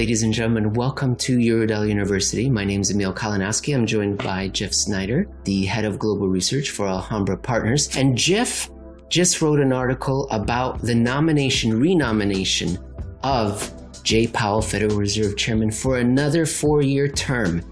Ladies 0.00 0.22
and 0.22 0.32
gentlemen, 0.32 0.72
welcome 0.72 1.14
to 1.16 1.36
Eurodollar 1.36 1.86
University. 1.86 2.48
My 2.48 2.64
name 2.64 2.80
is 2.80 2.90
Emil 2.90 3.12
Kalinowski. 3.12 3.74
I'm 3.74 3.84
joined 3.84 4.16
by 4.16 4.48
Jeff 4.48 4.72
Snyder, 4.72 5.28
the 5.44 5.66
head 5.66 5.84
of 5.84 5.98
global 5.98 6.26
research 6.26 6.70
for 6.70 6.86
Alhambra 6.86 7.36
Partners. 7.36 7.94
And 7.94 8.16
Jeff 8.16 8.70
just 9.10 9.42
wrote 9.42 9.60
an 9.60 9.74
article 9.74 10.26
about 10.30 10.80
the 10.80 10.94
nomination, 10.94 11.78
renomination 11.78 12.78
of 13.24 13.70
Jay 14.02 14.26
Powell, 14.26 14.62
Federal 14.62 14.96
Reserve 14.96 15.36
Chairman, 15.36 15.70
for 15.70 15.98
another 15.98 16.46
four 16.46 16.80
year 16.80 17.06
term. 17.06 17.62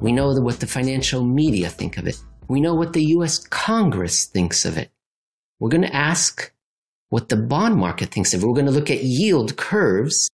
We 0.00 0.10
know 0.10 0.34
what 0.40 0.58
the 0.58 0.66
financial 0.66 1.24
media 1.24 1.68
think 1.68 1.96
of 1.96 2.08
it. 2.08 2.20
We 2.48 2.60
know 2.60 2.74
what 2.74 2.92
the 2.92 3.04
US 3.04 3.38
Congress 3.38 4.24
thinks 4.24 4.64
of 4.64 4.78
it. 4.78 4.90
We're 5.60 5.70
going 5.70 5.82
to 5.82 5.94
ask 5.94 6.52
what 7.10 7.28
the 7.28 7.36
bond 7.36 7.76
market 7.76 8.10
thinks 8.10 8.34
of 8.34 8.42
it. 8.42 8.46
We're 8.48 8.54
going 8.54 8.66
to 8.66 8.72
look 8.72 8.90
at 8.90 9.04
yield 9.04 9.56
curves 9.56 10.28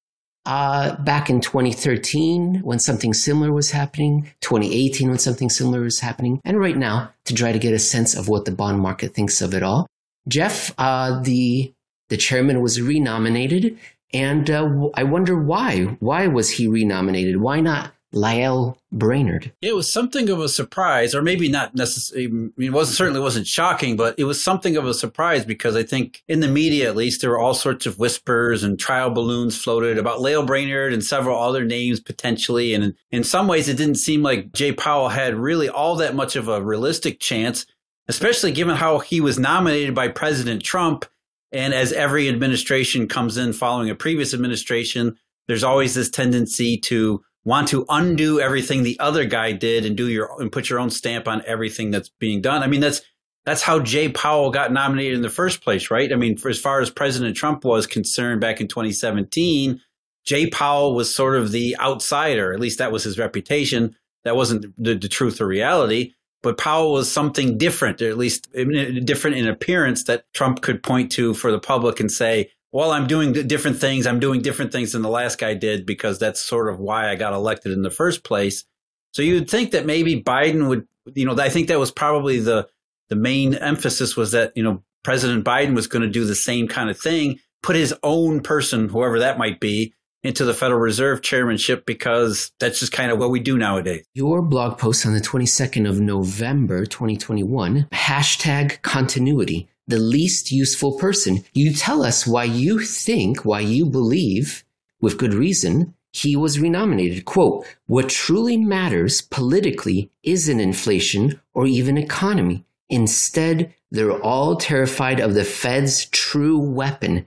uh, 0.47 0.97
back 0.97 1.30
in 1.30 1.41
2013 1.41 2.61
when 2.62 2.79
something 2.79 3.15
similar 3.15 3.52
was 3.52 3.71
happening, 3.71 4.30
2018 4.41 5.09
when 5.09 5.19
something 5.19 5.48
similar 5.48 5.80
was 5.80 6.01
happening, 6.01 6.41
and 6.45 6.59
right 6.61 6.77
now 6.77 7.11
to 7.25 7.35
try 7.35 7.52
to 7.52 7.59
get 7.59 7.73
a 7.73 7.79
sense 7.79 8.15
of 8.15 8.29
what 8.29 8.45
the 8.45 8.51
bond 8.52 8.80
market 8.80 9.15
thinks 9.15 9.41
of 9.41 9.55
it 9.55 9.62
all. 9.62 9.87
Jeff, 10.29 10.75
uh, 10.79 11.21
the 11.23 11.73
the 12.11 12.16
chairman 12.16 12.61
was 12.61 12.80
renominated, 12.80 13.79
and 14.12 14.51
uh, 14.51 14.88
I 14.95 15.05
wonder 15.05 15.37
why. 15.37 15.97
Why 16.01 16.27
was 16.27 16.51
he 16.51 16.69
renominated? 16.69 17.38
Why 17.38 17.61
not 17.61 17.94
Lael 18.14 18.78
Brainard. 18.92 19.52
It 19.60 19.74
was 19.74 19.92
something 19.92 20.30
of 20.30 20.38
a 20.38 20.48
surprise, 20.48 21.14
or 21.14 21.23
maybe 21.23 21.48
not 21.48 21.74
necessarily. 21.74 22.27
I 22.27 22.30
mean, 22.30 22.52
it 22.59 22.73
wasn't 22.73 22.96
certainly 22.96 23.20
wasn't 23.20 23.46
shocking, 23.46 23.96
but 23.96 24.14
it 24.18 24.24
was 24.24 24.42
something 24.42 24.77
of 24.77 24.87
a 24.87 24.95
surprise 24.95 25.45
because 25.45 25.74
I 25.74 25.82
think 25.82 26.23
in 26.29 26.40
the 26.40 26.48
media, 26.48 26.88
at 26.88 26.96
least, 26.96 27.21
there 27.21 27.30
were 27.30 27.38
all 27.38 27.54
sorts 27.54 27.87
of 27.87 27.98
whispers 27.98 28.62
and 28.62 28.79
trial 28.79 29.10
balloons 29.10 29.60
floated 29.60 29.98
about 29.98 30.21
Lael 30.21 30.46
Brainard 30.46 30.93
and 30.93 31.04
several 31.04 31.43
other 31.43 31.65
names 31.65 31.98
potentially. 31.98 32.73
And 32.73 32.95
in 33.10 33.24
some 33.24 33.48
ways, 33.48 33.68
it 33.68 33.76
didn't 33.76 33.96
seem 33.96 34.23
like 34.23 34.52
Jay 34.52 34.73
Powell 34.73 35.09
had 35.09 35.34
really 35.34 35.68
all 35.68 35.96
that 35.96 36.15
much 36.15 36.37
of 36.37 36.46
a 36.46 36.62
realistic 36.62 37.18
chance, 37.18 37.66
especially 38.06 38.52
given 38.52 38.76
how 38.76 39.01
he 39.01 39.21
was 39.21 39.38
nominated 39.38 39.95
by 39.95 40.09
President 40.09 40.62
Trump. 40.62 41.04
And 41.51 41.74
as 41.74 41.93
every 41.93 42.28
administration 42.28 43.09
comes 43.09 43.37
in 43.37 43.52
following 43.52 43.90
a 43.90 43.95
previous 43.95 44.34
administration, 44.34 45.16
there's 45.46 45.65
always 45.65 45.95
this 45.95 46.10
tendency 46.10 46.78
to 46.78 47.23
want 47.45 47.68
to 47.68 47.84
undo 47.88 48.40
everything 48.40 48.82
the 48.82 48.98
other 48.98 49.24
guy 49.24 49.52
did 49.52 49.84
and 49.84 49.96
do 49.96 50.09
your 50.09 50.40
and 50.40 50.50
put 50.50 50.70
your 50.70 50.78
own 50.78 50.90
stamp 50.90 51.28
on 51.28 51.42
everything 51.46 51.90
that's 51.90 52.09
being 52.09 52.40
done. 52.40 52.62
I 52.62 52.66
mean, 52.66 52.80
that's 52.80 53.02
that's 53.45 53.62
how 53.62 53.78
Jay 53.78 54.09
Powell 54.09 54.50
got 54.50 54.73
nominated 54.73 55.14
in 55.14 55.23
the 55.23 55.30
first 55.30 55.62
place, 55.62 55.90
right? 55.90 56.12
I 56.12 56.16
mean, 56.16 56.37
for 56.37 56.48
as 56.48 56.59
far 56.59 56.80
as 56.80 56.90
President 56.90 57.37
Trump 57.37 57.65
was 57.65 57.87
concerned 57.87 58.40
back 58.40 58.60
in 58.60 58.68
2017, 58.68 59.80
Jay 60.24 60.48
Powell 60.48 60.95
was 60.95 61.15
sort 61.15 61.37
of 61.37 61.52
the 61.52 61.76
outsider. 61.78 62.52
At 62.52 62.60
least 62.60 62.78
that 62.78 62.92
was 62.92 63.04
his 63.04 63.18
reputation. 63.18 63.95
That 64.25 64.37
wasn't 64.37 64.75
the, 64.82 64.94
the 64.94 65.09
truth 65.09 65.41
or 65.41 65.47
reality. 65.47 66.15
But 66.42 66.59
Powell 66.59 66.92
was 66.92 67.10
something 67.10 67.56
different, 67.56 68.03
or 68.03 68.09
at 68.09 68.19
least 68.19 68.50
different 68.53 69.37
in 69.37 69.48
appearance 69.48 70.04
that 70.04 70.31
Trump 70.34 70.60
could 70.62 70.82
point 70.82 71.10
to 71.12 71.34
for 71.34 71.50
the 71.50 71.59
public 71.59 72.00
and 72.00 72.10
say, 72.10 72.50
well, 72.75 72.91
I'm 72.91 73.06
doing 73.06 73.33
different 73.33 73.78
things. 73.78 74.05
I'm 74.05 74.19
doing 74.19 74.43
different 74.43 74.72
things 74.72 74.93
than 74.93 75.03
the 75.03 75.09
last 75.09 75.39
guy 75.39 75.55
did 75.55 75.87
because 75.87 76.19
that's 76.19 76.43
sort 76.43 76.69
of 76.69 76.81
why 76.81 77.09
I 77.09 77.15
got 77.15 77.33
elected 77.33 77.71
in 77.71 77.83
the 77.83 77.91
first 77.91 78.25
place. 78.25 78.65
So 79.12 79.22
you'd 79.22 79.49
think 79.49 79.71
that 79.71 79.87
maybe 79.87 80.21
Biden 80.21 80.69
would, 80.69 80.89
you 81.15 81.25
know, 81.25 81.41
I 81.41 81.50
think 81.50 81.69
that 81.69 81.78
was 81.78 81.93
probably 81.93 82.41
the 82.41 82.67
the 83.11 83.15
main 83.15 83.55
emphasis 83.55 84.17
was 84.17 84.33
that, 84.33 84.56
you 84.56 84.65
know, 84.65 84.83
President 85.05 85.45
Biden 85.45 85.77
was 85.77 85.87
going 85.87 86.03
to 86.03 86.09
do 86.09 86.25
the 86.25 86.34
same 86.34 86.67
kind 86.67 86.91
of 86.91 86.99
thing, 86.99 87.39
put 87.62 87.77
his 87.77 87.95
own 88.03 88.41
person, 88.41 88.89
whoever 88.89 89.21
that 89.21 89.39
might 89.39 89.61
be, 89.61 89.95
into 90.25 90.45
the 90.45 90.55
Federal 90.55 90.81
Reserve 90.81 91.23
chairmanship 91.23 91.87
because 91.87 92.51
that's 92.59 92.81
just 92.81 92.91
kind 92.91 93.13
of 93.13 93.19
what 93.19 93.31
we 93.31 93.39
do 93.39 93.57
nowadays. 93.57 94.05
Your 94.15 94.43
blog 94.43 94.79
post 94.79 95.07
on 95.07 95.13
the 95.13 95.21
22nd 95.21 95.89
of 95.89 96.01
November, 96.01 96.87
2021, 96.87 97.87
hashtag 97.93 98.83
continuity 98.83 99.69
the 99.87 99.99
least 99.99 100.50
useful 100.50 100.99
person. 100.99 101.45
You 101.53 101.72
tell 101.72 102.03
us 102.03 102.27
why 102.27 102.45
you 102.45 102.81
think, 102.81 103.45
why 103.45 103.61
you 103.61 103.87
believe, 103.87 104.65
with 105.00 105.19
good 105.19 105.34
reason, 105.34 105.95
he 106.12 106.37
was 106.37 106.61
renominated. 106.61 107.25
Quote, 107.25 107.67
what 107.87 108.09
truly 108.09 108.56
matters 108.56 109.21
politically 109.21 110.11
isn't 110.22 110.61
inflation 110.61 111.41
or 111.53 111.67
even 111.67 111.99
economy. 111.99 112.65
Instead, 112.89 113.75
they're 113.91 114.22
all 114.22 114.56
terrified 114.56 115.21
of 115.21 115.34
the 115.34 115.45
Fed's 115.45 116.06
true 116.06 116.59
weapon. 116.59 117.27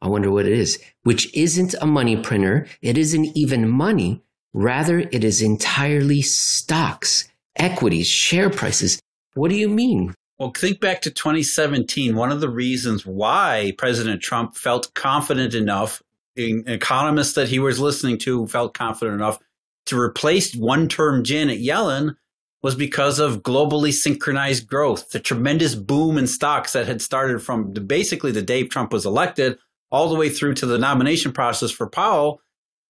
I 0.00 0.08
wonder 0.08 0.30
what 0.30 0.46
it 0.46 0.52
is, 0.52 0.80
which 1.02 1.34
isn't 1.34 1.74
a 1.80 1.86
money 1.86 2.16
printer. 2.16 2.66
It 2.80 2.96
isn't 2.96 3.36
even 3.36 3.68
money. 3.68 4.22
Rather, 4.54 5.00
it 5.00 5.24
is 5.24 5.42
entirely 5.42 6.22
stocks, 6.22 7.28
equities, 7.56 8.06
share 8.06 8.50
prices. 8.50 9.00
What 9.34 9.50
do 9.50 9.56
you 9.56 9.68
mean? 9.68 10.14
Well, 10.38 10.52
think 10.56 10.80
back 10.80 11.00
to 11.02 11.10
2017. 11.10 12.14
One 12.14 12.30
of 12.30 12.40
the 12.40 12.48
reasons 12.48 13.04
why 13.04 13.72
President 13.76 14.22
Trump 14.22 14.56
felt 14.56 14.94
confident 14.94 15.52
enough, 15.52 16.00
economists 16.36 17.32
that 17.32 17.48
he 17.48 17.58
was 17.58 17.80
listening 17.80 18.18
to 18.18 18.46
felt 18.46 18.72
confident 18.72 19.16
enough 19.16 19.40
to 19.86 19.98
replace 19.98 20.54
one 20.54 20.86
term 20.86 21.24
Janet 21.24 21.58
Yellen 21.58 22.14
was 22.62 22.76
because 22.76 23.18
of 23.18 23.42
globally 23.42 23.92
synchronized 23.92 24.68
growth, 24.68 25.10
the 25.10 25.18
tremendous 25.18 25.74
boom 25.74 26.16
in 26.16 26.28
stocks 26.28 26.72
that 26.72 26.86
had 26.86 27.02
started 27.02 27.42
from 27.42 27.72
the, 27.72 27.80
basically 27.80 28.30
the 28.30 28.42
day 28.42 28.64
Trump 28.64 28.92
was 28.92 29.06
elected 29.06 29.58
all 29.90 30.08
the 30.08 30.16
way 30.16 30.28
through 30.28 30.54
to 30.54 30.66
the 30.66 30.78
nomination 30.78 31.32
process 31.32 31.70
for 31.72 31.88
Powell. 31.88 32.40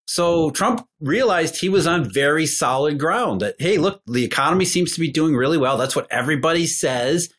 So 0.06 0.50
Trump 0.50 0.86
realized 1.00 1.56
he 1.56 1.68
was 1.68 1.86
on 1.86 2.10
very 2.10 2.46
solid 2.46 2.98
ground 2.98 3.40
that, 3.40 3.56
hey, 3.58 3.78
look, 3.78 4.02
the 4.06 4.24
economy 4.24 4.64
seems 4.64 4.92
to 4.94 5.00
be 5.00 5.10
doing 5.10 5.34
really 5.34 5.58
well. 5.58 5.76
That's 5.76 5.96
what 5.96 6.10
everybody 6.10 6.66
says 6.66 7.30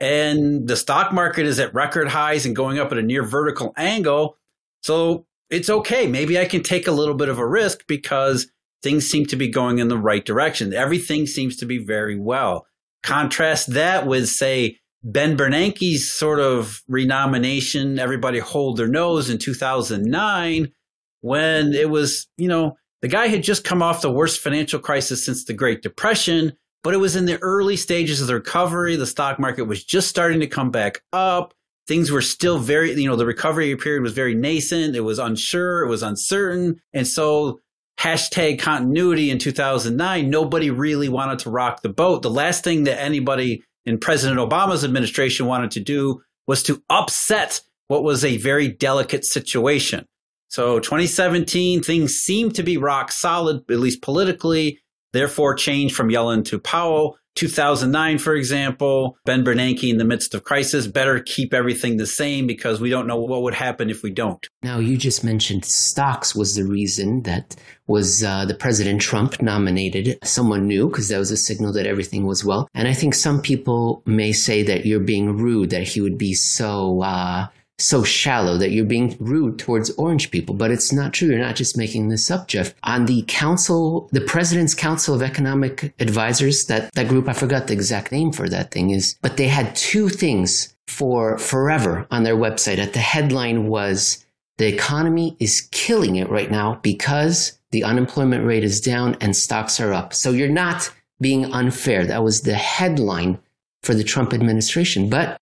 and 0.00 0.68
the 0.68 0.76
stock 0.76 1.12
market 1.12 1.46
is 1.46 1.58
at 1.58 1.74
record 1.74 2.08
highs 2.08 2.46
and 2.46 2.54
going 2.54 2.78
up 2.78 2.92
at 2.92 2.98
a 2.98 3.02
near 3.02 3.22
vertical 3.22 3.72
angle. 3.76 4.36
So 4.82 5.26
it's 5.50 5.70
okay. 5.70 6.06
Maybe 6.06 6.38
I 6.38 6.44
can 6.44 6.62
take 6.62 6.86
a 6.86 6.92
little 6.92 7.14
bit 7.14 7.28
of 7.28 7.38
a 7.38 7.46
risk 7.46 7.86
because 7.86 8.48
things 8.82 9.08
seem 9.08 9.26
to 9.26 9.36
be 9.36 9.48
going 9.48 9.78
in 9.78 9.88
the 9.88 9.98
right 9.98 10.24
direction. 10.24 10.72
Everything 10.72 11.26
seems 11.26 11.56
to 11.56 11.66
be 11.66 11.78
very 11.78 12.18
well. 12.18 12.66
Contrast 13.02 13.74
that 13.74 14.06
with, 14.06 14.28
say, 14.28 14.78
Ben 15.02 15.36
Bernanke's 15.36 16.10
sort 16.10 16.40
of 16.40 16.82
renomination, 16.88 17.98
everybody 17.98 18.38
hold 18.38 18.76
their 18.76 18.88
nose 18.88 19.30
in 19.30 19.38
2009 19.38 20.72
when 21.20 21.72
it 21.72 21.90
was, 21.90 22.28
you 22.36 22.48
know, 22.48 22.76
the 23.00 23.08
guy 23.08 23.28
had 23.28 23.42
just 23.42 23.64
come 23.64 23.82
off 23.82 24.02
the 24.02 24.10
worst 24.10 24.40
financial 24.40 24.80
crisis 24.80 25.24
since 25.24 25.44
the 25.44 25.52
Great 25.52 25.82
Depression 25.82 26.52
but 26.82 26.94
it 26.94 26.98
was 26.98 27.16
in 27.16 27.26
the 27.26 27.38
early 27.42 27.76
stages 27.76 28.20
of 28.20 28.26
the 28.26 28.34
recovery. 28.34 28.96
The 28.96 29.06
stock 29.06 29.38
market 29.38 29.64
was 29.64 29.84
just 29.84 30.08
starting 30.08 30.40
to 30.40 30.46
come 30.46 30.70
back 30.70 31.02
up. 31.12 31.54
Things 31.86 32.10
were 32.10 32.22
still 32.22 32.58
very, 32.58 32.92
you 32.92 33.08
know, 33.08 33.16
the 33.16 33.26
recovery 33.26 33.74
period 33.76 34.02
was 34.02 34.12
very 34.12 34.34
nascent. 34.34 34.94
It 34.94 35.00
was 35.00 35.18
unsure. 35.18 35.82
It 35.84 35.88
was 35.88 36.02
uncertain. 36.02 36.80
And 36.92 37.06
so 37.06 37.60
hashtag 37.98 38.60
continuity 38.60 39.30
in 39.30 39.38
2009, 39.38 40.30
nobody 40.30 40.70
really 40.70 41.08
wanted 41.08 41.40
to 41.40 41.50
rock 41.50 41.82
the 41.82 41.88
boat. 41.88 42.22
The 42.22 42.30
last 42.30 42.62
thing 42.62 42.84
that 42.84 43.00
anybody 43.00 43.64
in 43.84 43.98
President 43.98 44.38
Obama's 44.38 44.84
administration 44.84 45.46
wanted 45.46 45.70
to 45.72 45.80
do 45.80 46.22
was 46.46 46.62
to 46.64 46.82
upset 46.90 47.60
what 47.88 48.04
was 48.04 48.24
a 48.24 48.36
very 48.36 48.68
delicate 48.68 49.24
situation. 49.24 50.06
So 50.48 50.78
2017, 50.78 51.82
things 51.82 52.14
seemed 52.14 52.54
to 52.54 52.62
be 52.62 52.76
rock 52.76 53.12
solid, 53.12 53.64
at 53.70 53.78
least 53.78 54.02
politically 54.02 54.80
therefore 55.12 55.54
change 55.54 55.94
from 55.94 56.08
Yellen 56.08 56.44
to 56.46 56.58
Powell. 56.58 57.16
2009, 57.38 58.18
for 58.18 58.34
example, 58.34 59.16
Ben 59.24 59.44
Bernanke 59.44 59.88
in 59.88 59.98
the 59.98 60.04
midst 60.04 60.34
of 60.34 60.42
crisis, 60.42 60.88
better 60.88 61.20
keep 61.20 61.54
everything 61.54 61.96
the 61.96 62.06
same 62.06 62.48
because 62.48 62.80
we 62.80 62.90
don't 62.90 63.06
know 63.06 63.16
what 63.16 63.42
would 63.42 63.54
happen 63.54 63.90
if 63.90 64.02
we 64.02 64.10
don't. 64.10 64.48
Now, 64.64 64.80
you 64.80 64.96
just 64.96 65.22
mentioned 65.22 65.64
stocks 65.64 66.34
was 66.34 66.56
the 66.56 66.64
reason 66.64 67.22
that 67.22 67.54
was 67.86 68.24
uh, 68.24 68.44
the 68.44 68.56
President 68.56 69.00
Trump 69.00 69.40
nominated 69.40 70.18
someone 70.24 70.66
new 70.66 70.88
because 70.88 71.08
that 71.10 71.18
was 71.18 71.30
a 71.30 71.36
signal 71.36 71.72
that 71.74 71.86
everything 71.86 72.26
was 72.26 72.44
well. 72.44 72.68
And 72.74 72.88
I 72.88 72.92
think 72.92 73.14
some 73.14 73.40
people 73.40 74.02
may 74.04 74.32
say 74.32 74.64
that 74.64 74.84
you're 74.84 74.98
being 74.98 75.36
rude, 75.36 75.70
that 75.70 75.84
he 75.84 76.00
would 76.00 76.18
be 76.18 76.34
so 76.34 77.02
uh, 77.02 77.46
so 77.78 78.02
shallow 78.02 78.58
that 78.58 78.70
you're 78.70 78.84
being 78.84 79.16
rude 79.20 79.58
towards 79.58 79.90
orange 79.90 80.30
people. 80.30 80.54
But 80.54 80.70
it's 80.70 80.92
not 80.92 81.12
true. 81.12 81.28
You're 81.28 81.38
not 81.38 81.56
just 81.56 81.76
making 81.76 82.08
this 82.08 82.30
up, 82.30 82.48
Jeff. 82.48 82.74
On 82.82 83.06
the 83.06 83.24
council, 83.28 84.08
the 84.12 84.20
President's 84.20 84.74
Council 84.74 85.14
of 85.14 85.22
Economic 85.22 85.94
Advisors, 86.00 86.66
that, 86.66 86.92
that 86.94 87.08
group, 87.08 87.28
I 87.28 87.32
forgot 87.32 87.66
the 87.66 87.74
exact 87.74 88.12
name 88.12 88.32
for 88.32 88.48
that 88.48 88.70
thing 88.70 88.90
is, 88.90 89.16
but 89.22 89.36
they 89.36 89.48
had 89.48 89.76
two 89.76 90.08
things 90.08 90.74
for 90.86 91.38
forever 91.38 92.06
on 92.10 92.24
their 92.24 92.36
website. 92.36 92.78
At 92.78 92.94
the 92.94 92.98
headline 92.98 93.68
was, 93.68 94.24
the 94.56 94.66
economy 94.66 95.36
is 95.38 95.68
killing 95.70 96.16
it 96.16 96.28
right 96.28 96.50
now 96.50 96.80
because 96.82 97.58
the 97.70 97.84
unemployment 97.84 98.44
rate 98.44 98.64
is 98.64 98.80
down 98.80 99.16
and 99.20 99.36
stocks 99.36 99.78
are 99.78 99.92
up. 99.92 100.12
So 100.12 100.30
you're 100.30 100.48
not 100.48 100.90
being 101.20 101.52
unfair. 101.52 102.06
That 102.06 102.24
was 102.24 102.42
the 102.42 102.54
headline 102.54 103.38
for 103.82 103.94
the 103.94 104.04
Trump 104.04 104.32
administration. 104.32 105.08
But 105.08 105.38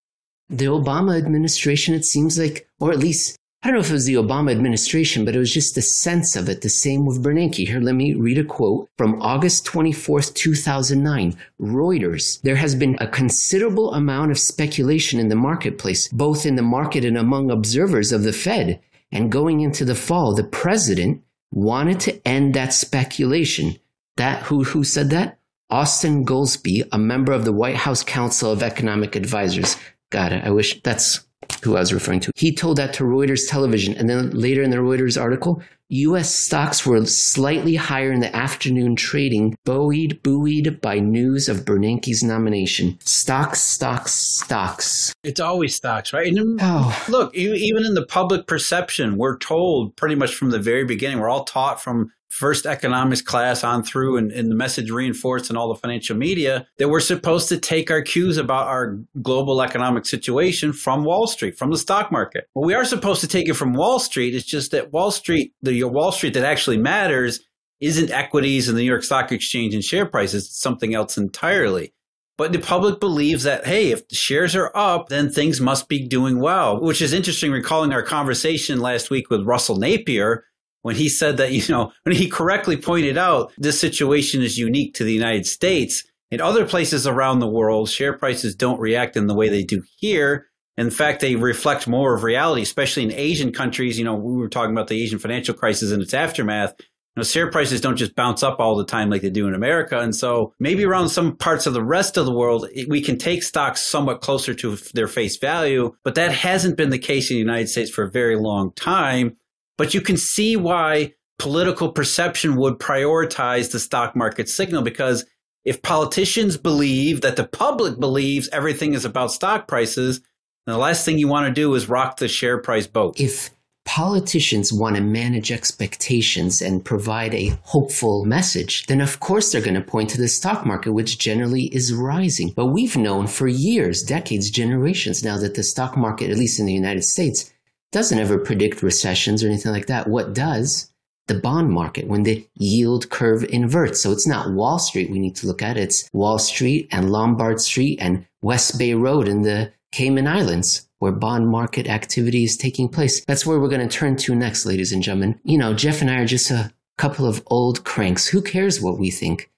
the 0.49 0.67
Obama 0.67 1.17
administration, 1.17 1.95
it 1.95 2.05
seems 2.05 2.39
like, 2.39 2.69
or 2.81 2.93
at 2.93 2.99
least 2.99 3.37
I 3.67 3.69
don't 3.69 3.79
know 3.79 3.81
if 3.81 3.91
it 3.91 3.95
was 3.95 4.05
the 4.05 4.15
Obama 4.15 4.53
administration, 4.53 5.25
but 5.25 5.35
it 5.35 5.41
was 5.41 5.53
just 5.53 5.75
the 5.75 5.83
sense 5.83 6.37
of 6.37 6.49
it, 6.49 6.61
the 6.61 6.69
same 6.69 7.05
with 7.05 7.21
Bernanke. 7.21 7.67
Here, 7.67 7.81
let 7.81 7.97
me 7.97 8.15
read 8.15 8.39
a 8.39 8.45
quote 8.45 8.89
from 8.97 9.21
August 9.21 9.65
24th, 9.65 10.35
2009. 10.35 11.37
Reuters. 11.61 12.41
There 12.43 12.55
has 12.55 12.77
been 12.77 12.97
a 13.01 13.09
considerable 13.09 13.93
amount 13.95 14.31
of 14.31 14.39
speculation 14.39 15.19
in 15.19 15.31
the 15.31 15.35
marketplace, 15.35 16.07
both 16.09 16.47
in 16.47 16.55
the 16.55 16.63
market 16.63 17.05
and 17.05 17.19
among 17.19 17.51
observers 17.51 18.13
of 18.13 18.23
the 18.23 18.33
Fed. 18.33 18.79
And 19.11 19.33
going 19.33 19.63
into 19.63 19.85
the 19.85 19.97
fall, 19.97 20.33
the 20.33 20.45
president 20.45 21.25
wanted 21.51 21.99
to 22.01 22.29
end 22.29 22.55
that 22.55 22.73
speculation. 22.73 23.79
That 24.17 24.43
who 24.43 24.63
who 24.63 24.85
said 24.85 25.11
that? 25.11 25.39
Austin 25.71 26.25
Goolsbee, 26.25 26.87
a 26.93 26.99
member 26.99 27.33
of 27.33 27.45
the 27.45 27.53
White 27.53 27.75
House 27.75 28.05
Council 28.05 28.53
of 28.53 28.63
Economic 28.63 29.17
Advisors. 29.17 29.77
Got 30.11 30.33
it. 30.33 30.45
I 30.45 30.51
wish 30.51 30.81
that's 30.83 31.27
who 31.63 31.77
I 31.77 31.81
was 31.81 31.93
referring 31.93 32.21
to. 32.21 32.33
He 32.37 32.55
told 32.55 32.79
that 32.79 32.93
to 32.95 33.05
Reuters 33.05 33.49
television. 33.49 33.95
And 33.95 34.09
then 34.09 34.31
later 34.31 34.63
in 34.63 34.71
the 34.71 34.79
Reuters 34.79 35.21
article, 35.21 35.63
US 35.89 36.35
stocks 36.35 36.85
were 36.85 37.05
slightly 37.07 37.77
higher 37.77 38.11
in 38.11 38.21
the 38.21 38.35
afternoon 38.35 38.97
trading, 38.97 39.57
buoyed, 39.65 40.21
buoyed 40.23 40.81
by 40.81 40.99
news 40.99 41.49
of 41.49 41.65
Bernanke's 41.65 42.25
nomination. 42.25 42.99
Stocks, 43.01 43.63
stocks, 43.63 44.13
stocks. 44.13 45.15
It's 45.23 45.39
always 45.39 45.77
stocks, 45.77 46.13
right? 46.13 46.27
And 46.27 46.59
oh. 46.61 47.05
Look, 47.09 47.35
even 47.37 47.85
in 47.85 47.95
the 47.95 48.07
public 48.07 48.49
perception, 48.49 49.17
we're 49.17 49.39
told 49.39 49.95
pretty 49.97 50.17
much 50.17 50.35
from 50.35 50.51
the 50.51 50.59
very 50.59 50.85
beginning, 50.85 51.21
we're 51.21 51.31
all 51.31 51.45
taught 51.45 51.81
from 51.81 52.11
first 52.37 52.67
economics 52.67 53.23
class 53.23 53.65
on 53.65 53.83
through 53.83 54.19
and, 54.19 54.31
and, 54.31 54.51
the 54.51 54.55
message 54.55 54.91
reinforced 54.91 55.49
in 55.49 55.57
all 55.57 55.69
the 55.69 55.81
financial 55.81 56.15
media 56.17 56.67
that 56.79 56.89
we're 56.89 57.01
supposed 57.01 57.49
to 57.49 57.57
take 57.57 57.91
our 57.91 58.03
cues 58.03 58.37
about 58.37 58.67
our 58.67 58.99
global 59.23 59.63
economic 59.63 60.05
situation 60.05 60.73
from 60.73 61.03
Wall 61.03 61.27
Street, 61.27 61.57
from 61.57 61.71
the 61.71 61.79
stock 61.79 62.13
market. 62.13 62.49
Well, 62.55 62.67
we 62.67 62.75
are 62.75 62.85
supposed 62.85 63.23
to 63.23 63.29
take 63.29 63.49
it 63.49 63.55
from 63.55 63.73
Wall 63.73 63.99
Street. 63.99 64.35
It's 64.35 64.45
just 64.45 64.71
that 64.73 64.93
Wall 64.93 65.11
Street, 65.11 65.55
the 65.63 65.85
Wall 65.85 66.13
Street 66.13 66.35
that 66.35 66.45
actually 66.45 66.77
matters 66.77 67.41
isn't 67.81 68.11
equities 68.11 68.69
and 68.69 68.77
the 68.77 68.83
New 68.83 68.89
York 68.89 69.03
Stock 69.03 69.33
Exchange 69.33 69.75
and 69.75 69.83
share 69.83 70.07
prices. 70.07 70.45
It's 70.45 70.61
something 70.61 70.95
else 70.95 71.17
entirely. 71.17 71.95
But 72.39 72.53
the 72.53 72.59
public 72.59 73.01
believes 73.01 73.45
that, 73.45 73.67
hey, 73.67 73.93
if 73.93 74.09
the 74.09 74.15
shares 74.15 74.55
are 74.55 74.71
up, 74.75 75.09
then 75.09 75.31
things 75.31 75.59
must 75.59 75.89
be 75.89 76.07
doing 76.07 76.39
well, 76.39 76.81
which 76.81 77.01
is 77.01 77.15
interesting. 77.15 77.51
Recalling 77.51 77.93
our 77.93 78.03
conversation 78.03 78.81
last 78.81 79.09
week 79.09 79.31
with 79.31 79.47
Russell 79.47 79.79
Napier, 79.79 80.45
when 80.87 80.95
he 80.95 81.09
said 81.09 81.37
that, 81.39 81.51
you 81.51 81.65
know, 81.69 81.91
when 82.05 82.15
he 82.15 82.29
correctly 82.29 82.77
pointed 82.77 83.19
out 83.19 83.53
this 83.59 83.81
situation 83.81 84.41
is 84.41 84.57
unique 84.57 84.95
to 84.95 85.03
the 85.03 85.13
United 85.13 85.45
States. 85.45 86.05
In 86.31 86.41
other 86.41 86.65
places 86.65 87.09
around 87.09 87.41
the 87.41 87.49
world, 87.49 87.91
share 87.91 88.17
prices 88.17 88.55
don't 88.55 88.79
react 88.79 89.17
in 89.17 89.27
the 89.27 89.35
way 89.35 89.49
they 89.49 89.65
do 89.65 89.83
here. 89.99 90.47
In 90.77 90.91
fact, 90.91 91.21
they 91.21 91.35
reflect 91.35 91.89
more 91.89 92.15
of 92.15 92.23
reality, 92.23 92.63
especially 92.63 93.03
in 93.03 93.11
Asian 93.11 93.53
countries. 93.53 93.99
You 93.99 94.05
know, 94.05 94.15
we 94.15 94.37
were 94.37 94.49
talking 94.49 94.71
about 94.71 94.87
the 94.87 95.03
Asian 95.03 95.19
financial 95.19 95.57
crisis 95.57 95.91
and 95.91 96.01
its 96.01 96.15
aftermath. 96.15 96.75
You 96.79 96.85
know, 97.17 97.25
share 97.25 97.51
prices 97.51 97.81
don't 97.81 97.97
just 97.97 98.15
bounce 98.15 98.45
up 98.45 98.61
all 98.61 98.77
the 98.77 98.85
time 98.85 99.11
like 99.11 99.23
they 99.23 99.31
do 99.31 99.49
in 99.49 99.55
America. 99.55 99.99
And 99.99 100.15
so 100.15 100.55
maybe 100.61 100.85
around 100.85 101.09
some 101.09 101.37
parts 101.37 101.67
of 101.67 101.75
the 101.75 101.83
rest 101.83 102.17
of 102.17 102.27
the 102.27 102.33
world, 102.33 102.69
we 102.87 103.01
can 103.01 103.19
take 103.19 103.43
stocks 103.43 103.81
somewhat 103.81 104.21
closer 104.21 104.55
to 104.55 104.77
their 104.95 105.09
face 105.09 105.37
value, 105.37 105.97
but 106.05 106.15
that 106.15 106.31
hasn't 106.31 106.77
been 106.77 106.91
the 106.91 106.99
case 106.99 107.29
in 107.29 107.35
the 107.35 107.41
United 107.41 107.71
States 107.71 107.91
for 107.91 108.05
a 108.05 108.11
very 108.11 108.37
long 108.37 108.73
time. 108.75 109.37
But 109.79 109.95
you 109.95 110.01
can 110.01 110.17
see 110.17 110.57
why 110.57 111.15
political 111.39 111.93
perception 111.93 112.57
would 112.57 112.79
prioritize 112.79 113.71
the 113.71 113.81
stock 113.81 114.17
market 114.17 114.49
signal 114.49 114.83
because 114.83 115.27
if 115.65 115.83
politicians 115.83 116.57
believe 116.57 117.21
that 117.23 117.37
the 117.37 117.47
public 117.47 117.99
believes 117.99 118.49
everything 118.51 118.95
is 118.95 119.05
about 119.05 119.33
stock 119.33 119.67
prices, 119.67 120.21
the 120.65 120.79
last 120.79 121.05
thing 121.05 121.19
you 121.19 121.29
want 121.29 121.47
to 121.47 121.53
do 121.53 121.75
is 121.75 121.89
rock 121.89 122.17
the 122.17 122.29
share 122.29 122.59
price 122.59 122.87
boat. 122.87 123.21
If 123.21 123.51
politicians 123.85 124.73
want 124.73 124.97
to 124.97 125.03
manage 125.03 125.53
expectations 125.53 126.61
and 126.61 126.85
provide 126.85 127.35
a 127.35 127.57
hopeful 127.63 128.25
message, 128.25 128.87
then 128.87 129.01
of 129.01 129.21
course 129.21 129.51
they're 129.51 129.61
going 129.61 129.75
to 129.75 129.81
point 129.81 130.11
to 130.11 130.19
the 130.19 130.29
stock 130.29 130.67
market, 130.67 130.93
which 130.93 131.19
generally 131.19 131.65
is 131.75 131.95
rising. 131.95 132.53
But 132.55 132.67
we've 132.67 132.97
known 132.97 133.27
for 133.27 133.47
years, 133.47 134.03
decades, 134.03 134.51
generations 134.51 135.25
now 135.25 135.39
that 135.39 135.55
the 135.55 135.63
stock 135.63 135.97
market, 135.97 136.31
at 136.31 136.37
least 136.37 136.59
in 136.59 136.67
the 136.67 136.73
United 136.73 137.05
States, 137.05 137.53
doesn't 137.93 138.19
ever 138.19 138.39
predict 138.39 138.83
recessions 138.83 139.43
or 139.43 139.49
anything 139.49 139.73
like 139.73 139.87
that. 139.87 140.09
What 140.09 140.35
does? 140.35 140.93
The 141.29 141.41
bond 141.41 141.71
market 141.71 142.07
when 142.07 142.23
the 142.23 142.47
yield 142.55 143.11
curve 143.11 143.43
inverts. 143.45 144.01
So 144.01 144.13
it's 144.13 144.29
not 144.29 144.53
Wall 144.53 144.79
Street 144.79 145.11
we 145.11 145.19
need 145.19 145.35
to 145.37 145.47
look 145.47 145.63
at. 145.63 145.77
It's 145.77 146.09
Wall 146.13 146.39
Street 146.39 146.89
and 146.93 147.11
Lombard 147.11 147.61
Street 147.61 147.99
and 148.01 148.27
West 148.43 148.79
Bay 148.79 148.95
Road 148.95 149.27
in 149.27 149.43
the 149.43 149.73
Cayman 149.93 150.29
Islands 150.29 150.87
where 150.99 151.13
bond 151.13 151.49
market 151.49 151.89
activity 151.89 152.45
is 152.45 152.57
taking 152.57 152.89
place. 152.89 153.25
That's 153.25 153.45
where 153.45 153.59
we're 153.61 153.69
going 153.69 153.87
to 153.87 153.99
turn 153.99 154.17
to 154.17 154.35
next, 154.35 154.65
ladies 154.67 154.93
and 154.93 155.03
gentlemen. 155.03 155.41
You 155.45 155.59
know, 155.59 155.75
Jeff 155.75 156.01
and 156.01 156.11
I 156.11 156.21
are 156.21 156.27
just 156.27 156.51
a 156.51 156.73
couple 156.97 157.27
of 157.27 157.43
old 157.47 157.85
cranks. 157.85 158.29
Who 158.29 158.41
cares 158.43 158.81
what 158.81 158.99
we 158.99 159.11
think? 159.11 159.51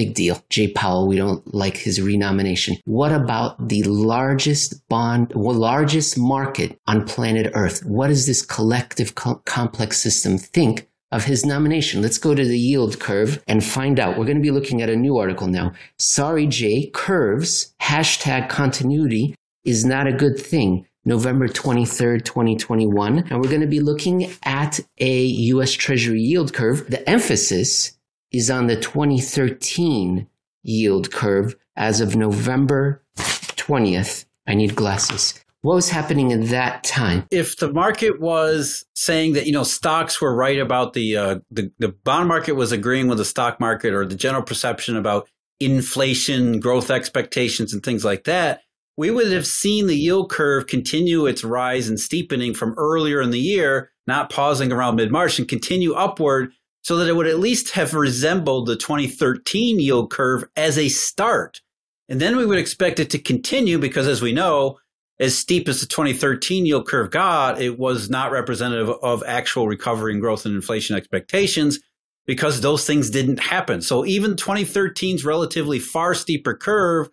Big 0.00 0.14
deal. 0.14 0.42
Jay 0.48 0.66
Powell, 0.66 1.06
we 1.06 1.18
don't 1.18 1.54
like 1.54 1.76
his 1.76 2.00
renomination. 2.00 2.78
What 2.86 3.12
about 3.12 3.68
the 3.68 3.82
largest 3.82 4.88
bond, 4.88 5.30
largest 5.34 6.16
market 6.16 6.78
on 6.86 7.04
planet 7.04 7.52
Earth? 7.52 7.84
What 7.84 8.06
does 8.06 8.24
this 8.24 8.40
collective 8.40 9.14
co- 9.14 9.42
complex 9.44 10.00
system 10.00 10.38
think 10.38 10.88
of 11.12 11.24
his 11.24 11.44
nomination? 11.44 12.00
Let's 12.00 12.16
go 12.16 12.34
to 12.34 12.42
the 12.42 12.58
yield 12.58 12.98
curve 12.98 13.44
and 13.46 13.62
find 13.62 14.00
out. 14.00 14.16
We're 14.16 14.24
going 14.24 14.38
to 14.38 14.42
be 14.42 14.50
looking 14.50 14.80
at 14.80 14.88
a 14.88 14.96
new 14.96 15.18
article 15.18 15.48
now. 15.48 15.72
Sorry, 15.98 16.46
Jay, 16.46 16.90
curves, 16.94 17.74
hashtag 17.82 18.48
continuity 18.48 19.34
is 19.66 19.84
not 19.84 20.06
a 20.06 20.14
good 20.14 20.38
thing. 20.38 20.86
November 21.04 21.46
23rd, 21.46 22.24
2021. 22.24 23.18
And 23.18 23.32
we're 23.32 23.50
going 23.50 23.60
to 23.60 23.66
be 23.66 23.80
looking 23.80 24.32
at 24.44 24.80
a 24.98 25.24
US 25.52 25.72
Treasury 25.72 26.20
yield 26.20 26.54
curve. 26.54 26.88
The 26.88 27.06
emphasis 27.06 27.98
is 28.32 28.50
on 28.50 28.66
the 28.66 28.76
2013 28.76 30.26
yield 30.62 31.12
curve 31.12 31.56
as 31.76 32.00
of 32.00 32.16
November 32.16 33.02
20th. 33.16 34.26
I 34.46 34.54
need 34.54 34.74
glasses. 34.74 35.34
What 35.62 35.74
was 35.74 35.90
happening 35.90 36.32
at 36.32 36.48
that 36.48 36.84
time? 36.84 37.26
If 37.30 37.58
the 37.58 37.70
market 37.70 38.18
was 38.18 38.86
saying 38.94 39.34
that 39.34 39.46
you 39.46 39.52
know 39.52 39.62
stocks 39.62 40.20
were 40.20 40.34
right 40.34 40.58
about 40.58 40.94
the 40.94 41.16
uh, 41.16 41.38
the, 41.50 41.70
the 41.78 41.88
bond 41.88 42.28
market 42.28 42.52
was 42.52 42.72
agreeing 42.72 43.08
with 43.08 43.18
the 43.18 43.26
stock 43.26 43.60
market 43.60 43.92
or 43.92 44.06
the 44.06 44.14
general 44.14 44.42
perception 44.42 44.96
about 44.96 45.28
inflation, 45.60 46.60
growth 46.60 46.90
expectations, 46.90 47.74
and 47.74 47.82
things 47.82 48.06
like 48.06 48.24
that, 48.24 48.62
we 48.96 49.10
would 49.10 49.30
have 49.30 49.46
seen 49.46 49.86
the 49.86 49.96
yield 49.96 50.30
curve 50.30 50.66
continue 50.66 51.26
its 51.26 51.44
rise 51.44 51.88
and 51.88 52.00
steepening 52.00 52.54
from 52.54 52.74
earlier 52.78 53.20
in 53.20 53.30
the 53.30 53.38
year, 53.38 53.90
not 54.06 54.30
pausing 54.30 54.72
around 54.72 54.96
mid 54.96 55.12
March 55.12 55.38
and 55.38 55.48
continue 55.48 55.92
upward 55.92 56.52
so 56.82 56.96
that 56.96 57.08
it 57.08 57.16
would 57.16 57.26
at 57.26 57.38
least 57.38 57.72
have 57.72 57.94
resembled 57.94 58.66
the 58.66 58.76
2013 58.76 59.78
yield 59.78 60.10
curve 60.10 60.44
as 60.56 60.78
a 60.78 60.88
start. 60.88 61.60
And 62.08 62.20
then 62.20 62.36
we 62.36 62.46
would 62.46 62.58
expect 62.58 62.98
it 62.98 63.10
to 63.10 63.18
continue 63.18 63.78
because, 63.78 64.08
as 64.08 64.22
we 64.22 64.32
know, 64.32 64.78
as 65.20 65.38
steep 65.38 65.68
as 65.68 65.80
the 65.80 65.86
2013 65.86 66.66
yield 66.66 66.88
curve 66.88 67.10
got, 67.10 67.60
it 67.60 67.78
was 67.78 68.08
not 68.08 68.32
representative 68.32 68.88
of 68.88 69.22
actual 69.26 69.68
recovery 69.68 70.12
and 70.12 70.20
growth 70.20 70.46
and 70.46 70.54
inflation 70.54 70.96
expectations 70.96 71.78
because 72.26 72.60
those 72.60 72.86
things 72.86 73.10
didn't 73.10 73.38
happen. 73.38 73.82
So 73.82 74.06
even 74.06 74.34
2013's 74.34 75.24
relatively 75.24 75.78
far 75.78 76.14
steeper 76.14 76.54
curve 76.54 77.10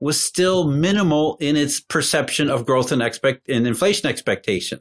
was 0.00 0.22
still 0.22 0.68
minimal 0.68 1.36
in 1.40 1.56
its 1.56 1.80
perception 1.80 2.50
of 2.50 2.66
growth 2.66 2.92
and 2.92 3.02
expect 3.02 3.48
and 3.48 3.66
inflation 3.66 4.08
expectation. 4.08 4.80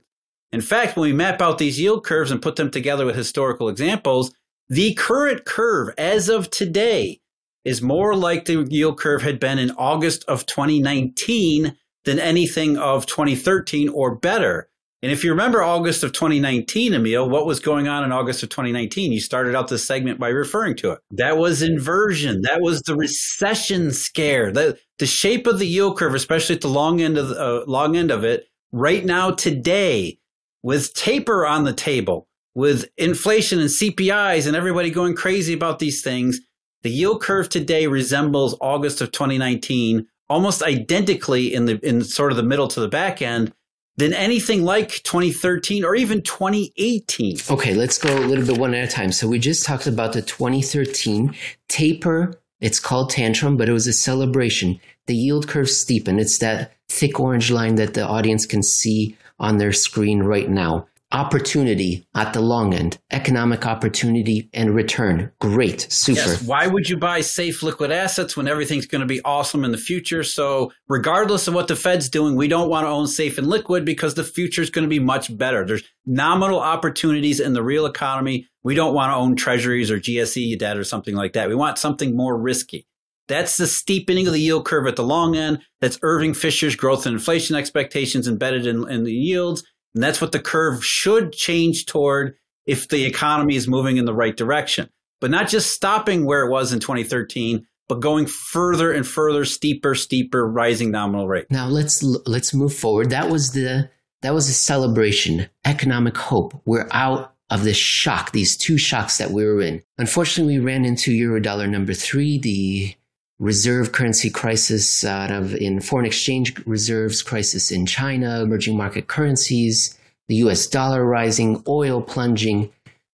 In 0.55 0.61
fact, 0.61 0.95
when 0.95 1.09
we 1.09 1.13
map 1.13 1.41
out 1.41 1.57
these 1.57 1.81
yield 1.81 2.05
curves 2.05 2.31
and 2.31 2.41
put 2.41 2.55
them 2.55 2.71
together 2.71 3.05
with 3.05 3.17
historical 3.17 3.67
examples, 3.67 4.33
the 4.69 4.93
current 4.93 5.43
curve 5.43 5.93
as 5.97 6.29
of 6.29 6.49
today 6.49 7.19
is 7.65 7.81
more 7.81 8.15
like 8.15 8.45
the 8.45 8.65
yield 8.69 8.97
curve 8.97 9.21
had 9.21 9.37
been 9.37 9.59
in 9.59 9.71
August 9.71 10.23
of 10.29 10.45
2019 10.45 11.75
than 12.05 12.19
anything 12.19 12.77
of 12.77 13.05
2013 13.05 13.89
or 13.89 14.15
better. 14.15 14.69
And 15.01 15.11
if 15.11 15.25
you 15.25 15.31
remember 15.31 15.61
August 15.61 16.05
of 16.05 16.13
2019, 16.13 16.93
Emil, 16.93 17.29
what 17.29 17.45
was 17.45 17.59
going 17.59 17.89
on 17.89 18.05
in 18.05 18.13
August 18.13 18.41
of 18.41 18.47
2019? 18.47 19.11
You 19.11 19.19
started 19.19 19.55
out 19.55 19.67
this 19.67 19.85
segment 19.85 20.21
by 20.21 20.29
referring 20.29 20.77
to 20.77 20.91
it. 20.91 20.99
That 21.11 21.35
was 21.35 21.61
inversion. 21.61 22.43
That 22.43 22.61
was 22.61 22.81
the 22.83 22.95
recession 22.95 23.91
scare. 23.91 24.53
The, 24.53 24.79
the 24.99 25.05
shape 25.05 25.47
of 25.47 25.59
the 25.59 25.67
yield 25.67 25.97
curve, 25.97 26.15
especially 26.15 26.55
at 26.55 26.61
the 26.61 26.69
long 26.69 27.01
end 27.01 27.17
of 27.17 27.27
the, 27.27 27.37
uh, 27.37 27.65
long 27.67 27.97
end 27.97 28.09
of 28.09 28.23
it, 28.23 28.47
right 28.71 29.03
now 29.03 29.31
today 29.31 30.17
with 30.65 30.95
taper 30.95 31.45
on 31.45 31.63
the 31.63 31.73
table, 31.73 32.27
with 32.55 32.89
inflation 32.97 33.59
and 33.59 33.69
CPIs 33.69 34.47
and 34.47 34.55
everybody 34.55 34.89
going 34.89 35.15
crazy 35.15 35.53
about 35.53 35.77
these 35.77 36.01
things, 36.01 36.39
the 36.81 36.89
yield 36.89 37.21
curve 37.21 37.49
today 37.49 37.85
resembles 37.85 38.57
August 38.59 38.99
of 38.99 39.11
2019 39.11 40.07
almost 40.27 40.63
identically 40.63 41.53
in 41.53 41.65
the 41.65 41.79
in 41.87 42.03
sort 42.03 42.31
of 42.31 42.35
the 42.35 42.41
middle 42.41 42.67
to 42.67 42.79
the 42.79 42.87
back 42.87 43.21
end 43.21 43.53
than 43.97 44.11
anything 44.11 44.63
like 44.63 45.03
2013 45.03 45.85
or 45.85 45.93
even 45.93 46.23
2018. 46.23 47.37
Okay, 47.51 47.75
let's 47.75 47.99
go 47.99 48.17
a 48.17 48.25
little 48.25 48.43
bit 48.43 48.57
one 48.57 48.73
at 48.73 48.89
a 48.89 48.91
time. 48.91 49.11
So 49.11 49.27
we 49.27 49.37
just 49.37 49.67
talked 49.67 49.85
about 49.85 50.13
the 50.13 50.23
2013 50.23 51.35
taper. 51.67 52.41
It's 52.59 52.79
called 52.79 53.11
tantrum, 53.11 53.55
but 53.55 53.69
it 53.69 53.73
was 53.73 53.85
a 53.85 53.93
celebration. 53.93 54.79
The 55.05 55.15
yield 55.15 55.47
curve 55.47 55.69
steepened. 55.69 56.19
It's 56.19 56.39
that 56.39 56.71
thick 56.89 57.19
orange 57.19 57.51
line 57.51 57.75
that 57.75 57.93
the 57.93 58.07
audience 58.07 58.47
can 58.47 58.63
see 58.63 59.15
on 59.39 59.57
their 59.57 59.73
screen 59.73 60.23
right 60.23 60.49
now 60.49 60.87
opportunity 61.11 62.05
at 62.13 62.33
the 62.33 62.41
long 62.41 62.73
end, 62.73 62.97
economic 63.11 63.65
opportunity 63.65 64.49
and 64.53 64.75
return. 64.75 65.31
Great, 65.39 65.87
super. 65.89 66.19
Yes. 66.19 66.43
Why 66.43 66.67
would 66.67 66.89
you 66.89 66.97
buy 66.97 67.21
safe 67.21 67.63
liquid 67.63 67.91
assets 67.91 68.35
when 68.35 68.47
everything's 68.47 68.85
going 68.85 68.99
to 68.99 69.07
be 69.07 69.21
awesome 69.23 69.63
in 69.63 69.71
the 69.71 69.77
future? 69.77 70.23
So, 70.23 70.71
regardless 70.89 71.47
of 71.47 71.53
what 71.53 71.67
the 71.67 71.75
Fed's 71.75 72.09
doing, 72.09 72.35
we 72.35 72.47
don't 72.47 72.69
want 72.69 72.85
to 72.85 72.89
own 72.89 73.07
safe 73.07 73.37
and 73.37 73.47
liquid 73.47 73.85
because 73.85 74.15
the 74.15 74.23
future 74.23 74.61
is 74.61 74.69
going 74.69 74.83
to 74.83 74.89
be 74.89 74.99
much 74.99 75.35
better. 75.35 75.65
There's 75.65 75.83
nominal 76.05 76.59
opportunities 76.59 77.39
in 77.39 77.53
the 77.53 77.63
real 77.63 77.85
economy. 77.85 78.47
We 78.63 78.75
don't 78.75 78.93
want 78.93 79.11
to 79.11 79.15
own 79.15 79.35
treasuries 79.35 79.91
or 79.91 79.99
GSE 79.99 80.57
debt 80.59 80.77
or 80.77 80.83
something 80.83 81.15
like 81.15 81.33
that. 81.33 81.47
We 81.47 81.55
want 81.55 81.77
something 81.77 82.15
more 82.15 82.37
risky. 82.37 82.87
That's 83.27 83.57
the 83.57 83.67
steepening 83.67 84.27
of 84.27 84.33
the 84.33 84.39
yield 84.39 84.65
curve 84.65 84.87
at 84.87 84.95
the 84.95 85.03
long 85.03 85.35
end. 85.35 85.59
That's 85.81 85.99
Irving 86.01 86.33
Fisher's 86.33 86.75
growth 86.75 87.05
and 87.05 87.13
inflation 87.13 87.55
expectations 87.55 88.27
embedded 88.27 88.67
in, 88.67 88.89
in 88.89 89.03
the 89.03 89.13
yields. 89.13 89.63
And 89.93 90.03
that's 90.03 90.21
what 90.21 90.31
the 90.31 90.39
curve 90.39 90.85
should 90.85 91.31
change 91.31 91.85
toward 91.85 92.35
if 92.65 92.87
the 92.87 93.05
economy 93.05 93.55
is 93.55 93.67
moving 93.67 93.97
in 93.97 94.05
the 94.05 94.13
right 94.13 94.35
direction. 94.35 94.89
But 95.21 95.31
not 95.31 95.47
just 95.47 95.71
stopping 95.71 96.25
where 96.25 96.45
it 96.45 96.51
was 96.51 96.73
in 96.73 96.79
2013, 96.79 97.65
but 97.87 97.99
going 98.01 98.25
further 98.25 98.91
and 98.91 99.07
further, 99.07 99.45
steeper, 99.45 99.95
steeper, 99.95 100.47
rising 100.47 100.91
nominal 100.91 101.27
rate. 101.27 101.45
Now 101.49 101.67
let's 101.67 102.03
let's 102.03 102.53
move 102.53 102.73
forward. 102.73 103.11
That 103.11 103.29
was 103.29 103.51
the 103.51 103.89
that 104.21 104.33
was 104.33 104.49
a 104.49 104.53
celebration, 104.53 105.47
economic 105.63 106.17
hope. 106.17 106.59
We're 106.65 106.87
out 106.91 107.33
of 107.49 107.63
this 107.63 107.77
shock, 107.77 108.31
these 108.31 108.57
two 108.57 108.77
shocks 108.77 109.19
that 109.19 109.31
we 109.31 109.45
were 109.45 109.61
in. 109.61 109.83
Unfortunately, 109.97 110.57
we 110.57 110.65
ran 110.65 110.83
into 110.83 111.11
Eurodollar 111.11 111.69
number 111.69 111.93
three, 111.93 112.39
the 112.39 112.95
reserve 113.39 113.91
currency 113.91 114.29
crisis 114.29 115.03
out 115.03 115.31
of 115.31 115.53
in 115.55 115.81
foreign 115.81 116.05
exchange 116.05 116.55
reserves 116.65 117.21
crisis 117.21 117.71
in 117.71 117.85
China, 117.85 118.41
emerging 118.41 118.77
market 118.77 119.07
currencies, 119.07 119.97
the 120.27 120.35
US 120.35 120.67
dollar 120.67 121.05
rising, 121.05 121.63
oil 121.67 122.01
plunging. 122.01 122.71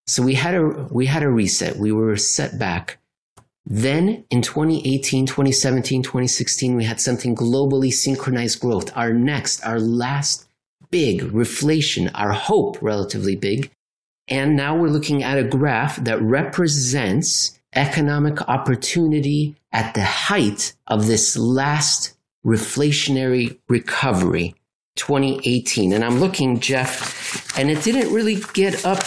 So 0.08 0.24
we 0.24 0.36
had 0.36 0.56
a 0.56 0.88
we 0.92 1.06
had 1.06 1.24
a 1.24 1.30
reset. 1.30 1.78
We 1.78 1.92
were 1.92 2.18
set 2.18 2.60
back. 2.60 2.98
Then 3.66 4.26
in 4.30 4.42
2018, 4.42 5.28
2017, 5.28 6.02
2016, 6.02 6.76
we 6.76 6.84
had 6.84 7.00
something 7.00 7.36
globally 7.36 7.94
synchronized 7.94 8.60
growth. 8.60 8.92
Our 8.98 9.14
next, 9.14 9.64
our 9.64 9.80
last 9.80 10.48
big 10.90 11.22
reflation, 11.22 12.10
our 12.16 12.34
hope 12.34 12.78
relatively 12.82 13.36
big. 13.36 13.72
And 14.28 14.56
now 14.56 14.76
we're 14.76 14.90
looking 14.90 15.24
at 15.24 15.38
a 15.38 15.44
graph 15.44 15.98
that 16.04 16.22
represents 16.22 17.60
economic 17.74 18.42
opportunity 18.50 19.56
at 19.72 19.94
the 19.94 20.04
height 20.04 20.74
of 20.88 21.08
this 21.08 21.38
last 21.38 22.14
reflationary 22.46 23.58
recovery, 23.70 24.56
2018. 24.96 25.94
And 25.94 26.04
I'm 26.04 26.20
looking, 26.20 26.60
Jeff, 26.60 27.58
and 27.58 27.70
it 27.70 27.84
didn't 27.84 28.14
really 28.14 28.42
get 28.54 28.86
up 28.86 29.00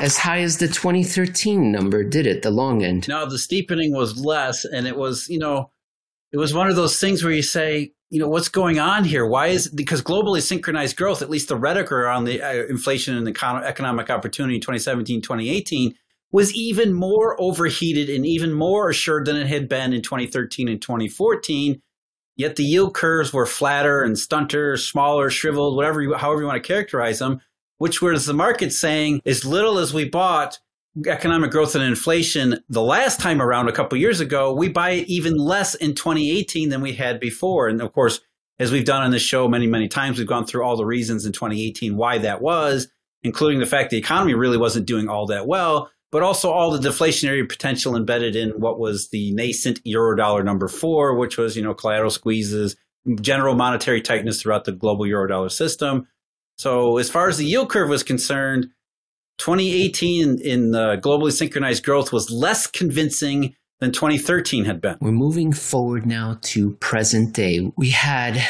as 0.00 0.18
high 0.18 0.40
as 0.40 0.58
the 0.58 0.68
2013 0.68 1.72
number, 1.72 2.04
did 2.04 2.26
it? 2.26 2.42
The 2.42 2.50
long 2.50 2.82
end. 2.82 3.08
No, 3.08 3.28
the 3.28 3.38
steepening 3.38 3.94
was 3.94 4.18
less. 4.18 4.64
And 4.64 4.86
it 4.86 4.96
was, 4.96 5.28
you 5.28 5.38
know, 5.38 5.70
it 6.32 6.36
was 6.36 6.52
one 6.52 6.68
of 6.68 6.76
those 6.76 7.00
things 7.00 7.22
where 7.22 7.32
you 7.32 7.42
say, 7.42 7.92
you 8.10 8.20
know, 8.20 8.28
what's 8.28 8.48
going 8.48 8.78
on 8.78 9.04
here? 9.04 9.26
Why 9.26 9.48
is 9.48 9.68
because 9.68 10.00
globally 10.02 10.40
synchronized 10.40 10.96
growth, 10.96 11.22
at 11.22 11.30
least 11.30 11.48
the 11.48 11.56
rhetoric 11.56 11.90
around 11.90 12.24
the 12.24 12.40
uh, 12.40 12.66
inflation 12.66 13.16
and 13.16 13.26
the 13.26 13.64
economic 13.64 14.10
opportunity 14.10 14.56
in 14.56 14.60
2017, 14.60 15.22
2018 15.22 15.94
was 16.32 16.54
even 16.54 16.92
more 16.92 17.40
overheated 17.40 18.10
and 18.10 18.26
even 18.26 18.52
more 18.52 18.90
assured 18.90 19.26
than 19.26 19.36
it 19.36 19.46
had 19.46 19.68
been 19.68 19.92
in 19.92 20.02
2013 20.02 20.68
and 20.68 20.82
2014. 20.82 21.80
Yet 22.36 22.56
the 22.56 22.64
yield 22.64 22.94
curves 22.94 23.32
were 23.32 23.46
flatter 23.46 24.02
and 24.02 24.18
stunter, 24.18 24.76
smaller, 24.76 25.30
shriveled, 25.30 25.76
whatever 25.76 26.02
you, 26.02 26.14
however 26.14 26.42
you 26.42 26.46
want 26.46 26.62
to 26.62 26.66
characterize 26.66 27.18
them, 27.18 27.40
which 27.78 28.02
was 28.02 28.26
the 28.26 28.34
market 28.34 28.72
saying 28.72 29.22
as 29.24 29.44
little 29.44 29.78
as 29.78 29.94
we 29.94 30.08
bought 30.08 30.58
economic 31.06 31.50
growth 31.50 31.74
and 31.74 31.84
inflation 31.84 32.58
the 32.68 32.82
last 32.82 33.20
time 33.20 33.40
around 33.40 33.68
a 33.68 33.72
couple 33.72 33.98
years 33.98 34.20
ago, 34.20 34.52
we 34.52 34.68
buy 34.68 34.90
it 34.90 35.08
even 35.08 35.36
less 35.36 35.74
in 35.74 35.94
2018 35.94 36.68
than 36.68 36.80
we 36.80 36.92
had 36.92 37.20
before. 37.20 37.68
And 37.68 37.80
of 37.80 37.92
course, 37.92 38.20
as 38.58 38.72
we've 38.72 38.84
done 38.84 39.02
on 39.02 39.10
this 39.10 39.22
show 39.22 39.48
many, 39.48 39.66
many 39.66 39.88
times, 39.88 40.18
we've 40.18 40.26
gone 40.26 40.46
through 40.46 40.64
all 40.64 40.76
the 40.76 40.86
reasons 40.86 41.26
in 41.26 41.32
2018 41.32 41.96
why 41.96 42.18
that 42.18 42.40
was, 42.40 42.88
including 43.22 43.60
the 43.60 43.66
fact 43.66 43.90
the 43.90 43.98
economy 43.98 44.34
really 44.34 44.56
wasn't 44.56 44.86
doing 44.86 45.08
all 45.08 45.26
that 45.26 45.46
well 45.46 45.90
but 46.12 46.22
also 46.22 46.50
all 46.50 46.70
the 46.70 46.88
deflationary 46.88 47.48
potential 47.48 47.96
embedded 47.96 48.36
in 48.36 48.50
what 48.50 48.78
was 48.78 49.08
the 49.08 49.32
nascent 49.32 49.82
eurodollar 49.84 50.44
number 50.44 50.68
four, 50.68 51.16
which 51.16 51.36
was, 51.36 51.56
you 51.56 51.62
know, 51.62 51.74
collateral 51.74 52.10
squeezes, 52.10 52.76
general 53.20 53.54
monetary 53.54 54.00
tightness 54.00 54.40
throughout 54.40 54.64
the 54.64 54.72
global 54.72 55.04
eurodollar 55.04 55.50
system. 55.50 56.06
So 56.58 56.98
as 56.98 57.10
far 57.10 57.28
as 57.28 57.38
the 57.38 57.44
yield 57.44 57.68
curve 57.70 57.88
was 57.88 58.02
concerned, 58.02 58.68
2018 59.38 60.40
in 60.40 60.70
globally 60.72 61.32
synchronized 61.32 61.84
growth 61.84 62.12
was 62.12 62.30
less 62.30 62.66
convincing 62.66 63.54
than 63.80 63.92
2013 63.92 64.64
had 64.64 64.80
been. 64.80 64.96
We're 65.00 65.12
moving 65.12 65.52
forward 65.52 66.06
now 66.06 66.38
to 66.44 66.70
present 66.76 67.34
day. 67.34 67.70
We 67.76 67.90
had 67.90 68.42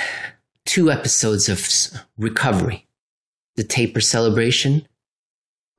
two 0.64 0.90
episodes 0.90 1.48
of 1.48 1.66
recovery 2.16 2.86
the 3.56 3.64
taper 3.64 4.00
celebration, 4.00 4.86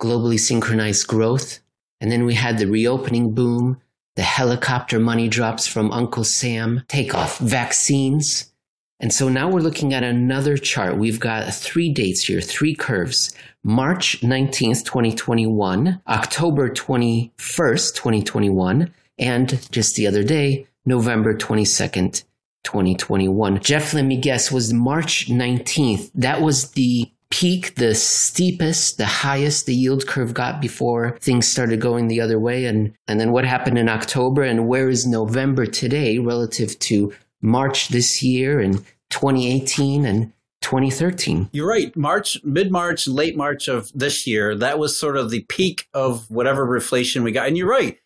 globally 0.02 0.40
synchronized 0.40 1.08
growth, 1.08 1.60
and 2.00 2.12
then 2.12 2.26
we 2.26 2.36
had 2.36 2.58
the 2.58 2.68
reopening 2.68 3.34
boom, 3.34 3.82
the 4.16 4.24
helicopter 4.24 5.00
money 5.00 5.28
drops 5.28 5.68
from 5.68 5.92
Uncle 5.92 6.24
Sam, 6.24 6.84
takeoff, 6.88 7.38
vaccines. 7.38 8.52
And 9.00 9.14
so 9.14 9.30
now 9.30 9.50
we're 9.50 9.62
looking 9.62 9.94
at 9.94 10.04
another 10.04 10.58
chart. 10.58 10.98
We've 10.98 11.20
got 11.20 11.54
three 11.54 11.94
dates 11.94 12.24
here, 12.24 12.42
three 12.42 12.74
curves. 12.74 13.34
March 13.64 14.22
19th, 14.22 14.86
2021, 14.86 16.02
October 16.08 16.70
21st, 16.70 17.96
2021, 17.96 18.92
and 19.20 19.72
just 19.72 19.96
the 19.96 20.08
other 20.08 20.24
day, 20.24 20.68
November 20.86 21.36
22nd, 21.36 22.24
2021. 22.64 23.60
Jeff, 23.60 23.94
let 23.94 24.06
me 24.06 24.18
guess, 24.18 24.52
was 24.52 24.74
March 24.74 25.28
19th. 25.28 26.10
That 26.16 26.42
was 26.42 26.72
the 26.72 27.12
peak, 27.30 27.76
the 27.76 27.94
steepest, 27.94 28.98
the 28.98 29.06
highest 29.06 29.66
the 29.66 29.76
yield 29.76 30.08
curve 30.08 30.34
got 30.34 30.62
before 30.62 31.18
things 31.20 31.48
started 31.48 31.82
going 31.82 32.08
the 32.08 32.22
other 32.22 32.40
way. 32.40 32.66
And, 32.66 32.94
and 33.08 33.20
then 33.20 33.32
what 33.32 33.46
happened 33.46 33.78
in 33.78 33.90
October 33.90 34.44
and 34.44 34.68
where 34.68 34.90
is 34.90 35.06
November 35.06 35.66
today 35.66 36.20
relative 36.20 36.78
to 36.80 37.14
March 37.42 37.90
this 37.90 38.24
year 38.24 38.60
and 38.60 38.78
2018 39.10 40.06
and 40.06 40.34
2013. 40.62 41.50
You're 41.52 41.68
right. 41.68 41.96
March, 41.96 42.44
mid 42.44 42.72
March, 42.72 43.08
late 43.08 43.38
March 43.38 43.68
of 43.68 43.92
this 43.94 44.28
year, 44.28 44.56
that 44.56 44.80
was 44.80 45.00
sort 45.00 45.18
of 45.18 45.30
the 45.30 45.46
peak 45.48 45.88
of 45.94 46.30
whatever 46.30 46.66
reflation 46.68 47.24
we 47.24 47.32
got. 47.32 47.48
And 47.48 47.58
you're 47.58 47.70
right. 47.70 47.98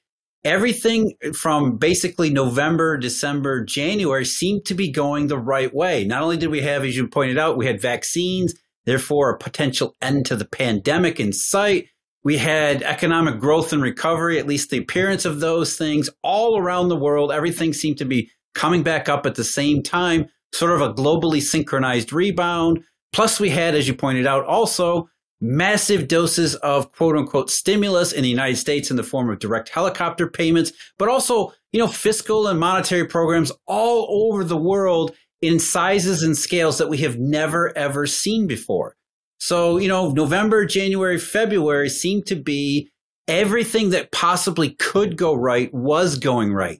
Everything 0.44 1.14
from 1.34 1.78
basically 1.78 2.32
November, 2.32 2.98
December, 2.98 3.64
January 3.64 4.26
seemed 4.26 4.66
to 4.66 4.74
be 4.74 4.92
going 4.92 5.28
the 5.28 5.38
right 5.38 5.74
way. 5.74 6.04
Not 6.04 6.24
only 6.24 6.38
did 6.38 6.50
we 6.50 6.62
have, 6.62 6.84
as 6.84 6.98
you 6.98 7.08
pointed 7.08 7.38
out, 7.38 7.58
we 7.58 7.68
had 7.68 7.80
vaccines, 7.80 8.56
therefore 8.86 9.30
a 9.30 9.38
potential 9.38 9.96
end 10.02 10.26
to 10.28 10.36
the 10.36 10.46
pandemic 10.46 11.20
in 11.20 11.34
sight. 11.34 11.88
We 12.24 12.38
had 12.38 12.84
economic 12.84 13.40
growth 13.40 13.74
and 13.74 13.82
recovery, 13.82 14.38
at 14.38 14.48
least 14.48 14.70
the 14.70 14.78
appearance 14.78 15.26
of 15.26 15.40
those 15.40 15.76
things 15.76 16.10
all 16.22 16.58
around 16.58 16.90
the 16.90 16.96
world. 16.96 17.32
Everything 17.32 17.74
seemed 17.74 17.98
to 17.98 18.06
be 18.06 18.30
coming 18.54 18.84
back 18.84 19.10
up 19.10 19.26
at 19.26 19.36
the 19.36 19.44
same 19.44 19.82
time, 19.82 20.28
sort 20.54 20.72
of 20.72 20.82
a 20.82 20.94
globally 20.94 21.42
synchronized 21.42 22.14
rebound. 22.14 22.84
Plus, 23.14 23.40
we 23.40 23.50
had, 23.50 23.76
as 23.76 23.88
you 23.88 23.94
pointed 23.94 24.28
out, 24.28 24.46
also 24.46 25.10
massive 25.42 26.08
doses 26.08 26.54
of 26.56 26.92
quote 26.92 27.18
unquote 27.18 27.50
stimulus 27.50 28.12
in 28.12 28.22
the 28.22 28.30
United 28.30 28.58
States 28.58 28.92
in 28.92 28.98
the 28.98 29.04
form 29.04 29.30
of 29.30 29.40
direct 29.40 29.70
helicopter 29.70 30.28
payments, 30.28 30.72
but 31.00 31.10
also, 31.10 31.52
you 31.72 31.80
know, 31.80 31.88
fiscal 31.88 32.48
and 32.48 32.60
monetary 32.60 33.08
programs 33.08 33.52
all 33.66 34.30
over 34.30 34.44
the 34.44 34.58
world 34.58 35.16
in 35.42 35.60
sizes 35.60 36.24
and 36.24 36.38
scales 36.38 36.78
that 36.78 36.90
we 36.90 37.00
have 37.00 37.18
never 37.18 37.76
ever 37.78 38.06
seen 38.06 38.48
before. 38.48 38.96
So, 39.40 39.78
you 39.78 39.88
know, 39.88 40.12
November, 40.12 40.66
January, 40.66 41.18
February 41.18 41.90
seemed 41.90 42.28
to 42.28 42.36
be 42.36 42.90
everything 43.28 43.90
that 43.90 44.12
possibly 44.12 44.72
could 44.72 45.18
go 45.18 45.34
right 45.34 45.74
was 45.74 46.18
going 46.18 46.54
right, 46.54 46.80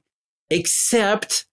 except 0.50 1.46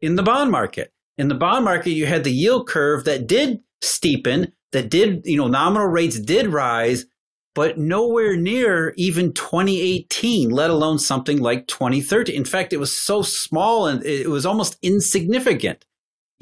in 0.00 0.16
the 0.16 0.22
bond 0.22 0.50
market. 0.50 0.92
In 1.18 1.28
the 1.28 1.34
bond 1.34 1.64
market, 1.64 1.90
you 1.90 2.06
had 2.06 2.24
the 2.24 2.32
yield 2.32 2.68
curve 2.68 3.04
that 3.04 3.26
did 3.26 3.60
steepen, 3.82 4.52
that 4.72 4.88
did, 4.88 5.22
you 5.24 5.36
know, 5.36 5.48
nominal 5.48 5.88
rates 5.88 6.18
did 6.18 6.46
rise, 6.46 7.06
but 7.54 7.78
nowhere 7.78 8.36
near 8.36 8.94
even 8.96 9.32
2018, 9.32 10.50
let 10.50 10.70
alone 10.70 10.98
something 10.98 11.38
like 11.38 11.66
2013. 11.66 12.34
In 12.34 12.44
fact, 12.44 12.72
it 12.72 12.78
was 12.78 12.98
so 12.98 13.22
small 13.22 13.86
and 13.86 14.04
it 14.04 14.30
was 14.30 14.46
almost 14.46 14.78
insignificant. 14.82 15.84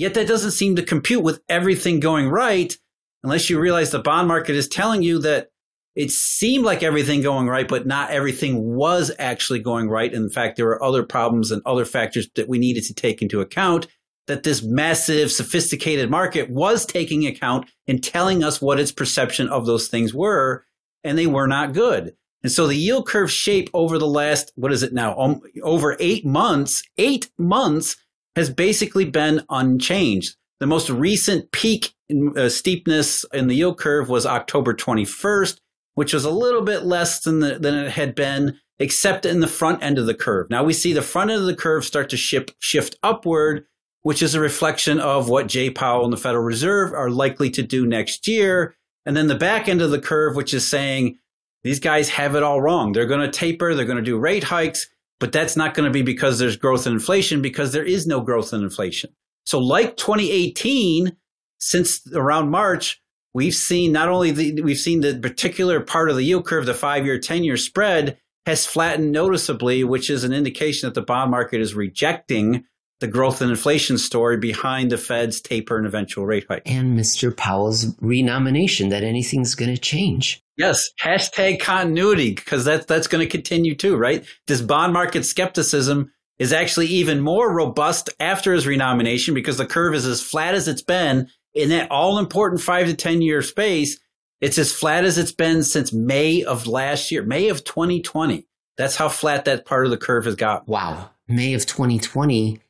Yet 0.01 0.15
that 0.15 0.27
doesn't 0.27 0.53
seem 0.53 0.77
to 0.77 0.83
compute 0.83 1.23
with 1.23 1.43
everything 1.47 2.01
going 2.01 2.31
right 2.31 2.75
unless 3.23 3.51
you 3.51 3.61
realize 3.61 3.91
the 3.91 3.99
bond 3.99 4.29
market 4.29 4.57
is 4.57 4.67
telling 4.67 5.03
you 5.03 5.19
that 5.19 5.51
it 5.95 6.11
seemed 6.11 6.65
like 6.65 6.83
everything 6.83 7.21
going 7.21 7.49
right, 7.49 7.69
but 7.69 7.87
not 7.87 8.11
everything 8.11 8.75
was 8.75 9.13
actually 9.19 9.59
going 9.59 9.91
right. 9.91 10.11
In 10.11 10.31
fact, 10.31 10.57
there 10.57 10.65
were 10.65 10.83
other 10.83 11.03
problems 11.03 11.51
and 11.51 11.61
other 11.67 11.85
factors 11.85 12.31
that 12.37 12.49
we 12.49 12.59
needed 12.59 12.85
to 12.85 12.95
take 12.95 13.21
into 13.21 13.43
account. 13.43 13.89
that 14.27 14.43
this 14.43 14.63
massive, 14.63 15.31
sophisticated 15.31 16.09
market 16.09 16.49
was 16.49 16.87
taking 16.87 17.27
account 17.27 17.69
and 17.87 18.03
telling 18.03 18.43
us 18.43 18.63
what 18.63 18.81
its 18.81 18.93
perception 18.93 19.49
of 19.49 19.67
those 19.67 19.89
things 19.89 20.15
were, 20.15 20.65
and 21.05 21.19
they 21.19 21.27
were 21.27 21.47
not 21.47 21.75
good. 21.75 22.15
And 22.43 22.51
so 22.51 22.67
the 22.67 22.75
yield 22.75 23.07
curve 23.07 23.31
shape 23.31 23.69
over 23.75 23.99
the 23.99 24.07
last, 24.07 24.51
what 24.55 24.73
is 24.73 24.83
it 24.83 24.95
now? 24.95 25.15
Um, 25.19 25.43
over 25.63 25.95
eight 26.01 26.25
months, 26.25 26.83
eight 26.97 27.29
months 27.37 27.97
has 28.37 28.51
basically 28.51 29.05
been 29.05 29.45
unchanged. 29.51 30.37
The 30.61 30.67
most 30.67 30.91
recent 30.91 31.53
peak 31.53 31.95
in 32.09 32.37
uh, 32.37 32.49
steepness 32.49 33.25
in 33.33 33.47
the 33.47 33.55
yield 33.55 33.79
curve 33.79 34.09
was 34.09 34.27
October 34.27 34.75
21st, 34.75 35.59
which 35.95 36.13
was 36.13 36.25
a 36.25 36.31
little 36.31 36.63
bit 36.63 36.85
less 36.85 37.21
than, 37.21 37.41
the, 37.41 37.59
than 37.59 37.75
it 37.75 37.93
had 37.93 38.15
been, 38.15 38.59
except 38.79 39.27
in 39.27 39.41
the 39.41 39.47
front 39.47 39.83
end 39.83 39.99
of 39.99 40.07
the 40.07 40.15
curve. 40.15 40.49
Now 40.51 40.65
we 40.65 40.73
see 40.73 40.93
the 40.93 41.03
front 41.03 41.31
end 41.31 41.41
of 41.41 41.47
the 41.47 41.57
curve 41.57 41.85
start 41.85 42.11
to 42.11 42.17
shift, 42.17 42.55
shift 42.59 42.97
upward, 43.03 43.67
which 44.03 44.23
is 44.23 44.35
a 44.35 44.41
reflection 44.41 44.99
of 44.99 45.29
what 45.29 45.47
Jay 45.47 45.71
Powell 45.71 46.05
and 46.05 46.13
the 46.13 46.19
Federal 46.19 46.45
Reserve 46.45 46.93
are 46.93 47.11
likely 47.11 47.51
to 47.51 47.63
do 47.63 47.87
next 47.87 48.27
year. 48.27 48.75
And 49.05 49.17
then 49.17 49.29
the 49.29 49.35
back 49.35 49.69
end 49.69 49.83
of 49.83 49.91
the 49.91 50.01
curve, 50.01 50.37
which 50.37 50.55
is 50.55 50.69
saying 50.69 51.19
these 51.63 51.81
guys 51.81 52.09
have 52.11 52.35
it 52.35 52.43
all 52.43 52.61
wrong. 52.61 52.93
They're 52.93 53.07
going 53.07 53.21
to 53.21 53.31
taper, 53.31 53.75
they're 53.75 53.85
going 53.85 53.99
to 53.99 54.03
do 54.03 54.19
rate 54.19 54.45
hikes, 54.45 54.89
but 55.21 55.33
that's 55.33 55.57
not 55.57 55.75
going 55.75 55.87
to 55.87 55.93
be 55.93 56.03
because 56.03 56.39
there's 56.39 56.57
growth 56.57 56.87
in 56.87 56.95
inflation 56.95 57.41
because 57.41 57.73
there 57.73 57.85
is 57.85 58.07
no 58.07 58.21
growth 58.21 58.53
in 58.53 58.63
inflation. 58.63 59.11
So 59.45 59.59
like 59.59 59.97
2018, 59.97 61.17
since 61.59 62.01
around 62.13 62.51
March, 62.51 63.01
we've 63.35 63.55
seen 63.55 63.93
not 63.93 64.09
only 64.09 64.31
the, 64.31 64.63
we've 64.63 64.79
seen 64.79 65.03
the 65.03 65.19
particular 65.19 65.81
part 65.81 66.11
of 66.11 66.17
the 66.17 66.25
yield 66.25 66.47
curve, 66.47 66.67
the 66.67 66.75
five 66.75 67.05
year, 67.05 67.19
10 67.19 67.45
year 67.45 67.57
spread 67.57 68.19
has 68.47 68.67
flattened 68.67 69.13
noticeably, 69.13 69.85
which 69.85 70.09
is 70.09 70.25
an 70.25 70.33
indication 70.33 70.89
that 70.89 70.95
the 70.95 71.03
bond 71.03 71.31
market 71.31 71.61
is 71.61 71.75
rejecting 71.75 72.65
the 73.01 73.09
growth 73.09 73.41
and 73.41 73.51
inflation 73.51 73.99
story 73.99 74.37
behind 74.37 74.93
the 74.93 74.99
Fed's 74.99 75.41
taper 75.41 75.77
and 75.77 75.87
eventual 75.87 76.27
rate 76.27 76.47
hike. 76.49 76.63
And 76.67 76.99
Mr. 76.99 77.35
Powell's 77.35 77.87
renomination 78.01 78.91
that 78.91 79.03
anything's 79.03 79.55
going 79.55 79.75
to 79.75 79.81
change. 79.81 80.43
Yes, 80.57 80.91
hashtag 81.03 81.61
continuity, 81.61 82.35
because 82.35 82.67
that, 82.67 82.87
that's 82.87 83.07
going 83.07 83.27
to 83.27 83.31
continue 83.31 83.75
too, 83.75 83.97
right? 83.97 84.25
This 84.47 84.61
bond 84.61 84.93
market 84.93 85.25
skepticism 85.25 86.13
is 86.39 86.53
actually 86.53 86.87
even 86.87 87.21
more 87.21 87.53
robust 87.53 88.11
after 88.21 88.53
his 88.53 88.67
renomination 88.67 89.35
because 89.35 89.57
the 89.57 89.67
curve 89.67 89.95
is 89.95 90.07
as 90.07 90.23
flat 90.23 90.55
as 90.55 90.69
it's 90.69 90.83
been 90.83 91.29
in 91.55 91.71
that 91.71 91.91
all 91.91 92.19
important 92.19 92.61
five 92.61 92.87
to 92.87 92.95
10 92.95 93.23
year 93.23 93.43
space. 93.43 93.99
It's 94.41 94.59
as 94.59 94.73
flat 94.73 95.05
as 95.05 95.19
it's 95.19 95.33
been 95.33 95.63
since 95.63 95.93
May 95.93 96.45
of 96.45 96.67
last 96.67 97.11
year, 97.11 97.23
May 97.23 97.49
of 97.49 97.65
2020. 97.65 98.47
That's 98.77 98.97
how 98.97 99.09
flat 99.11 99.45
that 99.45 99.67
part 99.67 99.85
of 99.85 99.91
the 99.91 99.99
curve 99.99 100.25
has 100.25 100.37
got. 100.37 100.67
Wow. 100.67 101.11
May 101.29 101.53
of 101.55 101.67
2020 101.67 102.61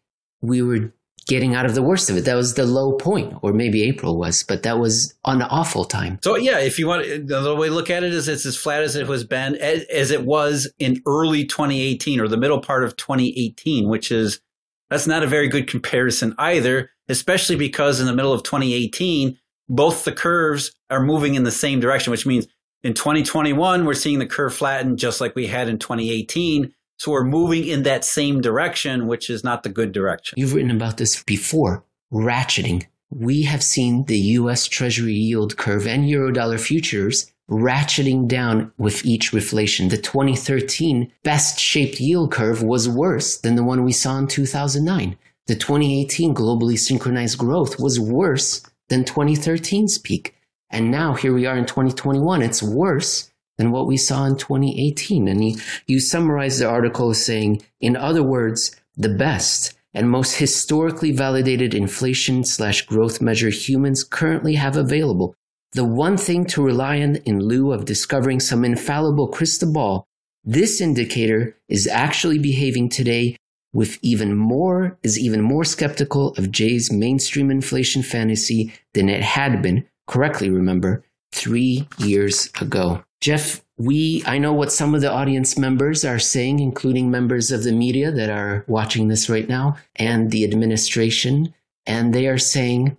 we 0.43 0.63
were 0.63 0.93
getting 1.27 1.55
out 1.55 1.67
of 1.67 1.75
the 1.75 1.83
worst 1.83 2.11
of 2.11 2.17
it. 2.17 2.25
That 2.25 2.35
was 2.35 2.55
the 2.55 2.67
low 2.67 2.95
point, 2.95 3.35
or 3.43 3.53
maybe 3.53 3.85
April 3.85 4.19
was, 4.19 4.43
but 4.43 4.63
that 4.65 4.79
was 4.79 5.15
an 5.25 5.43
awful 5.43 5.85
time. 5.85 6.19
So 6.23 6.37
yeah, 6.37 6.59
if 6.59 6.79
you 6.79 6.89
want, 6.89 7.05
the 7.29 7.55
way 7.57 7.69
to 7.69 7.75
look 7.75 7.91
at 7.91 8.03
it 8.03 8.13
is 8.13 8.27
it's 8.27 8.47
as 8.47 8.57
flat 8.57 8.83
as 8.83 8.97
it 8.97 9.07
was 9.07 9.25
been 9.25 9.55
as 9.57 10.11
it 10.11 10.25
was 10.25 10.69
in 10.79 11.03
early 11.07 11.45
2018 11.45 12.21
or 12.21 12.29
the 12.29 12.37
middle 12.37 12.61
part 12.61 12.85
of 12.85 12.97
2018, 12.97 13.89
which 13.89 14.11
is 14.11 14.41
that's 14.89 15.07
not 15.07 15.23
a 15.23 15.29
very 15.29 15.49
good 15.49 15.69
comparison 15.69 16.35
either, 16.39 16.91
especially 17.09 17.57
because 17.57 18.01
in 18.01 18.07
the 18.07 18.15
middle 18.15 18.33
of 18.33 18.43
2018, 18.43 19.39
both 19.69 20.05
the 20.05 20.13
curves 20.13 20.73
are 20.91 21.01
moving 21.01 21.37
in 21.37 21.45
the 21.45 21.53
same 21.53 21.79
direction, 21.79 22.11
which 22.11 22.27
means 22.27 22.49
in 22.83 22.93
2021 22.95 23.85
we're 23.85 23.95
seeing 23.95 24.19
the 24.19 24.27
curve 24.27 24.53
flatten 24.53 24.97
just 24.97 25.21
like 25.21 25.37
we 25.37 25.47
had 25.47 25.69
in 25.69 25.79
2018 25.79 26.73
so 27.01 27.13
we're 27.13 27.25
moving 27.25 27.67
in 27.67 27.85
that 27.85 28.05
same 28.05 28.43
direction, 28.43 29.07
which 29.07 29.31
is 29.31 29.43
not 29.43 29.63
the 29.63 29.71
good 29.71 29.93
direction. 29.93 30.39
You've 30.39 30.53
written 30.53 30.71
about 30.71 30.99
this 30.99 31.23
before 31.23 31.83
ratcheting. 32.13 32.85
We 33.09 33.45
have 33.45 33.63
seen 33.63 34.05
the 34.05 34.19
US 34.19 34.67
Treasury 34.67 35.15
yield 35.15 35.57
curve 35.57 35.87
and 35.87 36.05
Eurodollar 36.05 36.61
futures 36.61 37.33
ratcheting 37.51 38.29
down 38.29 38.71
with 38.77 39.03
each 39.07 39.33
reflation. 39.33 39.89
The 39.89 39.97
2013 39.97 41.11
best 41.23 41.59
shaped 41.59 42.01
yield 42.01 42.33
curve 42.33 42.63
was 42.63 42.87
worse 42.87 43.39
than 43.39 43.57
the 43.57 43.65
one 43.65 43.83
we 43.83 43.93
saw 43.93 44.19
in 44.19 44.27
2009. 44.27 45.17
The 45.47 45.55
2018 45.55 46.35
globally 46.35 46.79
synchronized 46.79 47.39
growth 47.39 47.81
was 47.81 47.99
worse 47.99 48.61
than 48.91 49.05
2013's 49.05 49.97
peak. 49.97 50.35
And 50.69 50.91
now 50.91 51.15
here 51.15 51.33
we 51.33 51.47
are 51.47 51.57
in 51.57 51.65
2021. 51.65 52.43
It's 52.43 52.63
worse 52.63 53.30
than 53.61 53.73
what 53.73 53.87
we 53.87 53.99
saw 53.99 54.25
in 54.25 54.37
2018. 54.37 55.29
And 55.29 55.63
you 55.87 56.01
summarize 56.01 56.59
the 56.59 56.69
article 56.69 57.11
as 57.11 57.23
saying, 57.23 57.63
in 57.79 57.95
other 57.95 58.23
words, 58.23 58.75
the 58.97 59.15
best 59.15 59.75
and 59.93 60.09
most 60.09 60.37
historically 60.37 61.13
validated 61.13 61.75
inflation 61.75 62.43
slash 62.43 62.87
growth 62.87 63.21
measure 63.21 63.51
humans 63.51 64.03
currently 64.03 64.55
have 64.55 64.79
available. 64.79 65.35
The 65.73 65.85
one 65.85 66.17
thing 66.17 66.47
to 66.47 66.63
rely 66.63 67.03
on 67.03 67.17
in 67.17 67.41
lieu 67.41 67.73
of 67.73 67.85
discovering 67.85 68.41
some 68.41 68.65
infallible 68.65 69.29
crystal 69.29 69.71
ball, 69.71 70.07
this 70.43 70.81
indicator 70.81 71.55
is 71.69 71.87
actually 71.87 72.39
behaving 72.39 72.89
today 72.89 73.37
with 73.75 73.99
even 74.01 74.35
more, 74.35 74.99
is 75.03 75.19
even 75.19 75.43
more 75.43 75.65
skeptical 75.65 76.29
of 76.39 76.51
Jay's 76.51 76.91
mainstream 76.91 77.51
inflation 77.51 78.03
fantasy 78.03 78.73
than 78.95 79.11
it 79.11 79.23
had 79.23 79.61
been, 79.61 79.87
correctly 80.07 80.49
remember, 80.49 81.05
three 81.31 81.87
years 81.99 82.49
ago. 82.59 83.03
Jeff, 83.21 83.63
we 83.77 84.23
I 84.27 84.39
know 84.39 84.53
what 84.53 84.73
some 84.73 84.95
of 84.95 85.01
the 85.01 85.11
audience 85.11 85.59
members 85.59 86.05
are 86.05 86.19
saying, 86.19 86.61
including 86.61 87.11
members 87.11 87.51
of 87.51 87.65
the 87.65 87.73
media 87.73 88.11
that 88.11 88.31
are 88.31 88.65
watching 88.67 89.09
this 89.09 89.29
right 89.29 89.49
now 89.49 89.77
and 89.97 90.31
the 90.31 90.45
administration, 90.45 91.55
and 91.87 92.15
they 92.15 92.27
are 92.27 92.39
saying 92.39 92.97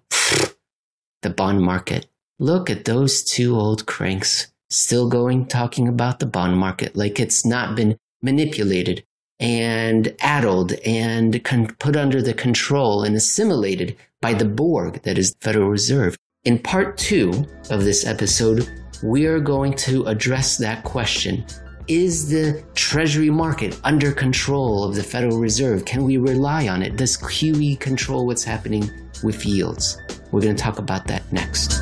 the 1.22 1.30
bond 1.30 1.62
market. 1.62 2.08
Look 2.40 2.70
at 2.70 2.86
those 2.86 3.24
two 3.24 3.56
old 3.56 3.86
cranks 3.86 4.48
still 4.70 5.10
going 5.10 5.46
talking 5.46 5.88
about 5.88 6.20
the 6.20 6.26
bond 6.26 6.58
market 6.58 6.96
like 6.96 7.20
it's 7.20 7.46
not 7.46 7.76
been 7.76 7.98
manipulated 8.22 9.04
and 9.40 10.16
addled 10.22 10.72
and 10.86 11.44
con- 11.44 11.76
put 11.80 11.96
under 11.96 12.22
the 12.22 12.34
control 12.34 13.04
and 13.04 13.16
assimilated 13.16 13.98
by 14.22 14.34
the 14.34 14.46
Borg 14.46 15.02
that 15.02 15.18
is 15.18 15.34
the 15.34 15.40
Federal 15.42 15.70
Reserve. 15.70 16.16
In 16.44 16.58
part 16.60 16.98
two 16.98 17.46
of 17.70 17.84
this 17.84 18.06
episode, 18.06 18.70
we 19.04 19.26
are 19.26 19.40
going 19.40 19.74
to 19.74 20.06
address 20.06 20.58
that 20.58 20.84
question. 20.84 21.44
Is 21.88 22.30
the 22.30 22.64
Treasury 22.76 23.30
market 23.30 23.80
under 23.84 24.12
control 24.12 24.84
of 24.84 24.96
the 24.96 25.04
Federal 25.04 25.40
Reserve? 25.40 25.86
Can 25.86 26.04
we 26.04 26.18
rely 26.18 26.68
on 26.68 26.84
it? 26.84 26.96
Does 26.98 27.18
QE 27.18 27.80
control 27.80 28.28
what's 28.28 28.44
happening 28.44 28.90
with 29.24 29.46
yields? 29.46 29.98
We're 30.32 30.42
going 30.42 30.56
to 30.56 30.62
talk 30.62 30.78
about 30.78 31.08
that 31.08 31.30
next. 31.32 31.82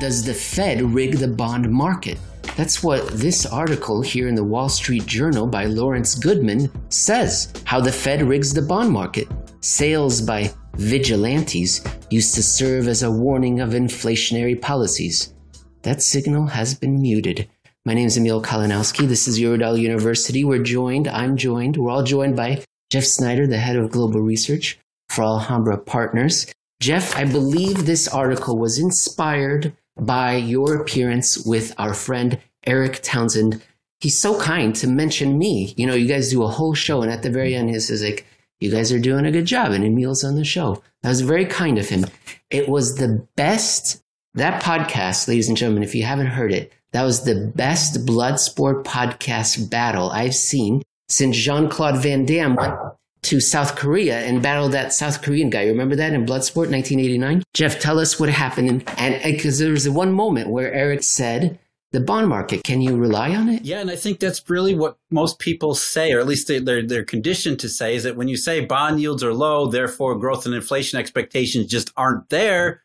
Does 0.00 0.24
the 0.24 0.34
Fed 0.34 0.82
rig 0.82 1.18
the 1.18 1.28
bond 1.28 1.70
market? 1.70 2.18
That's 2.56 2.82
what 2.82 3.06
this 3.12 3.46
article 3.46 4.02
here 4.02 4.28
in 4.28 4.34
the 4.34 4.44
Wall 4.44 4.68
Street 4.68 5.06
Journal 5.06 5.46
by 5.46 5.66
Lawrence 5.66 6.16
Goodman 6.16 6.70
says 6.90 7.52
how 7.64 7.80
the 7.80 7.92
Fed 7.92 8.20
rigs 8.22 8.52
the 8.52 8.62
bond 8.62 8.90
market. 8.90 9.28
Sales 9.60 10.20
by 10.20 10.52
vigilantes 10.74 11.84
used 12.10 12.34
to 12.34 12.42
serve 12.42 12.88
as 12.88 13.02
a 13.02 13.10
warning 13.10 13.60
of 13.60 13.70
inflationary 13.70 14.60
policies. 14.60 15.34
That 15.82 16.02
signal 16.02 16.46
has 16.46 16.74
been 16.74 17.00
muted. 17.00 17.48
My 17.84 17.94
name 17.94 18.06
is 18.06 18.16
Emil 18.16 18.42
Kalinowski. 18.42 19.08
This 19.08 19.26
is 19.26 19.38
Eurodollar 19.38 19.80
University. 19.80 20.44
We're 20.44 20.62
joined, 20.62 21.08
I'm 21.08 21.36
joined, 21.36 21.76
we're 21.76 21.90
all 21.90 22.04
joined 22.04 22.36
by 22.36 22.64
Jeff 22.90 23.04
Snyder, 23.04 23.46
the 23.46 23.58
head 23.58 23.76
of 23.76 23.90
global 23.90 24.20
research 24.20 24.78
for 25.08 25.22
Alhambra 25.22 25.78
Partners. 25.78 26.46
Jeff, 26.80 27.16
I 27.16 27.24
believe 27.24 27.86
this 27.86 28.08
article 28.08 28.58
was 28.58 28.78
inspired 28.78 29.74
by 30.00 30.36
your 30.36 30.76
appearance 30.76 31.44
with 31.44 31.74
our 31.78 31.94
friend 31.94 32.38
Erik 32.66 33.00
Townsend. 33.02 33.62
He's 34.00 34.20
so 34.20 34.40
kind 34.40 34.74
to 34.76 34.86
mention 34.86 35.38
me. 35.38 35.74
You 35.76 35.86
know, 35.86 35.94
you 35.94 36.08
guys 36.08 36.30
do 36.30 36.42
a 36.42 36.48
whole 36.48 36.74
show, 36.74 37.02
and 37.02 37.10
at 37.10 37.22
the 37.22 37.30
very 37.30 37.54
end, 37.54 37.70
he 37.70 37.78
says, 37.78 38.02
like, 38.02 38.26
you 38.62 38.70
guys 38.70 38.92
are 38.92 38.98
doing 38.98 39.26
a 39.26 39.32
good 39.32 39.46
job. 39.46 39.72
And 39.72 39.84
Emil's 39.84 40.24
on 40.24 40.36
the 40.36 40.44
show. 40.44 40.82
That 41.02 41.08
was 41.08 41.20
very 41.20 41.44
kind 41.44 41.78
of 41.78 41.88
him. 41.88 42.06
It 42.50 42.68
was 42.68 42.96
the 42.96 43.26
best, 43.36 44.02
that 44.34 44.62
podcast, 44.62 45.26
ladies 45.28 45.48
and 45.48 45.56
gentlemen, 45.56 45.82
if 45.82 45.94
you 45.94 46.04
haven't 46.04 46.28
heard 46.28 46.52
it, 46.52 46.72
that 46.92 47.02
was 47.02 47.24
the 47.24 47.52
best 47.54 48.06
blood 48.06 48.38
sport 48.38 48.84
podcast 48.84 49.68
battle 49.70 50.10
I've 50.10 50.34
seen 50.34 50.82
since 51.08 51.36
Jean 51.36 51.68
Claude 51.68 52.02
Van 52.02 52.24
Damme 52.24 52.54
went 52.54 52.74
to 53.22 53.40
South 53.40 53.76
Korea 53.76 54.20
and 54.20 54.42
battled 54.42 54.72
that 54.72 54.92
South 54.92 55.22
Korean 55.22 55.50
guy. 55.50 55.66
Remember 55.66 55.96
that 55.96 56.12
in 56.12 56.26
Bloodsport 56.26 56.70
1989? 56.70 57.42
Jeff, 57.54 57.80
tell 57.80 57.98
us 57.98 58.18
what 58.18 58.28
happened. 58.28 58.84
And 58.98 59.22
because 59.22 59.58
there 59.58 59.70
was 59.70 59.88
one 59.88 60.12
moment 60.12 60.50
where 60.50 60.72
Eric 60.72 61.02
said, 61.02 61.58
the 61.92 62.00
bond 62.00 62.28
market. 62.28 62.64
Can 62.64 62.80
you 62.80 62.96
rely 62.96 63.34
on 63.34 63.48
it? 63.48 63.64
Yeah, 63.64 63.80
and 63.80 63.90
I 63.90 63.96
think 63.96 64.18
that's 64.18 64.48
really 64.48 64.74
what 64.74 64.98
most 65.10 65.38
people 65.38 65.74
say, 65.74 66.12
or 66.12 66.20
at 66.20 66.26
least 66.26 66.48
they're, 66.48 66.86
they're 66.86 67.04
conditioned 67.04 67.60
to 67.60 67.68
say, 67.68 67.94
is 67.94 68.02
that 68.04 68.16
when 68.16 68.28
you 68.28 68.36
say 68.36 68.64
bond 68.64 69.00
yields 69.00 69.22
are 69.22 69.34
low, 69.34 69.66
therefore 69.66 70.18
growth 70.18 70.46
and 70.46 70.54
inflation 70.54 70.98
expectations 70.98 71.66
just 71.66 71.92
aren't 71.96 72.28
there, 72.30 72.82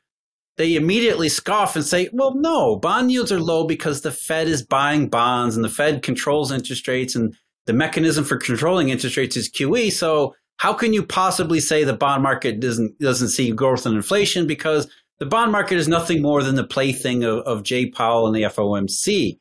they 0.58 0.76
immediately 0.76 1.30
scoff 1.30 1.76
and 1.76 1.86
say, 1.86 2.10
well, 2.12 2.36
no, 2.36 2.76
bond 2.76 3.12
yields 3.12 3.32
are 3.32 3.39
low 3.39 3.65
because 3.65 4.02
the 4.02 4.12
Fed 4.12 4.48
is 4.48 4.63
buying 4.63 5.08
bonds 5.08 5.56
and 5.56 5.63
the 5.63 5.70
Fed 5.70 6.02
controls 6.02 6.52
interest 6.52 6.88
rates 6.88 7.15
and 7.15 7.36
the 7.65 7.74
mechanism 7.74 8.26
for 8.26 8.38
controlling 8.38 8.89
interest 8.89 9.17
rates 9.17 9.38
is 9.38 9.50
QE. 9.50 9.91
So 9.91 10.36
how 10.58 10.74
can 10.74 10.93
you 10.93 11.04
possibly 11.04 11.60
say 11.60 11.84
the 11.84 11.93
bond 11.93 12.24
market 12.24 12.60
doesn't 12.60 13.00
doesn't 13.00 13.30
see 13.30 13.52
growth 13.52 13.86
and 13.86 13.96
inflation 13.96 14.48
because 14.48 14.89
the 15.19 15.25
bond 15.25 15.51
market 15.51 15.77
is 15.77 15.88
nothing 15.88 16.21
more 16.21 16.43
than 16.43 16.56
the 16.56 16.63
plaything 16.63 17.23
of, 17.23 17.39
of 17.39 17.63
Jay 17.63 17.89
Powell 17.89 18.27
and 18.27 18.36
the 18.36 18.43
FOMC. 18.43 19.39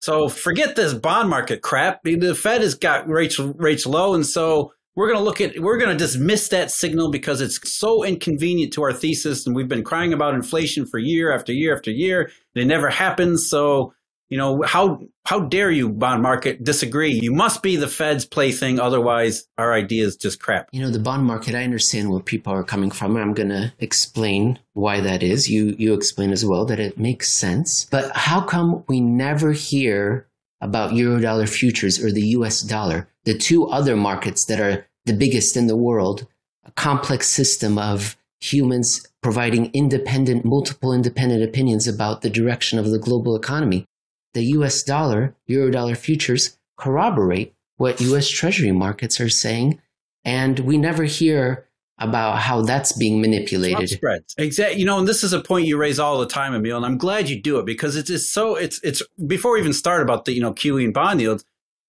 So 0.00 0.28
forget 0.28 0.76
this 0.76 0.94
bond 0.94 1.28
market 1.28 1.60
crap. 1.60 2.02
The 2.04 2.34
Fed 2.34 2.60
has 2.60 2.74
got 2.74 3.08
rates 3.08 3.38
rates 3.38 3.84
low, 3.84 4.14
and 4.14 4.24
so 4.24 4.72
we're 4.94 5.08
going 5.08 5.18
to 5.18 5.24
look 5.24 5.40
at 5.40 5.58
we're 5.58 5.78
going 5.78 5.96
to 5.96 6.04
dismiss 6.04 6.48
that 6.48 6.70
signal 6.70 7.10
because 7.10 7.40
it's 7.40 7.58
so 7.78 8.04
inconvenient 8.04 8.72
to 8.74 8.82
our 8.82 8.92
thesis, 8.92 9.46
and 9.46 9.56
we've 9.56 9.68
been 9.68 9.84
crying 9.84 10.12
about 10.12 10.34
inflation 10.34 10.86
for 10.86 10.98
year 10.98 11.32
after 11.32 11.52
year 11.52 11.74
after 11.74 11.90
year. 11.90 12.30
And 12.54 12.62
it 12.62 12.66
never 12.66 12.90
happens. 12.90 13.48
So 13.48 13.92
you 14.28 14.36
know 14.36 14.62
how 14.62 15.00
how 15.24 15.40
dare 15.40 15.70
you 15.70 15.88
bond 15.88 16.22
market 16.22 16.62
disagree? 16.62 17.18
You 17.20 17.32
must 17.32 17.62
be 17.62 17.76
the 17.76 17.88
fed's 17.88 18.24
plaything 18.24 18.78
otherwise 18.78 19.46
our 19.56 19.72
idea 19.72 20.06
is 20.06 20.16
just 20.16 20.40
crap. 20.40 20.68
You 20.72 20.82
know 20.82 20.90
the 20.90 20.98
bond 20.98 21.24
market 21.24 21.54
i 21.54 21.64
understand 21.64 22.10
where 22.10 22.20
people 22.20 22.52
are 22.52 22.64
coming 22.64 22.90
from 22.90 23.16
i'm 23.16 23.34
going 23.34 23.48
to 23.48 23.72
explain 23.78 24.58
why 24.74 25.00
that 25.00 25.22
is. 25.22 25.48
You 25.48 25.74
you 25.78 25.94
explain 25.94 26.32
as 26.32 26.44
well 26.44 26.64
that 26.66 26.80
it 26.80 26.98
makes 26.98 27.32
sense. 27.32 27.84
But 27.86 28.14
how 28.14 28.40
come 28.40 28.84
we 28.88 29.00
never 29.00 29.52
hear 29.52 30.26
about 30.60 30.92
eurodollar 30.92 31.48
futures 31.48 32.02
or 32.02 32.10
the 32.10 32.22
us 32.22 32.60
dollar 32.62 33.08
the 33.24 33.36
two 33.36 33.66
other 33.68 33.96
markets 33.96 34.44
that 34.46 34.60
are 34.60 34.86
the 35.06 35.12
biggest 35.12 35.56
in 35.56 35.68
the 35.68 35.76
world 35.76 36.26
a 36.64 36.70
complex 36.72 37.28
system 37.28 37.78
of 37.78 38.16
humans 38.40 39.06
providing 39.22 39.70
independent 39.72 40.44
multiple 40.44 40.92
independent 40.92 41.42
opinions 41.42 41.88
about 41.88 42.22
the 42.22 42.30
direction 42.30 42.78
of 42.78 42.90
the 42.90 42.98
global 42.98 43.34
economy 43.34 43.86
the 44.38 44.44
US 44.58 44.82
dollar, 44.84 45.34
Eurodollar 45.48 45.96
futures 45.96 46.56
corroborate 46.76 47.54
what 47.76 48.00
US 48.00 48.28
Treasury 48.28 48.72
markets 48.72 49.20
are 49.20 49.28
saying. 49.28 49.80
And 50.24 50.60
we 50.60 50.78
never 50.78 51.04
hear 51.04 51.66
about 51.98 52.38
how 52.38 52.62
that's 52.62 52.92
being 52.92 53.20
manipulated. 53.20 53.88
Spreads. 53.88 54.34
Exactly. 54.38 54.78
You 54.78 54.86
know, 54.86 54.98
and 54.98 55.08
this 55.08 55.24
is 55.24 55.32
a 55.32 55.40
point 55.40 55.66
you 55.66 55.76
raise 55.76 55.98
all 55.98 56.20
the 56.20 56.26
time, 56.26 56.54
Emil, 56.54 56.76
and 56.76 56.86
I'm 56.86 56.98
glad 56.98 57.28
you 57.28 57.40
do 57.40 57.58
it 57.58 57.66
because 57.66 57.96
it's 57.96 58.08
just 58.08 58.32
so 58.32 58.54
it's 58.54 58.80
it's 58.84 59.02
before 59.26 59.54
we 59.54 59.60
even 59.60 59.72
start 59.72 60.02
about 60.02 60.24
the, 60.24 60.32
you 60.32 60.40
know, 60.40 60.52
QE 60.52 60.84
and 60.84 60.94
bond 60.94 61.20
yields, 61.20 61.44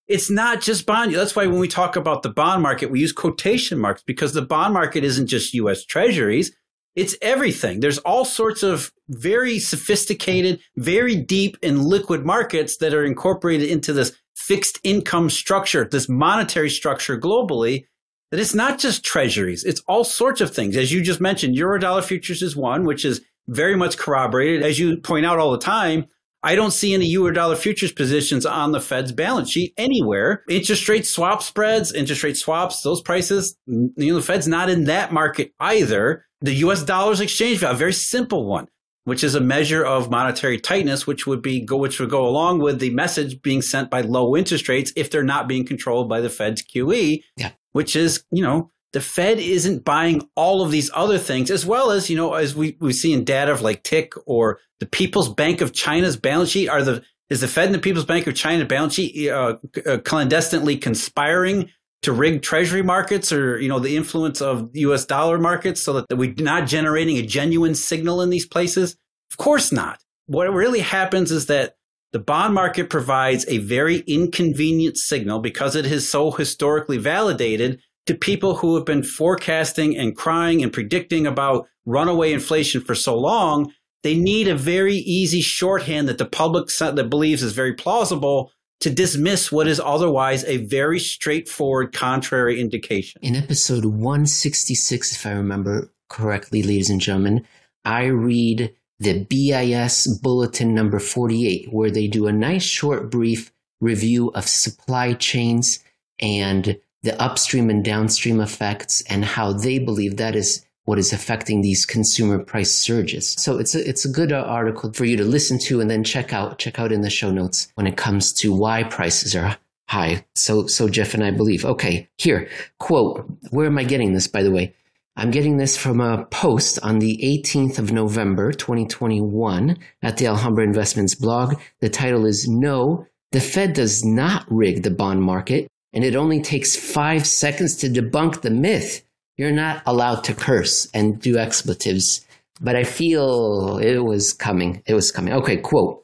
it's 0.08 0.32
not 0.32 0.62
just 0.62 0.88
bond. 0.88 1.12
Yields. 1.12 1.22
That's 1.22 1.36
why 1.36 1.46
when 1.46 1.60
we 1.60 1.68
talk 1.68 1.96
about 1.96 2.24
the 2.24 2.30
bond 2.30 2.64
market, 2.64 2.90
we 2.90 3.00
use 3.00 3.12
quotation 3.12 3.78
marks 3.78 4.02
because 4.02 4.34
the 4.34 4.42
bond 4.42 4.74
market 4.74 5.04
isn't 5.04 5.28
just 5.28 5.54
US 5.54 5.86
treasuries. 5.86 6.56
It's 7.00 7.16
everything. 7.22 7.80
There's 7.80 7.98
all 8.00 8.26
sorts 8.26 8.62
of 8.62 8.92
very 9.08 9.58
sophisticated, 9.58 10.60
very 10.76 11.16
deep 11.16 11.58
and 11.64 11.86
liquid 11.86 12.26
markets 12.26 12.76
that 12.78 12.94
are 12.94 13.06
incorporated 13.06 13.70
into 13.70 13.94
this 13.94 14.12
fixed 14.36 14.80
income 14.84 15.30
structure, 15.30 15.88
this 15.90 16.10
monetary 16.10 16.70
structure 16.70 17.18
globally. 17.18 17.86
That 18.32 18.40
it's 18.42 18.54
not 18.54 18.80
just 18.80 19.06
treasuries. 19.06 19.64
It's 19.64 19.82
all 19.88 20.04
sorts 20.04 20.42
of 20.42 20.54
things. 20.54 20.76
As 20.76 20.92
you 20.92 21.02
just 21.02 21.22
mentioned, 21.22 21.56
Eurodollar 21.56 22.04
futures 22.04 22.42
is 22.44 22.56
one, 22.56 22.84
which 22.84 23.06
is 23.06 23.22
very 23.48 23.78
much 23.78 23.98
corroborated. 23.98 24.62
As 24.62 24.78
you 24.78 24.98
point 24.98 25.26
out 25.26 25.40
all 25.40 25.52
the 25.52 25.58
time, 25.58 26.06
I 26.44 26.56
don't 26.56 26.72
see 26.72 26.94
any 26.94 27.12
Eurodollar 27.14 27.58
futures 27.58 27.92
positions 27.92 28.46
on 28.46 28.72
the 28.72 28.80
Fed's 28.80 29.12
balance 29.12 29.50
sheet 29.50 29.74
anywhere. 29.78 30.44
Interest 30.48 30.88
rate 30.88 31.06
swap 31.06 31.42
spreads, 31.44 31.94
interest 31.94 32.24
rate 32.24 32.38
swaps, 32.38 32.82
those 32.82 33.02
prices, 33.02 33.58
you 33.66 33.92
know, 33.98 34.16
the 34.16 34.22
Fed's 34.22 34.48
not 34.48 34.70
in 34.70 34.84
that 34.86 35.12
market 35.12 35.54
either. 35.60 36.26
The 36.42 36.56
US 36.56 36.84
dollar's 36.84 37.20
exchange 37.20 37.60
value, 37.60 37.76
a 37.76 37.78
very 37.78 37.94
simple 37.94 38.46
one, 38.46 38.68
which 39.04 39.24
is 39.24 39.36
a 39.36 39.42
measure 39.42 39.86
of 39.86 40.10
monetary 40.10 40.60
tightness, 40.60 41.06
which 41.06 41.28
would 41.28 41.42
be 41.42 41.62
go, 41.62 41.78
which 41.78 42.00
would 42.00 42.10
go 42.10 42.26
along 42.28 42.60
with 42.60 42.80
the 42.80 42.92
message 42.92 43.42
being 43.42 43.62
sent 43.62 43.90
by 43.90 44.02
low 44.02 44.36
interest 44.36 44.70
rates 44.70 44.94
if 44.96 45.10
they're 45.10 45.24
not 45.24 45.48
being 45.48 45.66
controlled 45.66 46.08
by 46.08 46.22
the 46.22 46.30
Fed's 46.30 46.62
QE, 46.62 47.24
yeah. 47.36 47.52
which 47.72 47.96
is, 47.96 48.24
you 48.32 48.44
know, 48.44 48.72
the 48.94 49.02
Fed 49.02 49.40
isn't 49.40 49.86
buying 49.86 50.28
all 50.36 50.64
of 50.64 50.72
these 50.72 50.90
other 50.94 51.18
things, 51.18 51.52
as 51.52 51.66
well 51.66 51.92
as, 51.92 52.10
you 52.10 52.16
know, 52.16 52.34
as 52.34 52.56
we, 52.56 52.76
we 52.80 52.94
see 52.94 53.14
in 53.14 53.24
data 53.24 53.52
of 53.52 53.62
like 53.62 53.84
TIC 53.84 54.14
or 54.26 54.60
the 54.80 54.86
People's 54.86 55.34
Bank 55.34 55.62
of 55.62 55.74
China's 55.74 56.18
balance 56.18 56.50
sheet. 56.50 56.70
Are 56.70 56.84
the, 56.84 57.04
is 57.30 57.42
the 57.42 57.48
Fed 57.48 57.68
and 57.68 57.76
the 57.76 57.80
People's 57.80 58.06
Bank 58.06 58.26
of 58.26 58.36
China 58.36 58.66
balance 58.66 58.96
sheet 58.96 59.30
uh, 59.30 59.58
uh, 59.86 59.98
clandestinely 60.00 60.78
conspiring 60.78 61.70
to 62.02 62.14
rig 62.14 62.42
treasury 62.42 62.82
markets 62.82 63.32
or, 63.32 63.60
you 63.60 63.68
know, 63.68 63.80
the 63.80 63.98
influence 63.98 64.42
of 64.42 64.70
US 64.74 65.06
dollar 65.06 65.38
markets 65.38 65.82
so 65.82 65.94
that, 65.94 66.08
that 66.10 66.16
we're 66.16 66.34
not 66.38 66.68
generating 66.68 67.18
a 67.18 67.26
genuine 67.26 67.76
signal 67.76 68.22
in 68.22 68.30
these 68.30 68.48
places? 68.48 68.96
Of 69.32 69.38
course 69.38 69.72
not. 69.72 70.02
What 70.28 70.52
really 70.54 70.80
happens 70.80 71.32
is 71.32 71.48
that 71.48 71.76
the 72.12 72.20
bond 72.20 72.54
market 72.54 72.90
provides 72.90 73.46
a 73.48 73.60
very 73.60 74.00
inconvenient 74.08 74.98
signal 74.98 75.40
because 75.40 75.76
it 75.76 75.86
is 75.86 76.10
so 76.10 76.32
historically 76.32 76.98
validated 76.98 77.80
to 78.08 78.16
people 78.16 78.56
who 78.56 78.76
have 78.76 78.86
been 78.86 79.04
forecasting 79.04 79.96
and 79.96 80.16
crying 80.16 80.64
and 80.64 80.74
predicting 80.74 81.28
about 81.28 81.68
runaway 81.86 82.34
inflation 82.34 82.82
for 82.82 82.96
so 82.96 83.16
long. 83.16 83.72
They 84.02 84.18
need 84.18 84.48
a 84.48 84.56
very 84.56 84.96
easy 84.96 85.42
shorthand 85.42 86.08
that 86.08 86.18
the 86.18 86.26
public 86.26 86.70
that 86.78 87.10
believes 87.10 87.44
is 87.44 87.54
very 87.54 87.74
plausible 87.74 88.52
to 88.80 88.90
dismiss 88.90 89.52
what 89.52 89.68
is 89.68 89.80
otherwise 89.80 90.44
a 90.46 90.58
very 90.58 91.00
straightforward 91.00 91.94
contrary 91.94 92.60
indication. 92.60 93.20
In 93.22 93.36
episode 93.36 93.86
166, 93.86 95.16
if 95.16 95.26
I 95.26 95.32
remember 95.32 95.92
correctly, 96.10 96.64
ladies 96.64 96.90
and 96.90 97.02
gentlemen, 97.02 97.46
I 97.84 98.06
read 98.06 98.74
the 99.00 99.26
BIS 99.26 100.20
bulletin 100.22 100.74
number 100.74 101.00
48, 101.00 101.72
where 101.72 101.92
they 101.92 102.08
do 102.08 102.28
a 102.28 102.34
nice 102.34 102.64
short 102.64 103.10
brief 103.10 103.52
review 103.82 104.30
of 104.30 104.48
supply 104.48 105.14
chains 105.14 105.80
and 106.20 106.78
the 107.02 107.22
upstream 107.22 107.70
and 107.70 107.84
downstream 107.84 108.42
effects 108.42 109.02
and 109.04 109.24
how 109.24 109.54
they 109.54 109.80
believe 109.80 110.18
that 110.18 110.36
is 110.36 110.66
what 110.90 110.98
is 110.98 111.14
affecting 111.14 111.62
these 111.62 111.86
consumer 111.86 112.44
price 112.44 112.74
surges. 112.74 113.36
So 113.38 113.60
it's 113.60 113.76
a, 113.76 113.88
it's 113.88 114.06
a 114.06 114.10
good 114.10 114.32
uh, 114.32 114.38
article 114.38 114.92
for 114.92 115.06
you 115.06 115.18
to 115.18 115.24
listen 115.24 115.60
to 115.66 115.82
and 115.82 115.88
then 115.88 116.04
check 116.04 116.34
out, 116.34 116.58
check 116.58 116.80
out 116.80 116.92
in 116.92 117.02
the 117.02 117.12
show 117.12 117.30
notes 117.30 117.72
when 117.76 117.86
it 117.86 117.96
comes 117.96 118.34
to 118.42 118.52
why 118.52 118.82
prices 118.82 119.36
are 119.36 119.56
high. 119.88 120.26
So, 120.34 120.66
so 120.66 120.90
Jeff 120.90 121.14
and 121.14 121.24
I 121.24 121.30
believe. 121.30 121.64
Okay, 121.64 122.10
here, 122.18 122.50
quote, 122.80 123.24
where 123.52 123.68
am 123.68 123.78
I 123.78 123.84
getting 123.84 124.14
this, 124.14 124.28
by 124.28 124.42
the 124.42 124.50
way? 124.50 124.74
I'm 125.16 125.30
getting 125.30 125.58
this 125.58 125.78
from 125.78 126.02
a 126.02 126.26
post 126.26 126.80
on 126.82 126.98
the 126.98 127.20
18th 127.22 127.78
of 127.78 127.92
November, 127.92 128.52
2021 128.52 129.78
at 130.02 130.18
the 130.18 130.26
Alhambra 130.26 130.64
Investments 130.64 131.14
blog. 131.14 131.54
The 131.82 131.90
title 131.90 132.26
is 132.26 132.48
No, 132.50 133.06
the 133.32 133.42
Fed 133.42 133.74
does 133.74 134.04
not 134.04 134.44
rig 134.50 134.82
the 134.82 134.90
bond 134.90 135.22
market, 135.22 135.68
and 135.94 136.04
it 136.04 136.16
only 136.16 136.42
takes 136.42 136.76
five 136.76 137.28
seconds 137.28 137.76
to 137.76 137.90
debunk 137.90 138.42
the 138.42 138.50
myth 138.50 139.04
you're 139.40 139.54
not 139.54 139.82
allowed 139.86 140.22
to 140.26 140.34
curse 140.34 140.90
and 140.94 141.18
do 141.22 141.38
expletives. 141.38 142.26
But 142.60 142.76
I 142.76 142.84
feel 142.84 143.78
it 143.78 144.00
was 144.00 144.34
coming. 144.34 144.84
It 144.86 144.94
was 144.94 145.14
coming. 145.14 145.34
Okay, 145.34 145.56
quote. 145.56 146.04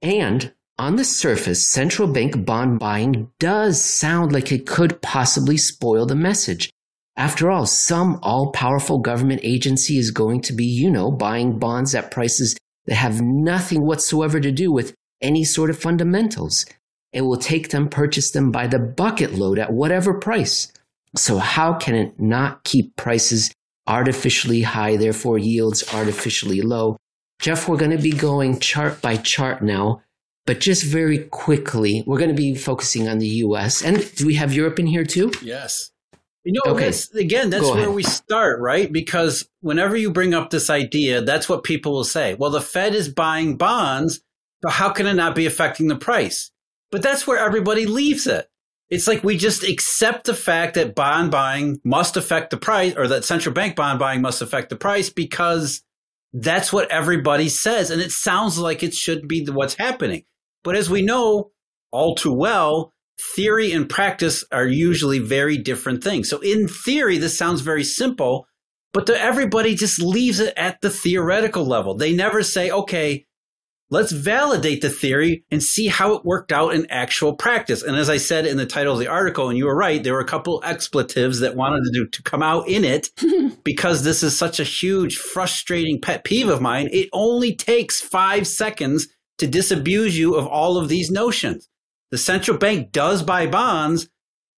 And 0.00 0.54
on 0.78 0.96
the 0.96 1.04
surface, 1.04 1.68
central 1.68 2.10
bank 2.10 2.46
bond 2.46 2.78
buying 2.78 3.30
does 3.38 3.84
sound 3.84 4.32
like 4.32 4.50
it 4.50 4.66
could 4.66 5.02
possibly 5.02 5.58
spoil 5.58 6.06
the 6.06 6.14
message. 6.14 6.70
After 7.18 7.50
all, 7.50 7.66
some 7.66 8.18
all 8.22 8.50
powerful 8.52 8.98
government 8.98 9.42
agency 9.44 9.98
is 9.98 10.10
going 10.10 10.40
to 10.40 10.54
be, 10.54 10.64
you 10.64 10.90
know, 10.90 11.10
buying 11.10 11.58
bonds 11.58 11.94
at 11.94 12.10
prices 12.10 12.56
that 12.86 12.94
have 12.94 13.20
nothing 13.20 13.84
whatsoever 13.84 14.40
to 14.40 14.50
do 14.50 14.72
with 14.72 14.94
any 15.20 15.44
sort 15.44 15.68
of 15.68 15.78
fundamentals. 15.78 16.64
It 17.12 17.26
will 17.26 17.36
take 17.36 17.68
them, 17.68 17.90
purchase 17.90 18.30
them 18.30 18.50
by 18.50 18.68
the 18.68 18.78
bucket 18.78 19.34
load 19.34 19.58
at 19.58 19.70
whatever 19.70 20.18
price. 20.18 20.72
So, 21.16 21.38
how 21.38 21.74
can 21.74 21.94
it 21.94 22.20
not 22.20 22.64
keep 22.64 22.94
prices 22.96 23.52
artificially 23.86 24.62
high, 24.62 24.96
therefore 24.96 25.38
yields 25.38 25.92
artificially 25.92 26.62
low? 26.62 26.96
Jeff, 27.40 27.68
we're 27.68 27.76
going 27.76 27.90
to 27.90 27.98
be 27.98 28.12
going 28.12 28.60
chart 28.60 29.00
by 29.00 29.16
chart 29.16 29.62
now, 29.62 30.02
but 30.46 30.60
just 30.60 30.84
very 30.84 31.18
quickly, 31.18 32.04
we're 32.06 32.18
going 32.18 32.30
to 32.30 32.36
be 32.36 32.54
focusing 32.54 33.08
on 33.08 33.18
the 33.18 33.26
US. 33.26 33.82
And 33.82 34.14
do 34.14 34.26
we 34.26 34.34
have 34.34 34.52
Europe 34.52 34.78
in 34.78 34.86
here 34.86 35.04
too? 35.04 35.32
Yes. 35.42 35.90
You 36.44 36.52
know, 36.52 36.72
okay. 36.72 36.86
That's, 36.86 37.14
again, 37.14 37.50
that's 37.50 37.70
where 37.70 37.90
we 37.90 38.02
start, 38.02 38.60
right? 38.60 38.90
Because 38.90 39.48
whenever 39.60 39.96
you 39.96 40.10
bring 40.10 40.34
up 40.34 40.50
this 40.50 40.70
idea, 40.70 41.20
that's 41.20 41.48
what 41.48 41.64
people 41.64 41.92
will 41.92 42.04
say. 42.04 42.34
Well, 42.34 42.50
the 42.50 42.60
Fed 42.60 42.94
is 42.94 43.08
buying 43.08 43.56
bonds, 43.56 44.20
but 44.62 44.72
how 44.72 44.90
can 44.90 45.06
it 45.06 45.14
not 45.14 45.34
be 45.34 45.46
affecting 45.46 45.88
the 45.88 45.96
price? 45.96 46.50
But 46.90 47.02
that's 47.02 47.26
where 47.26 47.38
everybody 47.38 47.86
leaves 47.86 48.26
it. 48.26 48.49
It's 48.90 49.06
like 49.06 49.22
we 49.22 49.36
just 49.36 49.62
accept 49.62 50.26
the 50.26 50.34
fact 50.34 50.74
that 50.74 50.96
bond 50.96 51.30
buying 51.30 51.80
must 51.84 52.16
affect 52.16 52.50
the 52.50 52.56
price 52.56 52.94
or 52.96 53.06
that 53.08 53.24
central 53.24 53.54
bank 53.54 53.76
bond 53.76 54.00
buying 54.00 54.20
must 54.20 54.42
affect 54.42 54.68
the 54.68 54.76
price 54.76 55.10
because 55.10 55.82
that's 56.32 56.72
what 56.72 56.90
everybody 56.90 57.48
says. 57.48 57.90
And 57.90 58.02
it 58.02 58.10
sounds 58.10 58.58
like 58.58 58.82
it 58.82 58.92
should 58.92 59.28
be 59.28 59.46
what's 59.46 59.74
happening. 59.74 60.24
But 60.64 60.76
as 60.76 60.90
we 60.90 61.02
know 61.02 61.52
all 61.92 62.16
too 62.16 62.32
well, 62.32 62.92
theory 63.36 63.72
and 63.72 63.88
practice 63.88 64.44
are 64.50 64.66
usually 64.66 65.18
very 65.18 65.56
different 65.56 66.02
things. 66.02 66.28
So 66.28 66.40
in 66.40 66.66
theory, 66.66 67.18
this 67.18 67.38
sounds 67.38 67.60
very 67.60 67.84
simple, 67.84 68.46
but 68.92 69.06
the, 69.06 69.20
everybody 69.20 69.74
just 69.74 70.00
leaves 70.00 70.40
it 70.40 70.52
at 70.56 70.80
the 70.80 70.90
theoretical 70.90 71.64
level. 71.64 71.94
They 71.94 72.14
never 72.14 72.42
say, 72.42 72.70
okay, 72.70 73.26
let's 73.90 74.12
validate 74.12 74.80
the 74.80 74.88
theory 74.88 75.44
and 75.50 75.62
see 75.62 75.88
how 75.88 76.14
it 76.14 76.24
worked 76.24 76.52
out 76.52 76.74
in 76.74 76.86
actual 76.90 77.34
practice. 77.34 77.82
And 77.82 77.96
as 77.96 78.08
I 78.08 78.16
said 78.18 78.46
in 78.46 78.56
the 78.56 78.66
title 78.66 78.94
of 78.94 79.00
the 79.00 79.08
article, 79.08 79.48
and 79.48 79.58
you 79.58 79.66
were 79.66 79.76
right, 79.76 80.02
there 80.02 80.14
were 80.14 80.20
a 80.20 80.24
couple 80.24 80.62
expletives 80.64 81.40
that 81.40 81.56
wanted 81.56 81.82
to, 81.84 81.90
do, 81.92 82.06
to 82.06 82.22
come 82.22 82.42
out 82.42 82.68
in 82.68 82.84
it 82.84 83.10
because 83.64 84.04
this 84.04 84.22
is 84.22 84.38
such 84.38 84.60
a 84.60 84.64
huge, 84.64 85.16
frustrating 85.16 86.00
pet 86.00 86.24
peeve 86.24 86.48
of 86.48 86.60
mine. 86.60 86.88
It 86.92 87.08
only 87.12 87.54
takes 87.54 88.00
five 88.00 88.46
seconds 88.46 89.08
to 89.38 89.46
disabuse 89.46 90.16
you 90.16 90.34
of 90.34 90.46
all 90.46 90.76
of 90.76 90.88
these 90.88 91.10
notions. 91.10 91.68
The 92.10 92.18
central 92.18 92.58
bank 92.58 92.92
does 92.92 93.22
buy 93.22 93.46
bonds, 93.46 94.08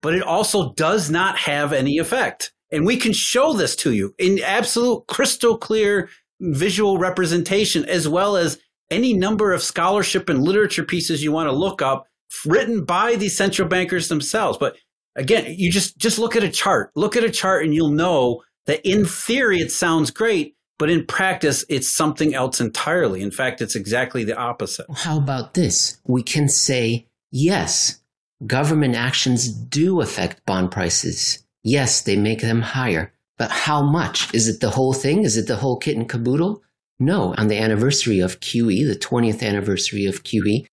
but 0.02 0.14
it 0.14 0.22
also 0.22 0.72
does 0.74 1.10
not 1.10 1.38
have 1.38 1.72
any 1.72 1.98
effect. 1.98 2.52
And 2.70 2.86
we 2.86 2.96
can 2.96 3.12
show 3.12 3.52
this 3.52 3.76
to 3.76 3.92
you 3.92 4.14
in 4.18 4.40
absolute 4.42 5.06
crystal 5.06 5.56
clear 5.56 6.08
visual 6.40 6.98
representation, 6.98 7.84
as 7.84 8.08
well 8.08 8.36
as 8.36 8.58
any 8.92 9.14
number 9.14 9.52
of 9.52 9.62
scholarship 9.62 10.28
and 10.28 10.44
literature 10.44 10.84
pieces 10.84 11.24
you 11.24 11.32
want 11.32 11.48
to 11.48 11.52
look 11.52 11.82
up 11.82 12.06
written 12.46 12.84
by 12.84 13.16
these 13.16 13.36
central 13.36 13.68
bankers 13.68 14.08
themselves. 14.08 14.58
But 14.58 14.76
again, 15.16 15.54
you 15.56 15.70
just, 15.70 15.98
just 15.98 16.18
look 16.18 16.36
at 16.36 16.44
a 16.44 16.48
chart, 16.48 16.90
look 16.94 17.16
at 17.16 17.24
a 17.24 17.30
chart 17.30 17.64
and 17.64 17.74
you'll 17.74 17.90
know 17.90 18.42
that 18.66 18.86
in 18.88 19.04
theory, 19.04 19.58
it 19.58 19.72
sounds 19.72 20.10
great, 20.10 20.54
but 20.78 20.90
in 20.90 21.06
practice, 21.06 21.64
it's 21.68 21.88
something 21.88 22.34
else 22.34 22.60
entirely. 22.60 23.22
In 23.22 23.30
fact, 23.30 23.60
it's 23.60 23.74
exactly 23.74 24.24
the 24.24 24.36
opposite. 24.36 24.86
How 24.94 25.18
about 25.18 25.54
this? 25.54 26.00
We 26.06 26.22
can 26.22 26.48
say, 26.48 27.06
yes, 27.30 28.00
government 28.46 28.94
actions 28.94 29.48
do 29.48 30.00
affect 30.00 30.44
bond 30.46 30.70
prices. 30.70 31.44
Yes, 31.64 32.02
they 32.02 32.16
make 32.16 32.40
them 32.40 32.62
higher. 32.62 33.12
But 33.38 33.50
how 33.50 33.82
much? 33.82 34.32
Is 34.34 34.48
it 34.48 34.60
the 34.60 34.70
whole 34.70 34.92
thing? 34.92 35.24
Is 35.24 35.36
it 35.36 35.46
the 35.46 35.56
whole 35.56 35.76
kit 35.76 35.96
and 35.96 36.08
caboodle? 36.08 36.62
No, 37.02 37.34
on 37.36 37.48
the 37.48 37.58
anniversary 37.58 38.20
of 38.20 38.38
QE, 38.38 38.86
the 38.86 38.94
20th 38.94 39.42
anniversary 39.42 40.06
of 40.06 40.22
QE, 40.22 40.66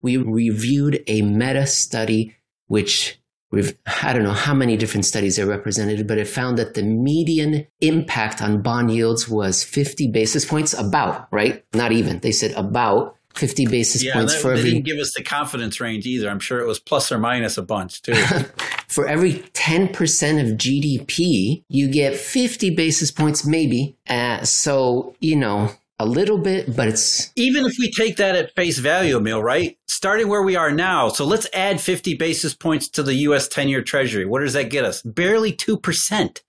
we 0.00 0.16
reviewed 0.16 1.04
a 1.06 1.20
meta 1.20 1.66
study 1.66 2.36
which 2.68 3.20
we've 3.50 3.76
I 4.02 4.14
don't 4.14 4.22
know 4.22 4.32
how 4.32 4.54
many 4.54 4.78
different 4.78 5.04
studies 5.04 5.38
are 5.38 5.44
represented, 5.44 6.06
but 6.06 6.16
it 6.16 6.26
found 6.26 6.56
that 6.56 6.72
the 6.72 6.82
median 6.82 7.66
impact 7.82 8.40
on 8.40 8.62
bond 8.62 8.92
yields 8.92 9.28
was 9.28 9.62
50 9.62 10.10
basis 10.10 10.46
points, 10.46 10.72
about, 10.72 11.28
right? 11.30 11.62
Not 11.74 11.92
even. 11.92 12.20
They 12.20 12.32
said 12.32 12.52
about 12.52 13.16
50 13.34 13.66
basis 13.66 14.04
yeah, 14.04 14.14
points 14.14 14.34
that, 14.34 14.42
for 14.42 14.52
they 14.52 14.60
every 14.60 14.70
didn't 14.70 14.86
give 14.86 14.98
us 14.98 15.12
the 15.14 15.22
confidence 15.22 15.80
range 15.80 16.06
either. 16.06 16.28
I'm 16.28 16.40
sure 16.40 16.60
it 16.60 16.66
was 16.66 16.78
plus 16.78 17.10
or 17.10 17.18
minus 17.18 17.58
a 17.58 17.62
bunch 17.62 18.02
too. 18.02 18.14
for 18.88 19.06
every 19.06 19.34
10% 19.34 19.90
of 20.40 20.56
GDP, 20.56 21.64
you 21.68 21.88
get 21.88 22.16
50 22.16 22.70
basis 22.70 23.10
points 23.10 23.44
maybe. 23.46 23.96
Uh, 24.08 24.44
so, 24.44 25.16
you 25.20 25.36
know, 25.36 25.70
a 25.98 26.06
little 26.06 26.38
bit, 26.38 26.74
but 26.74 26.88
it's 26.88 27.32
even 27.36 27.64
if 27.64 27.74
we 27.78 27.90
take 27.90 28.16
that 28.16 28.34
at 28.34 28.54
face 28.54 28.78
value, 28.78 29.16
Emil, 29.16 29.42
right? 29.42 29.78
Starting 29.86 30.28
where 30.28 30.42
we 30.42 30.56
are 30.56 30.72
now, 30.72 31.08
so 31.08 31.24
let's 31.24 31.46
add 31.52 31.80
50 31.80 32.14
basis 32.16 32.54
points 32.54 32.88
to 32.90 33.02
the 33.02 33.14
US 33.14 33.48
10-year 33.48 33.82
treasury. 33.82 34.26
What 34.26 34.40
does 34.40 34.54
that 34.54 34.70
get 34.70 34.84
us? 34.84 35.02
Barely 35.02 35.52
2%. 35.52 36.40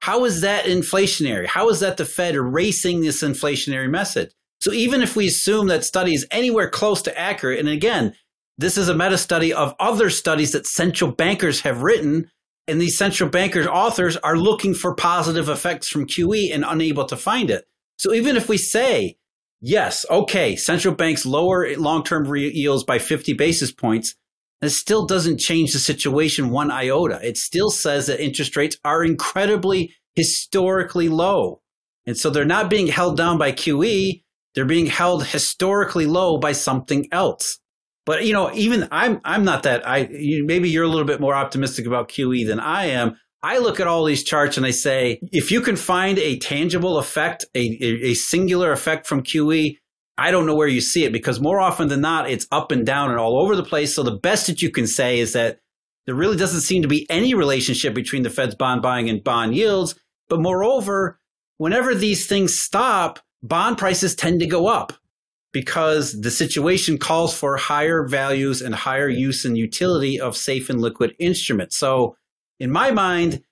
How 0.00 0.24
is 0.24 0.40
that 0.40 0.64
inflationary? 0.64 1.46
How 1.46 1.68
is 1.68 1.80
that 1.80 1.96
the 1.96 2.04
Fed 2.04 2.34
erasing 2.34 3.00
this 3.00 3.22
inflationary 3.22 3.90
message? 3.90 4.32
So 4.60 4.72
even 4.72 5.02
if 5.02 5.16
we 5.16 5.26
assume 5.26 5.68
that 5.68 5.84
study 5.84 6.14
is 6.14 6.26
anywhere 6.30 6.68
close 6.68 7.02
to 7.02 7.18
accurate, 7.18 7.58
and 7.58 7.68
again, 7.68 8.14
this 8.58 8.76
is 8.76 8.88
a 8.88 8.94
meta 8.94 9.16
study 9.16 9.54
of 9.54 9.74
other 9.80 10.10
studies 10.10 10.52
that 10.52 10.66
central 10.66 11.10
bankers 11.10 11.60
have 11.62 11.82
written, 11.82 12.30
and 12.68 12.80
these 12.80 12.98
central 12.98 13.30
bankers 13.30 13.66
authors 13.66 14.16
are 14.18 14.36
looking 14.36 14.74
for 14.74 14.94
positive 14.94 15.48
effects 15.48 15.88
from 15.88 16.06
QE 16.06 16.54
and 16.54 16.64
unable 16.66 17.06
to 17.06 17.16
find 17.16 17.50
it. 17.50 17.64
So 17.96 18.12
even 18.12 18.36
if 18.36 18.48
we 18.48 18.58
say, 18.58 19.16
yes, 19.62 20.04
okay, 20.10 20.56
central 20.56 20.94
banks 20.94 21.24
lower 21.24 21.74
long-term 21.76 22.26
yields 22.36 22.84
by 22.84 22.98
50 22.98 23.32
basis 23.32 23.72
points, 23.72 24.14
it 24.60 24.70
still 24.70 25.06
doesn't 25.06 25.38
change 25.38 25.72
the 25.72 25.78
situation 25.78 26.50
one 26.50 26.70
iota. 26.70 27.18
It 27.22 27.38
still 27.38 27.70
says 27.70 28.06
that 28.08 28.22
interest 28.22 28.56
rates 28.56 28.76
are 28.84 29.02
incredibly 29.02 29.94
historically 30.14 31.08
low. 31.08 31.62
And 32.06 32.16
so 32.16 32.28
they're 32.28 32.44
not 32.44 32.68
being 32.68 32.88
held 32.88 33.16
down 33.16 33.38
by 33.38 33.52
QE. 33.52 34.22
They're 34.54 34.64
being 34.64 34.86
held 34.86 35.26
historically 35.26 36.06
low 36.06 36.38
by 36.38 36.52
something 36.52 37.06
else. 37.12 37.58
But 38.06 38.24
you 38.24 38.32
know, 38.32 38.52
even 38.54 38.88
I'm 38.90 39.20
I'm 39.24 39.44
not 39.44 39.62
that 39.64 39.86
I 39.86 40.08
you, 40.10 40.44
maybe 40.44 40.68
you're 40.68 40.84
a 40.84 40.88
little 40.88 41.06
bit 41.06 41.20
more 41.20 41.34
optimistic 41.34 41.86
about 41.86 42.08
QE 42.08 42.46
than 42.46 42.60
I 42.60 42.86
am. 42.86 43.16
I 43.42 43.58
look 43.58 43.80
at 43.80 43.86
all 43.86 44.04
these 44.04 44.24
charts 44.24 44.56
and 44.56 44.66
I 44.66 44.70
say, 44.70 45.20
if 45.32 45.50
you 45.50 45.60
can 45.60 45.76
find 45.76 46.18
a 46.18 46.38
tangible 46.38 46.98
effect, 46.98 47.46
a, 47.54 47.60
a, 47.60 48.10
a 48.10 48.14
singular 48.14 48.70
effect 48.70 49.06
from 49.06 49.22
QE, 49.22 49.76
I 50.18 50.30
don't 50.30 50.44
know 50.44 50.54
where 50.54 50.68
you 50.68 50.82
see 50.82 51.04
it 51.04 51.12
because 51.12 51.40
more 51.40 51.58
often 51.58 51.88
than 51.88 52.02
not, 52.02 52.28
it's 52.28 52.46
up 52.52 52.70
and 52.70 52.84
down 52.84 53.10
and 53.10 53.18
all 53.18 53.40
over 53.40 53.56
the 53.56 53.62
place. 53.62 53.94
So 53.94 54.02
the 54.02 54.18
best 54.18 54.46
that 54.46 54.60
you 54.60 54.70
can 54.70 54.86
say 54.86 55.18
is 55.18 55.32
that 55.32 55.60
there 56.04 56.14
really 56.14 56.36
doesn't 56.36 56.60
seem 56.60 56.82
to 56.82 56.88
be 56.88 57.08
any 57.08 57.32
relationship 57.32 57.94
between 57.94 58.22
the 58.22 58.30
Fed's 58.30 58.54
bond 58.54 58.82
buying 58.82 59.08
and 59.08 59.24
bond 59.24 59.54
yields. 59.54 59.94
But 60.28 60.40
moreover, 60.40 61.18
whenever 61.56 61.94
these 61.94 62.26
things 62.26 62.58
stop, 62.58 63.20
bond 63.42 63.78
prices 63.78 64.14
tend 64.14 64.40
to 64.40 64.46
go 64.46 64.66
up 64.66 64.92
because 65.52 66.20
the 66.20 66.30
situation 66.30 66.98
calls 66.98 67.36
for 67.36 67.56
higher 67.56 68.04
values 68.04 68.62
and 68.62 68.74
higher 68.74 69.08
use 69.08 69.44
and 69.44 69.58
utility 69.58 70.20
of 70.20 70.36
safe 70.36 70.70
and 70.70 70.80
liquid 70.80 71.14
instruments. 71.18 71.76
So, 71.76 72.16
in 72.58 72.70
my 72.70 72.90
mind, 72.90 73.42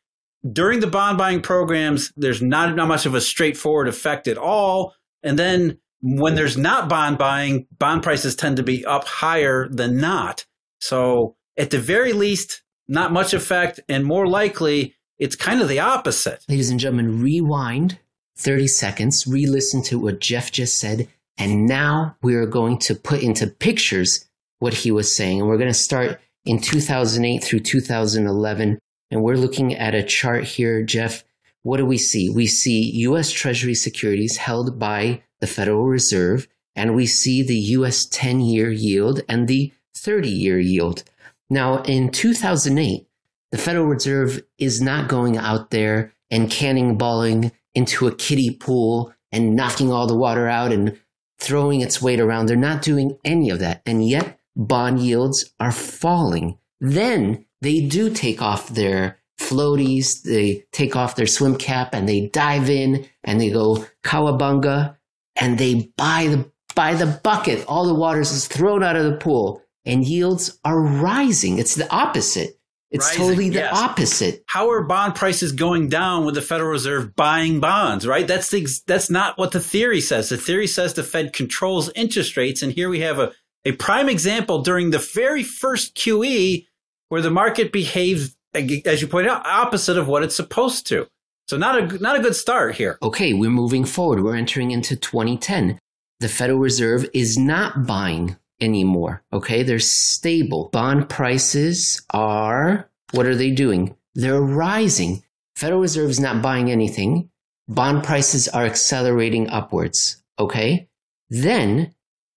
during 0.52 0.80
the 0.80 0.86
bond 0.86 1.18
buying 1.18 1.40
programs, 1.40 2.12
there's 2.16 2.42
not, 2.42 2.74
not 2.76 2.88
much 2.88 3.06
of 3.06 3.14
a 3.14 3.20
straightforward 3.20 3.88
effect 3.88 4.28
at 4.28 4.38
all. 4.38 4.94
And 5.22 5.38
then 5.38 5.78
when 6.00 6.34
there's 6.34 6.56
not 6.56 6.88
bond 6.88 7.18
buying, 7.18 7.66
bond 7.76 8.02
prices 8.02 8.36
tend 8.36 8.58
to 8.58 8.62
be 8.62 8.84
up 8.84 9.04
higher 9.04 9.68
than 9.68 9.98
not. 9.98 10.46
So, 10.80 11.36
at 11.56 11.70
the 11.70 11.78
very 11.78 12.12
least, 12.12 12.62
not 12.86 13.12
much 13.12 13.34
effect, 13.34 13.80
and 13.88 14.04
more 14.04 14.28
likely, 14.28 14.94
it's 15.18 15.34
kind 15.34 15.60
of 15.60 15.68
the 15.68 15.80
opposite. 15.80 16.44
Ladies 16.48 16.70
and 16.70 16.78
gentlemen, 16.78 17.20
rewind 17.20 17.98
30 18.38 18.68
seconds, 18.68 19.26
re 19.26 19.46
listen 19.46 19.82
to 19.84 19.98
what 19.98 20.20
Jeff 20.20 20.50
just 20.50 20.78
said, 20.78 21.08
and 21.36 21.66
now 21.66 22.16
we 22.22 22.34
are 22.34 22.46
going 22.46 22.78
to 22.78 22.94
put 22.94 23.22
into 23.22 23.46
pictures 23.46 24.26
what 24.58 24.74
he 24.74 24.90
was 24.90 25.14
saying. 25.14 25.40
And 25.40 25.48
we're 25.48 25.58
going 25.58 25.68
to 25.68 25.74
start 25.74 26.20
in 26.44 26.60
2008 26.60 27.42
through 27.42 27.60
2011. 27.60 28.78
And 29.10 29.22
we're 29.22 29.36
looking 29.36 29.74
at 29.74 29.94
a 29.94 30.02
chart 30.02 30.44
here, 30.44 30.82
Jeff. 30.82 31.24
What 31.62 31.76
do 31.76 31.86
we 31.86 31.98
see? 31.98 32.28
We 32.28 32.46
see 32.46 32.90
US 33.06 33.30
Treasury 33.30 33.74
securities 33.74 34.36
held 34.36 34.78
by 34.78 35.22
the 35.40 35.46
Federal 35.46 35.86
Reserve, 35.86 36.48
and 36.74 36.94
we 36.94 37.06
see 37.06 37.42
the 37.42 37.58
US 37.58 38.06
10 38.06 38.40
year 38.40 38.70
yield 38.70 39.20
and 39.28 39.46
the 39.46 39.72
30 39.94 40.28
year 40.28 40.58
yield. 40.58 41.04
Now, 41.50 41.82
in 41.82 42.10
2008, 42.10 43.06
the 43.50 43.58
Federal 43.58 43.86
Reserve 43.86 44.42
is 44.58 44.82
not 44.82 45.08
going 45.08 45.36
out 45.36 45.70
there 45.70 46.12
and 46.30 46.50
cannonballing 46.50 47.52
into 47.78 48.08
a 48.08 48.14
kiddie 48.14 48.50
pool 48.50 49.14
and 49.30 49.54
knocking 49.54 49.92
all 49.92 50.08
the 50.08 50.16
water 50.16 50.48
out 50.48 50.72
and 50.72 50.98
throwing 51.38 51.80
its 51.80 52.02
weight 52.02 52.18
around. 52.18 52.46
They're 52.46 52.56
not 52.56 52.82
doing 52.82 53.16
any 53.24 53.50
of 53.50 53.60
that. 53.60 53.82
And 53.86 54.06
yet 54.06 54.40
bond 54.56 54.98
yields 54.98 55.54
are 55.60 55.70
falling. 55.70 56.58
Then 56.80 57.46
they 57.60 57.80
do 57.80 58.10
take 58.10 58.42
off 58.42 58.68
their 58.68 59.18
floaties, 59.40 60.22
they 60.22 60.64
take 60.72 60.96
off 60.96 61.14
their 61.14 61.28
swim 61.28 61.56
cap 61.56 61.94
and 61.94 62.08
they 62.08 62.26
dive 62.26 62.68
in 62.68 63.06
and 63.22 63.40
they 63.40 63.50
go 63.50 63.86
cowabunga 64.04 64.96
and 65.36 65.56
they 65.58 65.92
buy 65.96 66.26
the 66.26 66.50
buy 66.74 66.94
the 66.94 67.06
bucket. 67.06 67.64
All 67.66 67.86
the 67.86 67.94
water 67.94 68.20
is 68.20 68.48
thrown 68.48 68.82
out 68.82 68.96
of 68.96 69.04
the 69.04 69.16
pool 69.16 69.62
and 69.84 70.04
yields 70.04 70.58
are 70.64 70.80
rising. 70.80 71.58
It's 71.58 71.76
the 71.76 71.90
opposite. 71.94 72.57
It's 72.90 73.04
Rising, 73.06 73.20
totally 73.20 73.48
the 73.50 73.56
yes. 73.56 73.76
opposite. 73.76 74.44
How 74.46 74.70
are 74.70 74.82
bond 74.82 75.14
prices 75.14 75.52
going 75.52 75.88
down 75.88 76.24
with 76.24 76.34
the 76.34 76.42
Federal 76.42 76.70
Reserve 76.70 77.14
buying 77.14 77.60
bonds, 77.60 78.06
right? 78.06 78.26
That's 78.26 78.50
the, 78.50 78.66
that's 78.86 79.10
not 79.10 79.36
what 79.36 79.52
the 79.52 79.60
theory 79.60 80.00
says. 80.00 80.30
The 80.30 80.38
theory 80.38 80.66
says 80.66 80.94
the 80.94 81.02
Fed 81.02 81.34
controls 81.34 81.90
interest 81.94 82.36
rates. 82.36 82.62
And 82.62 82.72
here 82.72 82.88
we 82.88 83.00
have 83.00 83.18
a, 83.18 83.32
a 83.66 83.72
prime 83.72 84.08
example 84.08 84.62
during 84.62 84.90
the 84.90 84.98
very 84.98 85.42
first 85.42 85.96
QE 85.96 86.66
where 87.10 87.20
the 87.20 87.30
market 87.30 87.72
behaves, 87.72 88.34
as 88.54 89.02
you 89.02 89.08
pointed 89.08 89.30
out, 89.30 89.46
opposite 89.46 89.98
of 89.98 90.08
what 90.08 90.22
it's 90.22 90.36
supposed 90.36 90.86
to. 90.86 91.06
So 91.46 91.58
not 91.58 91.78
a, 91.78 91.98
not 91.98 92.18
a 92.18 92.22
good 92.22 92.36
start 92.36 92.74
here. 92.76 92.98
Okay, 93.02 93.34
we're 93.34 93.50
moving 93.50 93.84
forward. 93.84 94.22
We're 94.22 94.36
entering 94.36 94.70
into 94.70 94.96
2010. 94.96 95.78
The 96.20 96.28
Federal 96.28 96.58
Reserve 96.58 97.06
is 97.12 97.38
not 97.38 97.86
buying 97.86 98.36
anymore. 98.60 99.22
Okay. 99.32 99.62
They're 99.62 99.78
stable. 99.78 100.70
Bond 100.72 101.08
prices 101.08 102.02
are, 102.10 102.90
what 103.12 103.26
are 103.26 103.36
they 103.36 103.50
doing? 103.50 103.94
They're 104.14 104.40
rising. 104.40 105.22
Federal 105.54 105.80
Reserve 105.80 106.10
is 106.10 106.20
not 106.20 106.42
buying 106.42 106.70
anything. 106.70 107.30
Bond 107.68 108.02
prices 108.02 108.48
are 108.48 108.64
accelerating 108.64 109.48
upwards. 109.50 110.22
Okay. 110.38 110.88
Then 111.30 111.94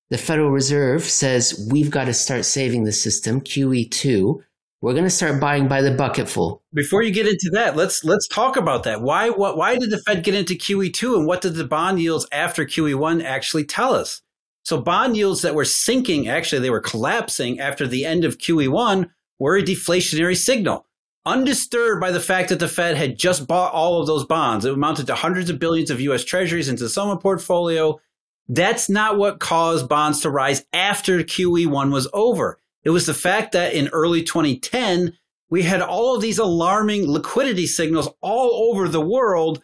the 0.10 0.18
Federal 0.18 0.52
Reserve 0.52 1.04
says 1.04 1.68
we've 1.72 1.90
got 1.90 2.06
to 2.06 2.14
start 2.14 2.46
saving 2.46 2.84
the 2.84 2.92
system, 2.92 3.42
QE2. 3.42 4.44
We're 4.82 4.94
going 4.94 5.06
to 5.06 5.10
start 5.10 5.40
buying 5.40 5.68
by 5.68 5.82
the 5.82 5.92
bucketful. 5.92 6.64
Before 6.74 7.04
you 7.04 7.14
get 7.14 7.28
into 7.28 7.52
that, 7.54 7.76
let's 7.76 8.04
let's 8.04 8.28
talk 8.28 8.58
about 8.58 8.84
that. 8.84 9.02
Why 9.02 9.30
what 9.30 9.56
why 9.56 9.78
did 9.78 9.92
the 9.92 10.00
Fed 10.00 10.24
get 10.24 10.36
into 10.36 10.56
QE2 10.56 11.18
and 11.18 11.28
what 11.28 11.42
did 11.42 11.54
the 11.54 11.64
bond 11.64 12.02
yields 12.02 12.28
after 12.32 12.66
QE1 12.66 13.24
actually 13.24 13.64
tell 13.64 13.94
us? 13.94 14.22
So 14.64 14.80
bond 14.80 15.18
yields 15.18 15.42
that 15.42 15.56
were 15.56 15.66
sinking, 15.66 16.28
actually, 16.28 16.62
they 16.62 16.70
were 16.70 16.80
collapsing 16.80 17.60
after 17.60 17.88
the 17.88 18.06
end 18.06 18.24
of 18.24 18.38
QE1 18.38 19.10
were 19.40 19.58
a 19.58 19.64
deflationary 19.64 20.38
signal. 20.38 20.86
Undisturbed 21.26 22.02
by 22.02 22.12
the 22.12 22.20
fact 22.20 22.50
that 22.50 22.60
the 22.60 22.68
Fed 22.68 22.98
had 22.98 23.18
just 23.18 23.48
bought 23.48 23.74
all 23.74 24.00
of 24.00 24.08
those 24.08 24.26
bonds. 24.26 24.66
It 24.66 24.74
amounted 24.74 25.08
to 25.08 25.16
hundreds 25.16 25.50
of 25.50 25.60
billions 25.60 25.92
of 25.92 26.02
US 26.02 26.24
treasuries 26.24 26.70
into 26.70 26.90
SOMA 26.90 27.18
portfolio. 27.18 28.00
That's 28.48 28.90
not 28.90 29.18
what 29.18 29.40
caused 29.40 29.88
bonds 29.88 30.22
to 30.22 30.30
rise 30.30 30.64
after 30.74 31.20
QE1 31.20 31.92
was 31.92 32.08
over. 32.14 32.60
It 32.84 32.90
was 32.90 33.06
the 33.06 33.14
fact 33.14 33.52
that 33.52 33.74
in 33.74 33.88
early 33.90 34.24
2010, 34.24 35.14
we 35.50 35.64
had 35.64 35.82
all 35.82 36.16
of 36.16 36.22
these 36.22 36.40
alarming 36.40 37.08
liquidity 37.08 37.68
signals 37.68 38.10
all 38.22 38.72
over 38.72 38.88
the 38.88 39.02
world 39.02 39.62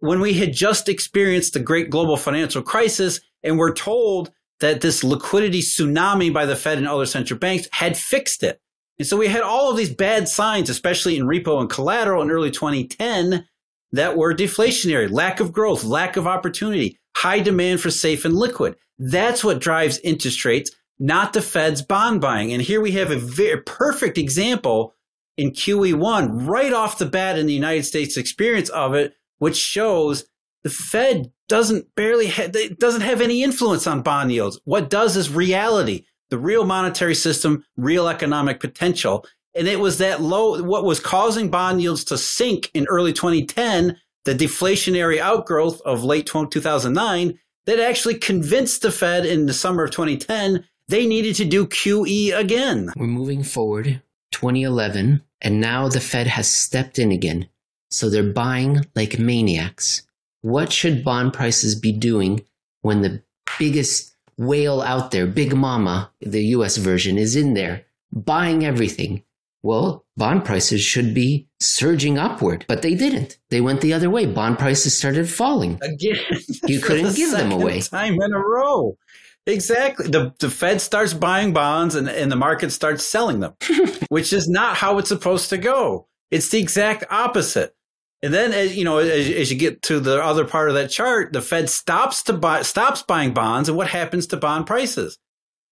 when 0.00 0.20
we 0.20 0.34
had 0.34 0.52
just 0.52 0.88
experienced 0.88 1.54
the 1.54 1.60
great 1.60 1.90
global 1.90 2.16
financial 2.16 2.62
crisis 2.62 3.20
and 3.42 3.58
we're 3.58 3.72
told 3.72 4.30
that 4.60 4.80
this 4.80 5.04
liquidity 5.04 5.60
tsunami 5.60 6.32
by 6.32 6.46
the 6.46 6.56
Fed 6.56 6.78
and 6.78 6.88
other 6.88 7.06
central 7.06 7.38
banks 7.38 7.68
had 7.72 7.96
fixed 7.96 8.42
it. 8.42 8.60
And 8.98 9.06
so 9.06 9.16
we 9.16 9.28
had 9.28 9.42
all 9.42 9.70
of 9.70 9.76
these 9.76 9.94
bad 9.94 10.28
signs, 10.28 10.68
especially 10.68 11.16
in 11.16 11.26
repo 11.26 11.60
and 11.60 11.70
collateral 11.70 12.22
in 12.22 12.30
early 12.30 12.50
2010 12.50 13.46
that 13.92 14.16
were 14.16 14.34
deflationary, 14.34 15.10
lack 15.10 15.40
of 15.40 15.52
growth, 15.52 15.84
lack 15.84 16.16
of 16.16 16.26
opportunity, 16.26 16.98
high 17.16 17.40
demand 17.40 17.80
for 17.80 17.90
safe 17.90 18.24
and 18.24 18.34
liquid. 18.34 18.76
That's 18.98 19.44
what 19.44 19.60
drives 19.60 19.98
interest 20.00 20.44
rates, 20.44 20.72
not 20.98 21.32
the 21.32 21.42
Fed's 21.42 21.82
bond 21.82 22.20
buying. 22.20 22.52
And 22.52 22.60
here 22.60 22.80
we 22.80 22.92
have 22.92 23.10
a 23.10 23.18
very 23.18 23.62
perfect 23.62 24.18
example 24.18 24.94
in 25.36 25.52
QE1 25.52 26.48
right 26.48 26.72
off 26.72 26.98
the 26.98 27.06
bat 27.06 27.38
in 27.38 27.46
the 27.46 27.54
United 27.54 27.84
States 27.84 28.16
experience 28.16 28.68
of 28.70 28.94
it, 28.94 29.14
which 29.38 29.56
shows 29.56 30.24
the 30.68 30.74
Fed 30.74 31.32
doesn't 31.48 31.94
barely 31.94 32.26
ha- 32.26 32.50
doesn't 32.78 33.00
have 33.00 33.22
any 33.22 33.42
influence 33.42 33.86
on 33.86 34.02
bond 34.02 34.30
yields. 34.30 34.60
What 34.64 34.90
does 34.90 35.16
is 35.16 35.30
reality, 35.30 36.04
the 36.28 36.38
real 36.38 36.66
monetary 36.66 37.14
system, 37.14 37.64
real 37.78 38.06
economic 38.06 38.60
potential. 38.60 39.24
And 39.54 39.66
it 39.66 39.80
was 39.80 39.96
that 39.96 40.20
low, 40.20 40.62
what 40.62 40.84
was 40.84 41.00
causing 41.00 41.50
bond 41.50 41.80
yields 41.80 42.04
to 42.04 42.18
sink 42.18 42.70
in 42.74 42.86
early 42.86 43.14
2010, 43.14 43.96
the 44.26 44.34
deflationary 44.34 45.18
outgrowth 45.18 45.80
of 45.86 46.04
late 46.04 46.26
2009, 46.26 47.38
that 47.64 47.80
actually 47.80 48.16
convinced 48.16 48.82
the 48.82 48.92
Fed 48.92 49.24
in 49.24 49.46
the 49.46 49.54
summer 49.54 49.84
of 49.84 49.90
2010 49.90 50.64
they 50.88 51.06
needed 51.06 51.36
to 51.36 51.44
do 51.44 51.66
QE 51.66 52.36
again. 52.38 52.90
We're 52.96 53.06
moving 53.06 53.42
forward, 53.42 54.00
2011, 54.32 55.22
and 55.42 55.60
now 55.60 55.88
the 55.88 56.00
Fed 56.00 56.26
has 56.26 56.50
stepped 56.50 56.98
in 56.98 57.12
again. 57.12 57.48
So 57.90 58.08
they're 58.08 58.32
buying 58.32 58.86
like 58.94 59.18
maniacs. 59.18 60.02
What 60.42 60.72
should 60.72 61.04
bond 61.04 61.32
prices 61.32 61.74
be 61.74 61.92
doing 61.92 62.44
when 62.82 63.02
the 63.02 63.22
biggest 63.58 64.14
whale 64.36 64.80
out 64.80 65.10
there, 65.10 65.26
Big 65.26 65.54
Mama, 65.54 66.10
the 66.20 66.44
US 66.56 66.76
version, 66.76 67.18
is 67.18 67.36
in 67.36 67.54
there 67.54 67.84
buying 68.12 68.64
everything? 68.64 69.24
Well, 69.62 70.06
bond 70.16 70.44
prices 70.44 70.80
should 70.80 71.12
be 71.14 71.48
surging 71.58 72.16
upward, 72.16 72.64
but 72.68 72.82
they 72.82 72.94
didn't. 72.94 73.38
They 73.50 73.60
went 73.60 73.80
the 73.80 73.92
other 73.92 74.08
way. 74.08 74.26
Bond 74.26 74.58
prices 74.58 74.96
started 74.96 75.28
falling. 75.28 75.78
Again, 75.82 76.16
you 76.66 76.80
couldn't 76.82 77.06
the 77.06 77.14
give 77.14 77.32
them 77.32 77.50
away. 77.50 77.80
Time 77.80 78.14
in 78.14 78.32
a 78.32 78.38
row. 78.38 78.96
Exactly. 79.46 80.08
The 80.08 80.34
the 80.38 80.50
Fed 80.50 80.80
starts 80.80 81.14
buying 81.14 81.52
bonds 81.52 81.94
and, 81.94 82.08
and 82.08 82.30
the 82.30 82.36
market 82.36 82.70
starts 82.70 83.04
selling 83.04 83.40
them, 83.40 83.54
which 84.10 84.32
is 84.32 84.48
not 84.48 84.76
how 84.76 84.98
it's 84.98 85.08
supposed 85.08 85.50
to 85.50 85.58
go. 85.58 86.06
It's 86.30 86.50
the 86.50 86.58
exact 86.58 87.04
opposite. 87.10 87.74
And 88.22 88.34
then, 88.34 88.52
as 88.52 88.76
you 88.76 88.84
know, 88.84 88.98
as, 88.98 89.28
as, 89.30 89.50
you 89.50 89.56
get 89.56 89.82
to 89.82 90.00
the 90.00 90.22
other 90.22 90.44
part 90.44 90.68
of 90.68 90.74
that 90.74 90.90
chart, 90.90 91.32
the 91.32 91.40
Fed 91.40 91.70
stops 91.70 92.24
to 92.24 92.32
buy, 92.32 92.62
stops 92.62 93.02
buying 93.02 93.32
bonds, 93.32 93.68
and 93.68 93.78
what 93.78 93.88
happens 93.88 94.26
to 94.28 94.36
bond 94.36 94.66
prices? 94.66 95.18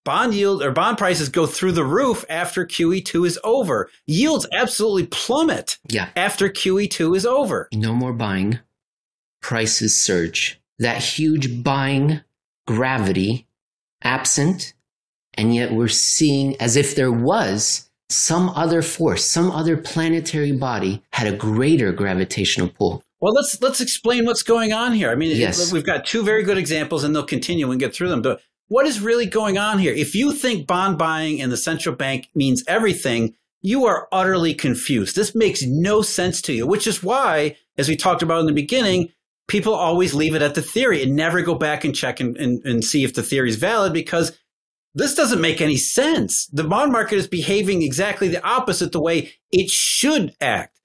Bond 0.05 0.33
yield 0.33 0.63
or 0.63 0.71
bond 0.71 0.97
prices 0.97 1.27
go 1.27 1.45
through 1.45 1.73
the 1.73 1.83
roof 1.83 2.23
after 2.29 2.65
QE2 2.65 3.27
is 3.27 3.39
over. 3.43 3.89
Yields 4.05 4.47
absolutely 4.53 5.07
plummet. 5.07 5.77
Yeah. 5.89 6.07
After 6.15 6.47
QE2 6.47 7.17
is 7.17 7.25
over. 7.25 7.67
No 7.73 7.93
more 7.93 8.13
buying. 8.13 8.59
Prices 9.41 9.99
surge. 9.99 10.61
That 10.79 11.03
huge 11.03 11.61
buying 11.61 12.21
gravity 12.65 13.47
absent, 14.01 14.73
and 15.33 15.53
yet 15.53 15.73
we're 15.73 15.87
seeing 15.89 16.55
as 16.61 16.77
if 16.77 16.95
there 16.95 17.11
was 17.11 17.86
some 18.09 18.49
other 18.49 18.81
force, 18.81 19.25
some 19.25 19.51
other 19.51 19.77
planetary 19.77 20.51
body 20.51 21.03
had 21.11 21.27
a 21.27 21.35
greater 21.35 21.91
gravitational 21.91 22.69
pull. 22.69 23.03
Well, 23.19 23.33
let's 23.33 23.61
let's 23.61 23.81
explain 23.81 24.25
what's 24.25 24.43
going 24.43 24.73
on 24.73 24.93
here. 24.93 25.09
I 25.09 25.15
mean, 25.15 25.35
yes. 25.35 25.71
we've 25.71 25.85
got 25.85 26.05
two 26.05 26.23
very 26.23 26.43
good 26.43 26.57
examples, 26.57 27.03
and 27.03 27.15
they'll 27.15 27.23
continue 27.23 27.69
and 27.71 27.79
get 27.79 27.93
through 27.93 28.09
them. 28.09 28.21
But 28.21 28.41
what 28.67 28.85
is 28.85 29.01
really 29.01 29.25
going 29.25 29.57
on 29.57 29.79
here? 29.79 29.93
If 29.93 30.13
you 30.13 30.31
think 30.33 30.67
bond 30.67 30.97
buying 30.97 31.41
and 31.41 31.51
the 31.51 31.57
central 31.57 31.95
bank 31.95 32.29
means 32.35 32.63
everything, 32.67 33.33
you 33.61 33.85
are 33.85 34.07
utterly 34.11 34.53
confused. 34.53 35.15
This 35.15 35.33
makes 35.33 35.63
no 35.63 36.01
sense 36.01 36.41
to 36.43 36.53
you, 36.53 36.67
which 36.67 36.85
is 36.85 37.01
why, 37.01 37.57
as 37.77 37.89
we 37.89 37.95
talked 37.95 38.21
about 38.21 38.41
in 38.41 38.45
the 38.45 38.53
beginning, 38.53 39.09
people 39.47 39.73
always 39.73 40.13
leave 40.13 40.35
it 40.35 40.41
at 40.41 40.55
the 40.55 40.61
theory 40.61 41.01
and 41.01 41.15
never 41.15 41.41
go 41.41 41.55
back 41.55 41.83
and 41.83 41.95
check 41.95 42.19
and, 42.19 42.37
and, 42.37 42.63
and 42.65 42.83
see 42.83 43.03
if 43.03 43.13
the 43.13 43.23
theory 43.23 43.49
is 43.49 43.55
valid 43.55 43.93
because 43.93 44.37
this 44.97 45.13
doesn't 45.13 45.41
make 45.41 45.61
any 45.61 45.77
sense. 45.77 46.47
The 46.47 46.63
bond 46.63 46.91
market 46.91 47.17
is 47.17 47.27
behaving 47.27 47.83
exactly 47.83 48.27
the 48.27 48.43
opposite 48.43 48.91
the 48.91 49.01
way 49.01 49.33
it 49.51 49.69
should 49.69 50.33
act. 50.41 50.79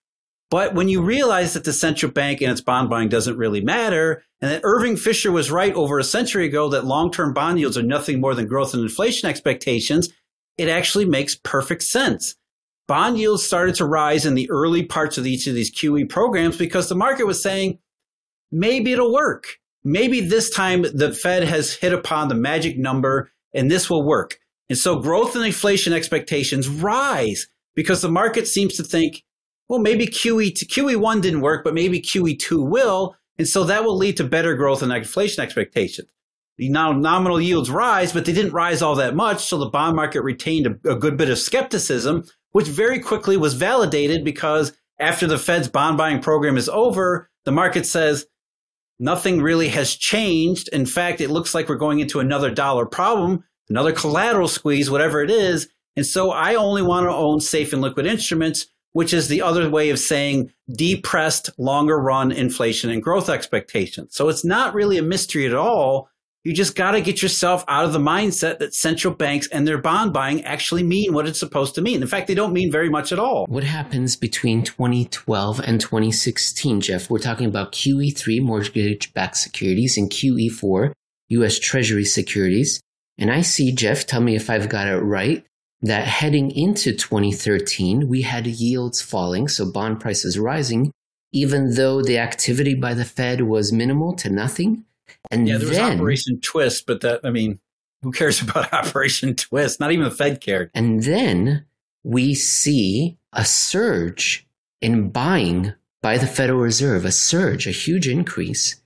But 0.51 0.75
when 0.75 0.91
you 0.91 1.01
realize 1.01 1.55
that 1.55 1.65
the 1.65 1.73
central 1.73 2.13
bank 2.13 2.43
and 2.43 2.51
its 2.51 2.61
bond 2.61 2.91
buying 2.91 3.09
doesn't 3.09 3.39
really 3.39 3.63
matter, 3.63 4.23
and 4.43 4.51
that 4.51 4.61
Irving 4.65 4.97
Fisher 4.97 5.33
was 5.33 5.51
right 5.51 5.73
over 5.73 5.99
a 5.99 6.05
century 6.05 6.45
ago 6.45 6.69
that 6.69 6.85
long 6.85 7.11
term 7.11 7.33
bond 7.33 7.59
yields 7.59 7.79
are 7.79 7.83
nothing 7.83 8.21
more 8.21 8.35
than 8.35 8.47
growth 8.47 8.75
and 8.75 8.83
inflation 8.83 9.31
expectations, 9.31 10.11
it 10.59 10.69
actually 10.69 11.07
makes 11.07 11.35
perfect 11.35 11.83
sense. 11.83 12.35
Bond 12.87 13.19
yields 13.19 13.43
started 13.43 13.77
to 13.77 13.87
rise 13.87 14.27
in 14.27 14.35
the 14.35 14.51
early 14.51 14.85
parts 14.85 15.17
of 15.17 15.27
each 15.27 15.47
of 15.47 15.55
these 15.55 15.75
QE 15.75 16.07
programs 16.11 16.59
because 16.59 16.91
the 16.91 16.95
market 16.95 17.27
was 17.27 17.43
saying, 17.43 17.79
maybe 18.51 18.93
it'll 18.93 19.15
work. 19.15 19.57
Maybe 19.85 20.21
this 20.21 20.51
time 20.51 20.83
the 20.83 21.15
Fed 21.15 21.45
has 21.45 21.73
hit 21.73 21.95
upon 21.95 22.29
the 22.29 22.35
magic 22.35 22.77
number 22.77 23.32
and 23.55 23.71
this 23.71 23.89
will 23.89 24.07
work. 24.07 24.39
And 24.69 24.79
so 24.79 24.97
growth 24.97 25.37
and 25.37 25.45
inflation 25.45 25.93
expectations 25.93 26.69
rise 26.69 27.49
because 27.75 28.03
the 28.03 28.11
market 28.11 28.47
seems 28.47 28.77
to 28.77 28.83
think, 28.83 29.25
well, 29.69 29.81
maybe 29.81 30.07
QE 30.07 30.53
QE1 30.53 31.23
didn't 31.23 31.41
work, 31.41 31.65
but 31.65 31.75
maybe 31.75 32.01
QE2 32.01 32.69
will. 32.69 33.17
And 33.39 33.49
so 33.49 33.65
that 33.65 33.85
will 33.85 33.97
lead 33.97 34.17
to 34.19 34.25
better 34.25 34.55
growth 34.55 34.83
and 34.83 34.93
inflation 34.93 35.43
expectations. 35.43 36.09
The 36.59 36.69
now 36.69 36.93
nominal 36.93 37.41
yields 37.41 37.71
rise, 37.71 38.13
but 38.13 38.25
they 38.25 38.33
didn't 38.33 38.53
rise 38.53 38.83
all 38.83 38.95
that 38.97 39.15
much. 39.15 39.45
So 39.45 39.59
the 39.59 39.71
bond 39.71 39.97
market 39.97 40.23
retained 40.23 40.67
a, 40.67 40.93
a 40.93 40.97
good 40.97 41.17
bit 41.17 41.31
of 41.31 41.39
skepticism, 41.39 42.25
which 42.51 42.69
very 42.69 43.01
quickly 43.01 43.37
was 43.37 43.55
validated 43.55 44.25
because 44.25 44.73
after 44.99 45.27
the 45.27 45.39
Fed's 45.39 45.69
bond 45.69 45.97
buying 45.97 46.21
program 46.21 46.57
is 46.57 46.69
over, 46.69 47.31
the 47.45 47.53
market 47.53 47.87
says, 47.87 48.27
Nothing 48.99 49.43
really 49.43 49.69
has 49.69 49.97
changed. 49.97 50.69
In 50.69 50.87
fact, 50.87 51.21
it 51.21 51.31
looks 51.31 51.55
like 51.55 51.69
we're 51.69 51.77
going 51.77 52.01
into 52.01 52.21
another 52.21 52.51
dollar 52.51 52.87
problem, 52.87 53.45
another 53.69 53.93
collateral 53.93 54.49
squeeze, 54.49 54.91
whatever 54.91 55.23
it 55.23 55.31
is. 55.31 55.69
And 55.97 56.07
so 56.07 56.31
I 56.31 56.55
only 56.55 56.83
want 56.83 57.07
to 57.07 57.15
own 57.15 57.41
safe 57.41 57.73
and 57.73 57.83
liquid 57.83 58.07
instruments, 58.07 58.67
which 58.93 59.13
is 59.13 59.29
the 59.29 59.43
other 59.43 59.69
way 59.69 59.91
of 59.91 59.99
saying 59.99 60.53
depressed 60.71 61.51
longer 61.59 61.99
run 61.99 62.33
inflation 62.33 62.91
and 62.91 63.03
growth 63.03 63.29
expectations. 63.29 64.15
So 64.15 64.29
it's 64.29 64.45
not 64.45 64.75
really 64.75 64.99
a 64.99 65.03
mystery 65.03 65.47
at 65.47 65.55
all 65.55 66.09
you 66.45 66.53
just 66.53 66.75
got 66.75 66.93
to 66.93 67.01
get 67.01 67.23
yourself 67.23 67.65
out 67.69 67.85
of 67.85 67.93
the 67.93 68.01
mindset 68.01 68.59
that 68.59 68.75
central 68.75 69.15
banks 69.15 69.47
and 69.49 69.67
their 69.67 69.79
bond 69.79 70.13
buying 70.13 70.45
actually 70.45 70.83
mean 70.83 71.13
what 71.13 71.27
it's 71.27 71.39
supposed 71.39 71.75
to 71.77 71.83
mean. 71.83 72.03
In 72.03 72.09
fact, 72.09 72.27
they 72.27 72.35
don't 72.35 72.53
mean 72.53 72.71
very 72.71 72.91
much 72.91 73.13
at 73.13 73.19
all. 73.21 73.47
What 73.49 73.63
happens 73.63 74.17
between 74.17 74.65
2012 74.65 75.61
and 75.61 75.81
2016, 75.81 76.81
Jeff? 76.81 77.09
We're 77.09 77.19
talking 77.19 77.47
about 77.47 77.73
QE3 77.73 78.43
mortgage 78.43 79.15
backed 79.15 79.37
securities 79.37 79.97
and 79.97 80.11
QE4 80.11 80.93
US 81.29 81.59
Treasury 81.59 82.05
securities. 82.05 82.81
And 83.19 83.31
I 83.31 83.43
see, 83.43 83.73
Jeff, 83.73 84.07
tell 84.07 84.21
me 84.21 84.35
if 84.35 84.51
I've 84.51 84.69
got 84.69 84.89
it 84.89 84.99
right, 84.99 85.45
that 85.81 86.07
heading 86.07 86.51
into 86.51 86.93
2013, 86.93 88.09
we 88.09 88.23
had 88.23 88.47
yields 88.47 89.01
falling, 89.01 89.49
so 89.49 89.71
bond 89.71 90.01
prices 90.01 90.39
rising, 90.39 90.91
even 91.33 91.75
though 91.75 92.03
the 92.03 92.19
activity 92.19 92.75
by 92.75 92.95
the 92.95 93.05
Fed 93.05 93.43
was 93.43 93.73
minimal 93.73 94.15
to 94.17 94.31
nothing. 94.31 94.85
And 95.33 95.49
yeah, 95.49 95.59
there 95.59 95.69
then, 95.69 95.91
was 95.91 96.01
Operation 96.01 96.41
Twist, 96.41 96.87
but 96.87 97.01
that 97.01 97.21
I 97.25 97.31
mean, 97.31 97.59
who 98.03 98.13
cares 98.13 98.41
about 98.49 98.73
Operation 98.73 99.35
Twist? 99.35 99.81
Not 99.81 99.93
even 99.93 100.05
the 100.05 100.11
Fed 100.11 100.41
cared. 100.41 100.71
And 100.75 101.03
then 101.03 101.65
we 102.05 102.35
see 102.35 103.19
a 103.33 103.45
surge 103.45 104.47
in 104.81 105.09
buying 105.11 105.73
by 106.03 106.19
the 106.19 106.27
Federal 106.27 106.61
Reserve, 106.61 107.05
a 107.05 107.13
surge, 107.13 107.67
a 107.67 107.71
huge 107.71 108.09
increase. 108.09 108.81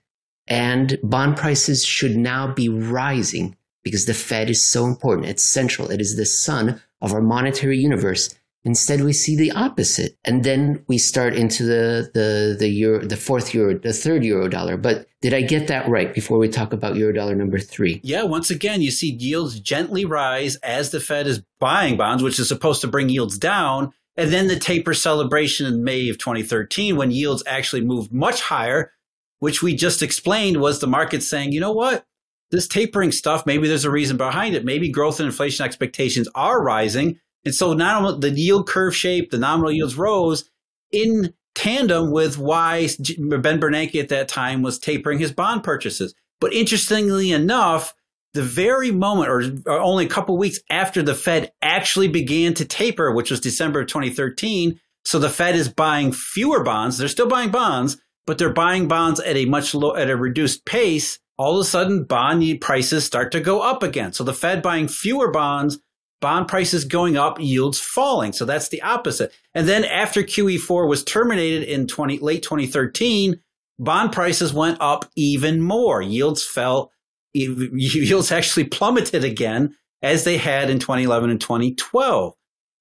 And 0.46 0.98
bond 1.02 1.36
prices 1.36 1.84
should 1.84 2.16
now 2.16 2.52
be 2.52 2.68
rising 2.68 3.56
because 3.82 4.04
the 4.04 4.14
Fed 4.14 4.48
is 4.50 4.70
so 4.70 4.86
important. 4.86 5.28
It's 5.28 5.44
central. 5.44 5.90
It 5.90 6.00
is 6.00 6.16
the 6.16 6.26
sun 6.26 6.80
of 7.00 7.12
our 7.12 7.22
monetary 7.22 7.78
universe. 7.78 8.34
Instead, 8.66 9.02
we 9.02 9.12
see 9.12 9.36
the 9.36 9.52
opposite, 9.52 10.18
and 10.24 10.42
then 10.42 10.84
we 10.88 10.98
start 10.98 11.36
into 11.36 11.62
the 11.62 12.10
the 12.12 12.56
the 12.58 12.66
euro, 12.68 13.06
the 13.06 13.16
fourth 13.16 13.54
euro, 13.54 13.78
the 13.78 13.92
third 13.92 14.24
euro 14.24 14.48
dollar. 14.48 14.76
But 14.76 15.06
did 15.22 15.32
I 15.32 15.42
get 15.42 15.68
that 15.68 15.88
right 15.88 16.12
before 16.12 16.36
we 16.36 16.48
talk 16.48 16.72
about 16.72 16.96
euro 16.96 17.12
dollar 17.12 17.36
number 17.36 17.60
three? 17.60 18.00
Yeah. 18.02 18.24
Once 18.24 18.50
again, 18.50 18.82
you 18.82 18.90
see 18.90 19.12
yields 19.12 19.60
gently 19.60 20.04
rise 20.04 20.56
as 20.56 20.90
the 20.90 20.98
Fed 20.98 21.28
is 21.28 21.42
buying 21.60 21.96
bonds, 21.96 22.24
which 22.24 22.40
is 22.40 22.48
supposed 22.48 22.80
to 22.80 22.88
bring 22.88 23.08
yields 23.08 23.38
down, 23.38 23.92
and 24.16 24.32
then 24.32 24.48
the 24.48 24.58
taper 24.58 24.94
celebration 24.94 25.64
in 25.66 25.84
May 25.84 26.08
of 26.08 26.18
2013, 26.18 26.96
when 26.96 27.12
yields 27.12 27.44
actually 27.46 27.82
moved 27.82 28.12
much 28.12 28.40
higher, 28.40 28.90
which 29.38 29.62
we 29.62 29.76
just 29.76 30.02
explained 30.02 30.60
was 30.60 30.80
the 30.80 30.88
market 30.88 31.22
saying, 31.22 31.52
you 31.52 31.60
know 31.60 31.72
what, 31.72 32.04
this 32.50 32.66
tapering 32.66 33.12
stuff, 33.12 33.46
maybe 33.46 33.68
there's 33.68 33.84
a 33.84 33.90
reason 33.92 34.16
behind 34.16 34.56
it. 34.56 34.64
Maybe 34.64 34.88
growth 34.88 35.20
and 35.20 35.26
inflation 35.28 35.64
expectations 35.64 36.28
are 36.34 36.60
rising 36.60 37.20
and 37.46 37.54
so 37.54 37.74
now 37.74 38.10
the 38.10 38.30
yield 38.30 38.68
curve 38.68 38.94
shape, 38.94 39.30
the 39.30 39.38
nominal 39.38 39.70
yields 39.70 39.96
rose 39.96 40.50
in 40.90 41.32
tandem 41.54 42.10
with 42.10 42.36
why 42.36 42.88
Ben 42.98 43.60
Bernanke 43.60 44.00
at 44.00 44.08
that 44.08 44.26
time 44.26 44.62
was 44.62 44.80
tapering 44.80 45.20
his 45.20 45.30
bond 45.30 45.62
purchases. 45.62 46.12
But 46.40 46.52
interestingly 46.52 47.30
enough, 47.30 47.94
the 48.34 48.42
very 48.42 48.90
moment 48.90 49.30
or, 49.30 49.72
or 49.72 49.80
only 49.80 50.06
a 50.06 50.08
couple 50.08 50.36
weeks 50.36 50.58
after 50.70 51.02
the 51.02 51.14
Fed 51.14 51.52
actually 51.62 52.08
began 52.08 52.52
to 52.54 52.64
taper, 52.64 53.14
which 53.14 53.30
was 53.30 53.40
December 53.40 53.82
of 53.82 53.86
2013, 53.86 54.80
so 55.04 55.20
the 55.20 55.30
Fed 55.30 55.54
is 55.54 55.68
buying 55.68 56.10
fewer 56.10 56.64
bonds. 56.64 56.98
They're 56.98 57.06
still 57.06 57.28
buying 57.28 57.52
bonds, 57.52 57.96
but 58.26 58.38
they're 58.38 58.52
buying 58.52 58.88
bonds 58.88 59.20
at 59.20 59.36
a 59.36 59.44
much 59.44 59.72
low, 59.72 59.94
at 59.94 60.10
a 60.10 60.16
reduced 60.16 60.66
pace. 60.66 61.20
All 61.38 61.54
of 61.54 61.60
a 61.60 61.64
sudden, 61.64 62.02
bond 62.02 62.60
prices 62.60 63.04
start 63.04 63.30
to 63.32 63.40
go 63.40 63.60
up 63.60 63.84
again. 63.84 64.12
So 64.12 64.24
the 64.24 64.34
Fed 64.34 64.62
buying 64.62 64.88
fewer 64.88 65.30
bonds 65.30 65.78
bond 66.20 66.48
prices 66.48 66.84
going 66.84 67.16
up, 67.16 67.40
yields 67.40 67.78
falling. 67.78 68.32
So 68.32 68.44
that's 68.44 68.68
the 68.68 68.82
opposite. 68.82 69.32
And 69.54 69.68
then 69.68 69.84
after 69.84 70.22
QE4 70.22 70.88
was 70.88 71.04
terminated 71.04 71.64
in 71.64 71.86
20, 71.86 72.18
late 72.18 72.42
2013, 72.42 73.40
bond 73.78 74.12
prices 74.12 74.52
went 74.52 74.78
up 74.80 75.10
even 75.16 75.60
more. 75.60 76.02
Yields 76.02 76.44
fell, 76.44 76.92
yields 77.34 78.32
actually 78.32 78.64
plummeted 78.64 79.24
again 79.24 79.74
as 80.02 80.24
they 80.24 80.36
had 80.36 80.70
in 80.70 80.78
2011 80.78 81.30
and 81.30 81.40
2012. 81.40 82.34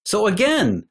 So 0.05 0.27
again, 0.27 0.87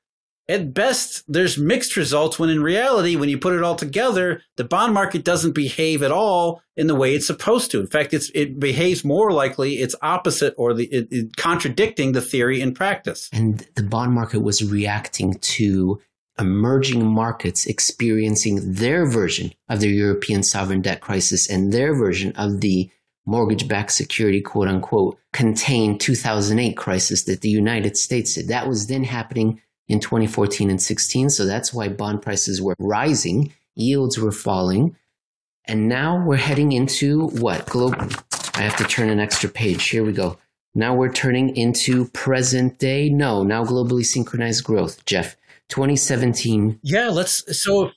at 0.48 0.74
best, 0.74 1.24
there's 1.26 1.56
mixed 1.56 1.96
results 1.96 2.38
when 2.38 2.50
in 2.50 2.62
reality, 2.62 3.16
when 3.16 3.28
you 3.28 3.38
put 3.38 3.54
it 3.54 3.62
all 3.62 3.76
together, 3.76 4.42
the 4.56 4.64
bond 4.64 4.92
market 4.92 5.24
doesn't 5.24 5.54
behave 5.54 6.02
at 6.02 6.12
all 6.12 6.62
in 6.76 6.86
the 6.86 6.94
way 6.94 7.14
it's 7.14 7.26
supposed 7.26 7.70
to. 7.70 7.80
In 7.80 7.86
fact, 7.86 8.12
it 8.12 8.60
behaves 8.60 9.04
more 9.04 9.32
likely 9.32 9.76
its 9.76 9.94
opposite 10.02 10.54
or 10.58 10.74
the 10.74 10.84
it, 10.86 11.08
it, 11.10 11.36
contradicting 11.36 12.12
the 12.12 12.20
theory 12.20 12.60
in 12.60 12.74
practice. 12.74 13.30
And 13.32 13.66
the 13.74 13.82
bond 13.82 14.12
market 14.12 14.40
was 14.40 14.62
reacting 14.62 15.34
to 15.34 16.00
emerging 16.38 17.06
markets 17.06 17.64
experiencing 17.66 18.74
their 18.74 19.06
version 19.06 19.52
of 19.68 19.80
the 19.80 19.88
European 19.88 20.42
sovereign 20.42 20.82
debt 20.82 21.00
crisis 21.00 21.48
and 21.48 21.72
their 21.72 21.94
version 21.94 22.32
of 22.32 22.60
the 22.60 22.90
mortgage 23.24 23.66
backed 23.68 23.92
security, 23.92 24.42
quote 24.42 24.68
unquote, 24.68 25.18
contained 25.32 26.00
2008 26.00 26.76
crisis 26.76 27.24
that 27.24 27.40
the 27.40 27.48
United 27.48 27.96
States 27.96 28.34
did. 28.34 28.48
That 28.48 28.68
was 28.68 28.88
then 28.88 29.04
happening 29.04 29.62
in 29.88 30.00
2014 30.00 30.70
and 30.70 30.80
16. 30.80 31.30
So 31.30 31.44
that's 31.44 31.72
why 31.72 31.88
bond 31.88 32.22
prices 32.22 32.60
were 32.60 32.74
rising, 32.78 33.52
yields 33.74 34.18
were 34.18 34.32
falling. 34.32 34.96
And 35.66 35.88
now 35.88 36.22
we're 36.24 36.36
heading 36.36 36.72
into 36.72 37.28
what? 37.28 37.66
Global. 37.66 38.08
I 38.54 38.60
have 38.60 38.76
to 38.76 38.84
turn 38.84 39.08
an 39.08 39.18
extra 39.18 39.48
page. 39.48 39.88
Here 39.88 40.04
we 40.04 40.12
go. 40.12 40.38
Now 40.74 40.94
we're 40.94 41.12
turning 41.12 41.56
into 41.56 42.06
present 42.06 42.78
day. 42.78 43.08
No, 43.08 43.42
now 43.42 43.64
globally 43.64 44.04
synchronized 44.04 44.64
growth. 44.64 45.04
Jeff, 45.06 45.36
2017. 45.68 46.80
Yeah, 46.82 47.08
let's. 47.08 47.58
So 47.58 47.90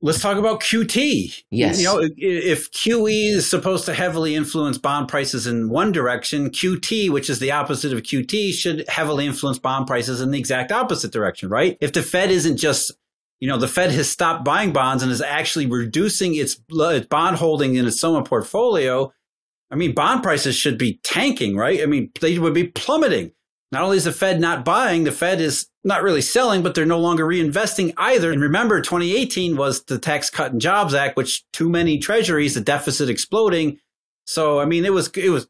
Let's 0.00 0.20
talk 0.20 0.36
about 0.36 0.60
QT. 0.60 1.42
Yes. 1.50 1.78
You 1.80 1.84
know, 1.84 2.00
if 2.16 2.70
QE 2.70 3.30
is 3.30 3.50
supposed 3.50 3.84
to 3.86 3.94
heavily 3.94 4.36
influence 4.36 4.78
bond 4.78 5.08
prices 5.08 5.46
in 5.46 5.70
one 5.70 5.90
direction, 5.90 6.50
QT, 6.50 7.10
which 7.10 7.28
is 7.28 7.40
the 7.40 7.50
opposite 7.50 7.92
of 7.92 8.02
QT, 8.02 8.52
should 8.52 8.88
heavily 8.88 9.26
influence 9.26 9.58
bond 9.58 9.88
prices 9.88 10.20
in 10.20 10.30
the 10.30 10.38
exact 10.38 10.70
opposite 10.70 11.12
direction, 11.12 11.48
right? 11.48 11.76
If 11.80 11.94
the 11.94 12.02
Fed 12.02 12.30
isn't 12.30 12.58
just, 12.58 12.92
you 13.40 13.48
know, 13.48 13.58
the 13.58 13.66
Fed 13.66 13.90
has 13.90 14.08
stopped 14.08 14.44
buying 14.44 14.72
bonds 14.72 15.02
and 15.02 15.10
is 15.10 15.20
actually 15.20 15.66
reducing 15.66 16.36
its, 16.36 16.60
its 16.70 17.06
bond 17.08 17.36
holding 17.36 17.74
in 17.74 17.84
its 17.84 18.00
SOMA 18.00 18.22
portfolio, 18.22 19.12
I 19.70 19.74
mean, 19.74 19.94
bond 19.94 20.22
prices 20.22 20.54
should 20.54 20.78
be 20.78 21.00
tanking, 21.02 21.56
right? 21.56 21.82
I 21.82 21.86
mean, 21.86 22.12
they 22.20 22.38
would 22.38 22.54
be 22.54 22.68
plummeting. 22.68 23.32
Not 23.70 23.82
only 23.82 23.98
is 23.98 24.04
the 24.04 24.12
Fed 24.12 24.40
not 24.40 24.64
buying, 24.64 25.04
the 25.04 25.12
Fed 25.12 25.40
is 25.40 25.66
not 25.84 26.02
really 26.02 26.22
selling, 26.22 26.62
but 26.62 26.74
they're 26.74 26.86
no 26.86 26.98
longer 26.98 27.26
reinvesting 27.26 27.92
either. 27.96 28.32
And 28.32 28.40
remember, 28.40 28.80
2018 28.80 29.56
was 29.56 29.84
the 29.84 29.98
Tax 29.98 30.30
Cut 30.30 30.52
and 30.52 30.60
Jobs 30.60 30.94
Act, 30.94 31.16
which 31.16 31.44
too 31.52 31.68
many 31.68 31.98
treasuries, 31.98 32.54
the 32.54 32.60
deficit 32.60 33.10
exploding. 33.10 33.78
So, 34.26 34.58
I 34.58 34.64
mean, 34.64 34.84
it 34.84 34.92
was, 34.92 35.08
it 35.08 35.30
was 35.30 35.48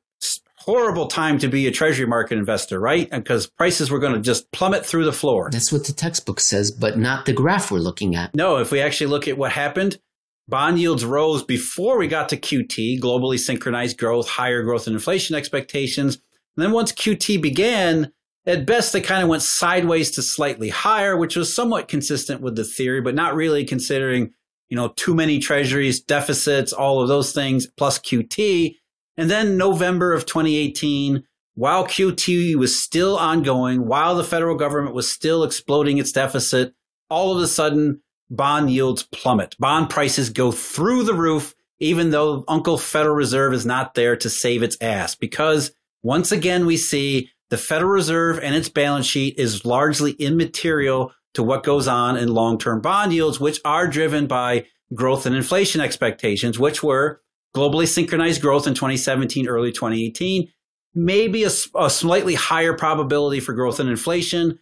horrible 0.68 1.06
time 1.06 1.38
to 1.38 1.48
be 1.48 1.66
a 1.66 1.70
treasury 1.70 2.06
market 2.06 2.36
investor, 2.36 2.78
right? 2.78 3.08
Because 3.10 3.46
prices 3.46 3.90
were 3.90 3.98
going 3.98 4.14
to 4.14 4.20
just 4.20 4.50
plummet 4.52 4.84
through 4.84 5.04
the 5.04 5.12
floor. 5.12 5.48
That's 5.50 5.72
what 5.72 5.86
the 5.86 5.92
textbook 5.92 6.40
says, 6.40 6.70
but 6.70 6.98
not 6.98 7.24
the 7.24 7.32
graph 7.32 7.70
we're 7.70 7.78
looking 7.78 8.14
at. 8.14 8.34
No, 8.34 8.58
if 8.58 8.70
we 8.70 8.80
actually 8.80 9.06
look 9.06 9.28
at 9.28 9.38
what 9.38 9.52
happened, 9.52 9.98
bond 10.46 10.78
yields 10.78 11.04
rose 11.04 11.42
before 11.42 11.98
we 11.98 12.08
got 12.08 12.28
to 12.30 12.36
QT, 12.36 13.00
globally 13.00 13.38
synchronized 13.38 13.96
growth, 13.96 14.28
higher 14.28 14.62
growth 14.62 14.86
and 14.86 14.94
inflation 14.94 15.36
expectations. 15.36 16.18
And 16.58 16.64
then 16.64 16.72
once 16.72 16.90
QT 16.90 17.40
began, 17.40 18.10
at 18.44 18.66
best 18.66 18.92
they 18.92 19.00
kind 19.00 19.22
of 19.22 19.28
went 19.28 19.42
sideways 19.44 20.10
to 20.10 20.22
slightly 20.22 20.70
higher, 20.70 21.16
which 21.16 21.36
was 21.36 21.54
somewhat 21.54 21.86
consistent 21.86 22.40
with 22.40 22.56
the 22.56 22.64
theory, 22.64 23.00
but 23.00 23.14
not 23.14 23.36
really 23.36 23.64
considering, 23.64 24.32
you 24.68 24.74
know, 24.74 24.88
too 24.88 25.14
many 25.14 25.38
treasuries, 25.38 26.00
deficits, 26.00 26.72
all 26.72 27.00
of 27.00 27.06
those 27.06 27.30
things, 27.30 27.68
plus 27.76 28.00
QT. 28.00 28.74
And 29.16 29.30
then 29.30 29.56
November 29.56 30.12
of 30.12 30.26
2018, 30.26 31.22
while 31.54 31.86
QT 31.86 32.56
was 32.56 32.82
still 32.82 33.16
ongoing, 33.16 33.86
while 33.86 34.16
the 34.16 34.24
federal 34.24 34.56
government 34.56 34.96
was 34.96 35.08
still 35.08 35.44
exploding 35.44 35.98
its 35.98 36.10
deficit, 36.10 36.74
all 37.08 37.36
of 37.36 37.40
a 37.40 37.46
sudden 37.46 38.00
bond 38.30 38.68
yields 38.68 39.04
plummet. 39.04 39.54
Bond 39.60 39.90
prices 39.90 40.28
go 40.28 40.50
through 40.50 41.04
the 41.04 41.14
roof, 41.14 41.54
even 41.78 42.10
though 42.10 42.42
Uncle 42.48 42.78
Federal 42.78 43.14
Reserve 43.14 43.54
is 43.54 43.64
not 43.64 43.94
there 43.94 44.16
to 44.16 44.28
save 44.28 44.64
its 44.64 44.76
ass 44.80 45.14
because 45.14 45.70
once 46.02 46.32
again, 46.32 46.66
we 46.66 46.76
see 46.76 47.30
the 47.50 47.56
Federal 47.56 47.90
Reserve 47.90 48.38
and 48.42 48.54
its 48.54 48.68
balance 48.68 49.06
sheet 49.06 49.38
is 49.38 49.64
largely 49.64 50.12
immaterial 50.12 51.12
to 51.34 51.42
what 51.42 51.64
goes 51.64 51.88
on 51.88 52.16
in 52.16 52.28
long 52.28 52.58
term 52.58 52.80
bond 52.80 53.12
yields, 53.12 53.40
which 53.40 53.60
are 53.64 53.86
driven 53.86 54.26
by 54.26 54.66
growth 54.94 55.26
and 55.26 55.36
inflation 55.36 55.80
expectations, 55.80 56.58
which 56.58 56.82
were 56.82 57.20
globally 57.54 57.86
synchronized 57.86 58.42
growth 58.42 58.66
in 58.66 58.74
2017, 58.74 59.48
early 59.48 59.72
2018, 59.72 60.48
maybe 60.94 61.44
a, 61.44 61.50
a, 61.76 61.90
slightly 61.90 62.34
higher 62.34 62.74
probability 62.74 63.40
for 63.40 63.52
growth 63.52 63.80
and 63.80 63.88
inflation 63.88 64.58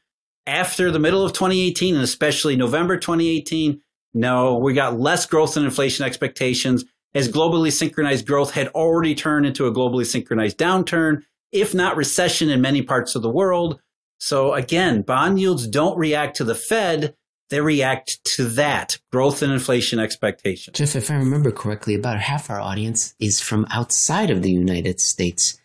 after 0.47 0.91
the 0.91 0.99
middle 0.99 1.25
of 1.25 1.33
2018 1.33 1.95
and 1.95 2.05
especially 2.05 2.57
November 2.57 2.97
2018. 2.97 3.81
No, 4.15 4.57
we 4.59 4.73
got 4.73 4.99
less 4.99 5.27
growth 5.27 5.57
and 5.57 5.67
inflation 5.67 6.05
expectations 6.05 6.85
as 7.17 7.31
globally 7.31 7.73
synchronized 7.73 8.27
growth 8.27 8.51
had 8.51 8.69
already 8.69 9.15
turned 9.15 9.47
into 9.47 9.67
a 9.67 9.73
globally 9.73 10.05
synchronized 10.05 10.59
downturn, 10.59 11.23
if 11.51 11.75
not 11.75 11.97
recession 11.97 12.51
in 12.51 12.61
many 12.61 12.83
parts 12.83 13.15
of 13.15 13.23
the 13.23 13.31
world. 13.31 13.81
So 14.19 14.53
again, 14.53 15.01
bond 15.01 15.41
yields 15.41 15.67
don't 15.67 15.97
react 15.97 16.37
to 16.37 16.45
the 16.45 16.55
Fed. 16.55 17.17
They 17.49 17.63
react 17.63 18.23
to 18.37 18.45
that 18.51 18.99
growth 19.11 19.41
and 19.41 19.51
inflation 19.51 19.99
expectation. 19.99 20.75
Jeff, 20.75 20.95
if 20.95 21.11
I 21.11 21.15
remember 21.15 21.51
correctly, 21.51 21.95
about 21.95 22.19
half 22.19 22.51
our 22.51 22.61
audience 22.61 23.15
is 23.19 23.41
from 23.41 23.67
outside 23.71 24.31
of 24.31 24.43
the 24.43 24.51
United 24.51 25.01
States. 25.01 25.59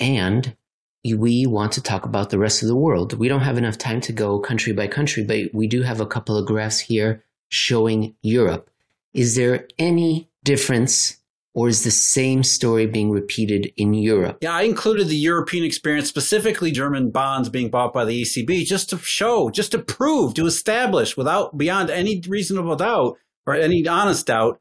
And 0.00 0.56
we 1.04 1.46
want 1.46 1.72
to 1.72 1.82
talk 1.82 2.06
about 2.06 2.30
the 2.30 2.40
rest 2.40 2.62
of 2.62 2.68
the 2.68 2.74
world. 2.74 3.12
We 3.12 3.28
don't 3.28 3.42
have 3.42 3.58
enough 3.58 3.78
time 3.78 4.00
to 4.00 4.12
go 4.12 4.40
country 4.40 4.72
by 4.72 4.88
country, 4.88 5.22
but 5.22 5.54
we 5.54 5.68
do 5.68 5.82
have 5.82 6.00
a 6.00 6.06
couple 6.06 6.36
of 6.36 6.46
graphs 6.46 6.80
here 6.80 7.22
showing 7.50 8.16
Europe. 8.22 8.68
Is 9.14 9.36
there 9.36 9.68
any 9.78 10.28
difference 10.44 11.18
or 11.54 11.68
is 11.68 11.84
the 11.84 11.90
same 11.90 12.42
story 12.42 12.86
being 12.86 13.10
repeated 13.10 13.72
in 13.76 13.94
Europe? 13.94 14.38
Yeah, 14.40 14.54
I 14.54 14.62
included 14.62 15.08
the 15.08 15.16
European 15.16 15.64
experience, 15.64 16.08
specifically 16.08 16.70
German 16.70 17.10
bonds 17.10 17.48
being 17.48 17.70
bought 17.70 17.92
by 17.92 18.04
the 18.04 18.22
ECB, 18.22 18.64
just 18.64 18.88
to 18.90 18.98
show, 18.98 19.50
just 19.50 19.72
to 19.72 19.78
prove, 19.78 20.34
to 20.34 20.46
establish 20.46 21.16
without 21.16 21.58
beyond 21.58 21.90
any 21.90 22.22
reasonable 22.26 22.76
doubt 22.76 23.18
or 23.46 23.54
any 23.54 23.86
honest 23.86 24.26
doubt 24.26 24.60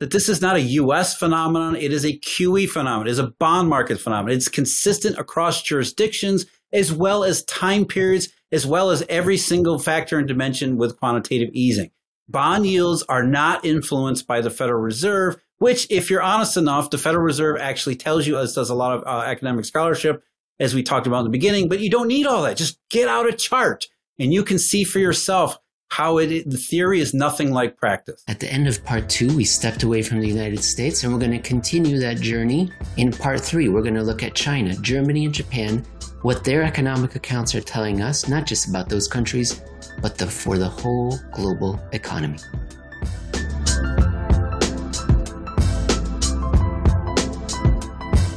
that 0.00 0.10
this 0.10 0.28
is 0.28 0.40
not 0.40 0.56
a 0.56 0.60
US 0.60 1.16
phenomenon. 1.16 1.76
It 1.76 1.92
is 1.92 2.04
a 2.04 2.18
QE 2.18 2.68
phenomenon. 2.68 3.06
It 3.06 3.12
is 3.12 3.20
a 3.20 3.32
bond 3.38 3.68
market 3.68 4.00
phenomenon. 4.00 4.36
It's 4.36 4.48
consistent 4.48 5.16
across 5.18 5.62
jurisdictions 5.62 6.46
as 6.72 6.92
well 6.92 7.22
as 7.22 7.44
time 7.44 7.84
periods, 7.84 8.30
as 8.50 8.66
well 8.66 8.90
as 8.90 9.04
every 9.08 9.36
single 9.36 9.78
factor 9.78 10.18
and 10.18 10.26
dimension 10.26 10.76
with 10.76 10.98
quantitative 10.98 11.50
easing 11.52 11.90
bond 12.32 12.66
yields 12.66 13.04
are 13.08 13.22
not 13.22 13.64
influenced 13.64 14.26
by 14.26 14.40
the 14.40 14.50
Federal 14.50 14.80
Reserve, 14.80 15.36
which, 15.58 15.86
if 15.90 16.10
you're 16.10 16.22
honest 16.22 16.56
enough, 16.56 16.90
the 16.90 16.98
Federal 16.98 17.24
Reserve 17.24 17.58
actually 17.60 17.94
tells 17.94 18.26
you, 18.26 18.38
as 18.38 18.54
does 18.54 18.70
a 18.70 18.74
lot 18.74 18.96
of 18.96 19.04
uh, 19.06 19.22
academic 19.24 19.64
scholarship, 19.64 20.24
as 20.58 20.74
we 20.74 20.82
talked 20.82 21.06
about 21.06 21.20
in 21.20 21.24
the 21.24 21.30
beginning, 21.30 21.68
but 21.68 21.80
you 21.80 21.90
don't 21.90 22.08
need 22.08 22.26
all 22.26 22.42
that. 22.42 22.56
Just 22.56 22.78
get 22.90 23.08
out 23.08 23.28
a 23.28 23.32
chart 23.32 23.88
And 24.18 24.32
you 24.32 24.44
can 24.44 24.58
see 24.58 24.84
for 24.84 24.98
yourself 24.98 25.58
how 25.92 26.16
it 26.16 26.48
the 26.48 26.56
theory 26.56 27.00
is 27.00 27.12
nothing 27.12 27.52
like 27.52 27.76
practice. 27.76 28.24
At 28.26 28.40
the 28.40 28.50
end 28.50 28.66
of 28.66 28.82
part 28.82 29.10
two, 29.10 29.36
we 29.36 29.44
stepped 29.44 29.82
away 29.82 30.00
from 30.00 30.20
the 30.20 30.26
United 30.26 30.64
States 30.64 31.04
and 31.04 31.12
we're 31.12 31.18
going 31.18 31.32
to 31.32 31.38
continue 31.38 31.98
that 31.98 32.16
journey 32.16 32.72
in 32.96 33.12
part 33.12 33.40
three. 33.40 33.68
We're 33.68 33.82
going 33.82 33.96
to 33.96 34.02
look 34.02 34.22
at 34.22 34.34
China, 34.34 34.74
Germany, 34.76 35.26
and 35.26 35.34
Japan, 35.34 35.84
what 36.22 36.44
their 36.44 36.62
economic 36.62 37.14
accounts 37.14 37.54
are 37.54 37.60
telling 37.60 38.00
us, 38.00 38.26
not 38.26 38.46
just 38.46 38.70
about 38.70 38.88
those 38.88 39.06
countries, 39.06 39.60
but 40.00 40.16
the, 40.16 40.26
for 40.26 40.56
the 40.56 40.66
whole 40.66 41.18
global 41.30 41.78
economy. 41.92 42.38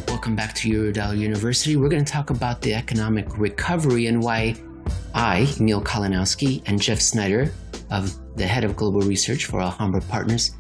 Welcome 0.10 0.36
back 0.36 0.54
to 0.56 0.70
Eurodollar 0.70 1.18
University. 1.18 1.78
We're 1.78 1.88
going 1.88 2.04
to 2.04 2.12
talk 2.12 2.32
about 2.32 2.60
the 2.60 2.74
economic 2.74 3.38
recovery 3.38 4.08
and 4.08 4.22
why 4.22 4.58
I, 5.16 5.48
Emil 5.58 5.82
Kalinowski, 5.82 6.62
and 6.66 6.82
Jeff 6.82 7.00
Snyder, 7.00 7.50
of 7.90 8.14
the 8.36 8.46
head 8.46 8.66
of 8.66 8.76
global 8.76 9.00
research 9.00 9.46
for 9.46 9.62
Alhambra 9.62 10.02
Partners, 10.02 10.52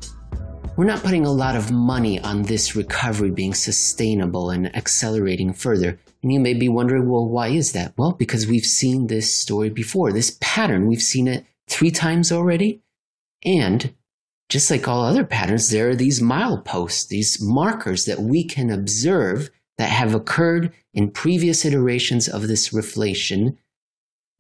we're 0.77 0.85
not 0.85 1.03
putting 1.03 1.25
a 1.25 1.31
lot 1.31 1.57
of 1.57 1.71
money 1.71 2.21
on 2.21 2.43
this 2.43 2.73
recovery 2.73 3.31
being 3.31 3.53
sustainable 3.53 4.51
and 4.51 4.73
accelerating 4.73 5.51
further. 5.51 5.99
And 6.23 6.31
you 6.31 6.39
may 6.39 6.53
be 6.53 6.69
wondering, 6.69 7.09
well, 7.09 7.27
why 7.27 7.49
is 7.49 7.73
that? 7.73 7.93
Well, 7.97 8.13
because 8.13 8.47
we've 8.47 8.65
seen 8.65 9.07
this 9.07 9.33
story 9.33 9.69
before, 9.69 10.13
this 10.13 10.37
pattern. 10.39 10.87
We've 10.87 11.01
seen 11.01 11.27
it 11.27 11.45
three 11.67 11.91
times 11.91 12.31
already. 12.31 12.81
And 13.43 13.93
just 14.47 14.71
like 14.71 14.87
all 14.87 15.03
other 15.03 15.25
patterns, 15.25 15.69
there 15.69 15.89
are 15.89 15.95
these 15.95 16.21
mileposts, 16.21 17.09
these 17.09 17.41
markers 17.41 18.05
that 18.05 18.19
we 18.19 18.45
can 18.45 18.69
observe 18.69 19.49
that 19.77 19.89
have 19.89 20.13
occurred 20.13 20.71
in 20.93 21.11
previous 21.11 21.65
iterations 21.65 22.29
of 22.29 22.47
this 22.47 22.69
reflation 22.69 23.57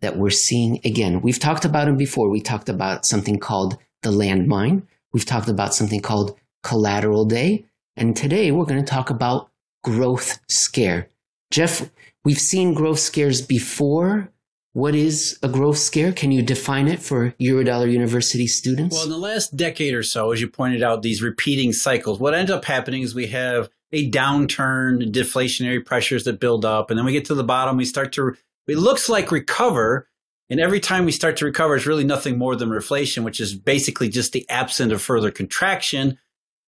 that 0.05 0.17
we're 0.17 0.29
seeing 0.29 0.79
again. 0.85 1.19
We've 1.21 1.39
talked 1.39 1.65
about 1.65 1.85
them 1.85 1.97
before. 1.97 2.29
We 2.29 2.39
talked 2.39 2.69
about 2.69 3.07
something 3.07 3.39
called 3.39 3.75
the 4.03 4.11
landmine. 4.11 4.83
We've 5.11 5.25
talked 5.25 5.49
about 5.49 5.73
something 5.73 5.99
called 5.99 6.37
collateral 6.61 7.25
day. 7.25 7.65
And 7.97 8.15
today 8.15 8.51
we're 8.51 8.65
going 8.65 8.85
to 8.85 8.91
talk 8.91 9.09
about 9.09 9.49
growth 9.83 10.39
scare. 10.47 11.09
Jeff, 11.49 11.89
we've 12.23 12.39
seen 12.39 12.75
growth 12.75 12.99
scares 12.99 13.41
before. 13.41 14.29
What 14.73 14.93
is 14.93 15.39
a 15.41 15.47
growth 15.47 15.79
scare? 15.79 16.11
Can 16.11 16.31
you 16.31 16.43
define 16.43 16.87
it 16.87 16.99
for 16.99 17.31
Eurodollar 17.39 17.91
University 17.91 18.45
students? 18.45 18.95
Well, 18.95 19.05
in 19.05 19.09
the 19.09 19.17
last 19.17 19.57
decade 19.57 19.95
or 19.95 20.03
so, 20.03 20.33
as 20.33 20.39
you 20.39 20.47
pointed 20.47 20.83
out, 20.83 21.01
these 21.01 21.23
repeating 21.23 21.73
cycles, 21.73 22.19
what 22.19 22.35
ends 22.35 22.51
up 22.51 22.65
happening 22.65 23.01
is 23.01 23.15
we 23.15 23.27
have 23.27 23.69
a 23.91 24.11
downturn, 24.11 25.11
deflationary 25.11 25.83
pressures 25.83 26.25
that 26.25 26.39
build 26.39 26.63
up, 26.63 26.91
and 26.91 26.99
then 26.99 27.05
we 27.07 27.11
get 27.13 27.25
to 27.25 27.33
the 27.33 27.43
bottom, 27.43 27.77
we 27.77 27.85
start 27.85 28.11
to 28.13 28.35
it 28.67 28.77
looks 28.77 29.09
like 29.09 29.31
recover. 29.31 30.07
And 30.49 30.59
every 30.59 30.79
time 30.79 31.05
we 31.05 31.11
start 31.11 31.37
to 31.37 31.45
recover, 31.45 31.75
it's 31.75 31.87
really 31.87 32.03
nothing 32.03 32.37
more 32.37 32.55
than 32.55 32.69
reflation, 32.69 33.23
which 33.23 33.39
is 33.39 33.55
basically 33.55 34.09
just 34.09 34.31
the 34.31 34.47
absence 34.49 34.91
of 34.91 35.01
further 35.01 35.31
contraction, 35.31 36.19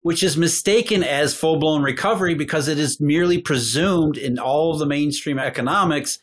which 0.01 0.23
is 0.23 0.35
mistaken 0.37 1.03
as 1.03 1.35
full 1.35 1.57
blown 1.57 1.83
recovery 1.83 2.33
because 2.33 2.67
it 2.67 2.79
is 2.79 2.99
merely 2.99 3.39
presumed 3.39 4.17
in 4.17 4.39
all 4.39 4.73
of 4.73 4.79
the 4.79 4.85
mainstream 4.85 5.37
economics 5.37 6.19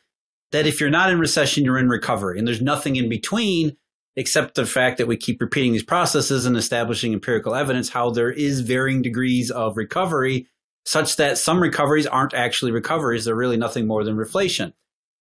that 0.53 0.67
if 0.67 0.81
you're 0.81 0.91
not 0.91 1.11
in 1.11 1.19
recession, 1.19 1.65
you're 1.65 1.79
in 1.79 1.89
recovery. 1.89 2.39
And 2.39 2.47
there's 2.47 2.63
nothing 2.63 2.97
in 2.97 3.09
between 3.09 3.77
except 4.17 4.55
the 4.55 4.67
fact 4.67 4.99
that 4.99 5.09
we 5.09 5.17
keep 5.17 5.41
repeating 5.41 5.73
these 5.73 5.83
processes 5.83 6.47
and 6.47 6.57
establishing 6.57 7.13
empirical 7.13 7.55
evidence 7.55 7.89
how 7.89 8.11
there 8.11 8.31
is 8.31 8.61
varying 8.61 9.03
degrees 9.03 9.51
of 9.51 9.77
recovery, 9.77 10.47
such 10.85 11.17
that 11.17 11.39
some 11.39 11.61
recoveries 11.61 12.07
aren't 12.07 12.35
actually 12.35 12.71
recoveries. 12.71 13.25
They're 13.25 13.35
really 13.35 13.57
nothing 13.57 13.87
more 13.87 14.05
than 14.05 14.17
reflation. 14.17 14.73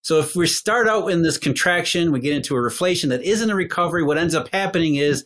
So 0.03 0.19
if 0.19 0.35
we 0.35 0.47
start 0.47 0.87
out 0.89 1.07
in 1.07 1.23
this 1.23 1.37
contraction, 1.37 2.11
we 2.11 2.19
get 2.19 2.35
into 2.35 2.55
a 2.55 2.59
reflation 2.59 3.07
that 3.09 3.23
isn't 3.23 3.49
a 3.49 3.55
recovery, 3.55 4.03
what 4.03 4.17
ends 4.17 4.35
up 4.35 4.49
happening 4.49 4.95
is 4.95 5.25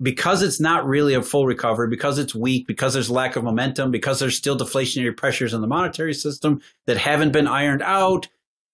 because 0.00 0.42
it's 0.42 0.60
not 0.60 0.86
really 0.86 1.12
a 1.12 1.22
full 1.22 1.44
recovery, 1.44 1.88
because 1.88 2.18
it's 2.18 2.34
weak, 2.34 2.66
because 2.66 2.94
there's 2.94 3.10
lack 3.10 3.36
of 3.36 3.44
momentum, 3.44 3.90
because 3.90 4.18
there's 4.18 4.36
still 4.36 4.56
deflationary 4.56 5.14
pressures 5.14 5.52
in 5.52 5.60
the 5.60 5.66
monetary 5.66 6.14
system 6.14 6.62
that 6.86 6.96
haven't 6.96 7.32
been 7.32 7.46
ironed 7.46 7.82
out, 7.82 8.28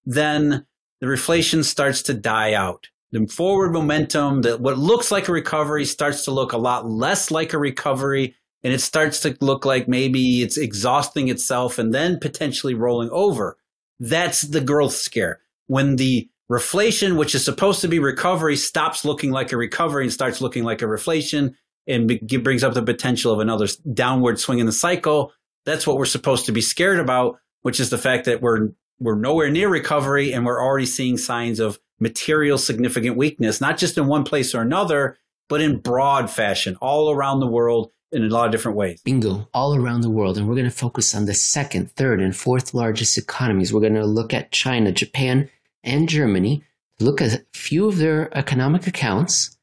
then 0.05 0.65
the 1.01 1.07
reflation 1.07 1.65
starts 1.65 2.03
to 2.03 2.15
die 2.15 2.53
out. 2.53 2.89
The 3.11 3.27
forward 3.27 3.73
momentum 3.73 4.43
that 4.43 4.61
what 4.61 4.79
looks 4.79 5.11
like 5.11 5.29
a 5.29 5.33
recovery 5.33 5.85
starts 5.85 6.25
to 6.25 6.31
look 6.31 6.53
a 6.53 6.59
lot 6.59 6.89
less 6.89 7.31
like 7.31 7.53
a 7.53 7.59
recovery 7.59 8.37
and 8.63 8.73
it 8.73 8.81
starts 8.81 9.21
to 9.21 9.37
look 9.41 9.65
like 9.65 9.89
maybe 9.89 10.43
it's 10.43 10.57
exhausting 10.57 11.29
itself 11.29 11.79
and 11.79 11.93
then 11.93 12.19
potentially 12.21 12.75
rolling 12.75 13.11
over. 13.11 13.57
That's 14.01 14.43
the 14.43 14.61
growth 14.61 14.95
scare. 14.95 15.41
When 15.67 15.97
the 15.97 16.29
reflation, 16.51 17.17
which 17.17 17.35
is 17.35 17.45
supposed 17.45 17.81
to 17.81 17.89
be 17.89 17.99
recovery, 17.99 18.57
stops 18.57 19.05
looking 19.05 19.31
like 19.31 19.53
a 19.53 19.57
recovery 19.57 20.05
and 20.05 20.13
starts 20.13 20.41
looking 20.41 20.65
like 20.65 20.83
a 20.83 20.87
reflation 20.87 21.55
and 21.87 22.09
be- 22.09 22.19
brings 22.39 22.65
up 22.65 22.75
the 22.75 22.83
potential 22.83 23.33
of 23.33 23.41
another 23.41 23.67
downward 23.93 24.39
swing 24.39 24.59
in 24.59 24.67
the 24.67 24.73
cycle. 24.73 25.33
That's 25.65 25.87
what 25.87 25.97
we're 25.97 26.05
supposed 26.07 26.47
to 26.47 26.53
be 26.53 26.61
scared 26.61 26.99
about, 26.99 27.39
which 27.63 27.81
is 27.81 27.91
the 27.91 27.99
fact 27.99 28.27
that 28.27 28.43
we're 28.43 28.71
we're 29.01 29.17
nowhere 29.17 29.51
near 29.51 29.69
recovery 29.69 30.33
and 30.33 30.47
we're 30.47 30.63
already 30.63 30.87
seeing 30.87 31.19
signs 31.19 31.59
of 31.59 31.81
material 31.99 32.59
significant 32.59 33.17
weakness, 33.17 33.61
not 33.61 33.77
just 33.77 33.99
in 33.99 34.07
one 34.07 34.25
place 34.25 34.55
or 34.55 34.63
another, 34.63 35.19
but 35.49 35.61
in 35.61 35.79
broad 35.79 36.31
fashion 36.31 36.77
all 36.81 37.11
around 37.11 37.41
the 37.41 37.47
world 37.47 37.91
in 38.15 38.25
a 38.25 38.29
lot 38.29 38.47
of 38.47 38.53
different 38.53 38.79
ways. 38.79 39.01
Bingo, 39.03 39.49
all 39.53 39.75
around 39.75 40.03
the 40.03 40.11
world. 40.11 40.39
And 40.39 40.49
we're 40.49 40.55
going 40.55 40.65
to 40.65 40.71
focus 40.71 41.15
on 41.15 41.27
the 41.27 41.35
second, 41.35 41.91
third, 41.93 42.21
and 42.21 42.35
fourth 42.35 42.73
largest 42.73 43.19
economies. 43.19 43.73
We're 43.73 43.81
going 43.81 43.95
to 43.95 44.07
look 44.07 44.33
at 44.33 44.53
China, 44.53 44.93
Japan, 44.93 45.51
and 45.83 46.09
Germany, 46.09 46.63
look 47.01 47.21
at 47.21 47.35
a 47.35 47.45
few 47.53 47.89
of 47.89 47.99
their 47.99 48.37
economic 48.37 48.87
accounts 48.87 49.59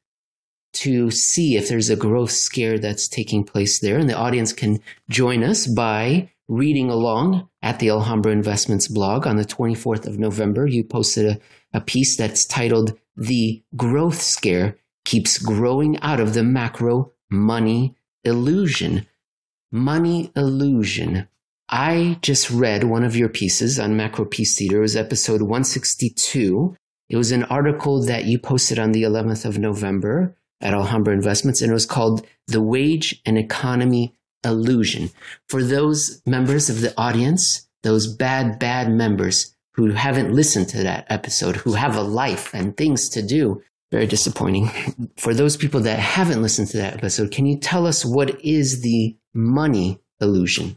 to 0.74 1.10
see 1.10 1.56
if 1.56 1.68
there's 1.68 1.90
a 1.90 1.96
growth 1.96 2.30
scare 2.30 2.78
that's 2.78 3.08
taking 3.08 3.44
place 3.44 3.80
there. 3.80 3.98
And 3.98 4.08
the 4.08 4.16
audience 4.16 4.52
can 4.52 4.80
join 5.10 5.42
us 5.42 5.66
by 5.66 6.30
reading 6.48 6.90
along 6.90 7.48
at 7.62 7.78
the 7.78 7.88
Alhambra 7.88 8.32
Investments 8.32 8.88
blog 8.88 9.26
on 9.26 9.36
the 9.36 9.44
24th 9.44 10.06
of 10.06 10.18
November. 10.18 10.66
You 10.66 10.84
posted 10.84 11.26
a, 11.26 11.40
a 11.78 11.80
piece 11.80 12.16
that's 12.16 12.46
titled 12.46 12.98
The 13.16 13.62
Growth 13.76 14.20
Scare 14.20 14.76
Keeps 15.04 15.38
Growing 15.38 15.98
Out 16.00 16.20
of 16.20 16.34
the 16.34 16.42
Macro 16.42 17.12
Money 17.30 17.96
illusion, 18.24 19.06
money 19.70 20.30
illusion. 20.36 21.28
I 21.68 22.18
just 22.20 22.50
read 22.50 22.84
one 22.84 23.04
of 23.04 23.16
your 23.16 23.28
pieces 23.28 23.80
on 23.80 23.96
Macropiece 23.96 24.56
Theater. 24.56 24.78
It 24.78 24.82
was 24.82 24.96
episode 24.96 25.42
162. 25.42 26.76
It 27.08 27.16
was 27.16 27.32
an 27.32 27.44
article 27.44 28.04
that 28.04 28.24
you 28.24 28.38
posted 28.38 28.78
on 28.78 28.92
the 28.92 29.02
11th 29.02 29.44
of 29.44 29.58
November 29.58 30.36
at 30.60 30.74
Alhambra 30.74 31.14
Investments, 31.14 31.60
and 31.60 31.70
it 31.70 31.74
was 31.74 31.86
called 31.86 32.26
The 32.46 32.62
Wage 32.62 33.20
and 33.26 33.36
Economy 33.36 34.14
Illusion. 34.44 35.10
For 35.48 35.62
those 35.62 36.22
members 36.26 36.70
of 36.70 36.80
the 36.80 36.94
audience, 36.98 37.68
those 37.82 38.06
bad, 38.06 38.58
bad 38.58 38.90
members 38.90 39.54
who 39.74 39.90
haven't 39.90 40.32
listened 40.32 40.68
to 40.68 40.82
that 40.82 41.06
episode, 41.08 41.56
who 41.56 41.72
have 41.72 41.96
a 41.96 42.02
life 42.02 42.52
and 42.54 42.76
things 42.76 43.08
to 43.10 43.22
do, 43.22 43.62
very 43.92 44.06
disappointing. 44.06 44.70
For 45.18 45.34
those 45.34 45.56
people 45.56 45.80
that 45.80 45.98
haven't 45.98 46.42
listened 46.42 46.68
to 46.68 46.78
that 46.78 46.94
episode, 46.94 47.30
can 47.30 47.44
you 47.46 47.58
tell 47.58 47.86
us 47.86 48.04
what 48.04 48.40
is 48.42 48.80
the 48.80 49.16
money 49.34 50.00
illusion? 50.20 50.76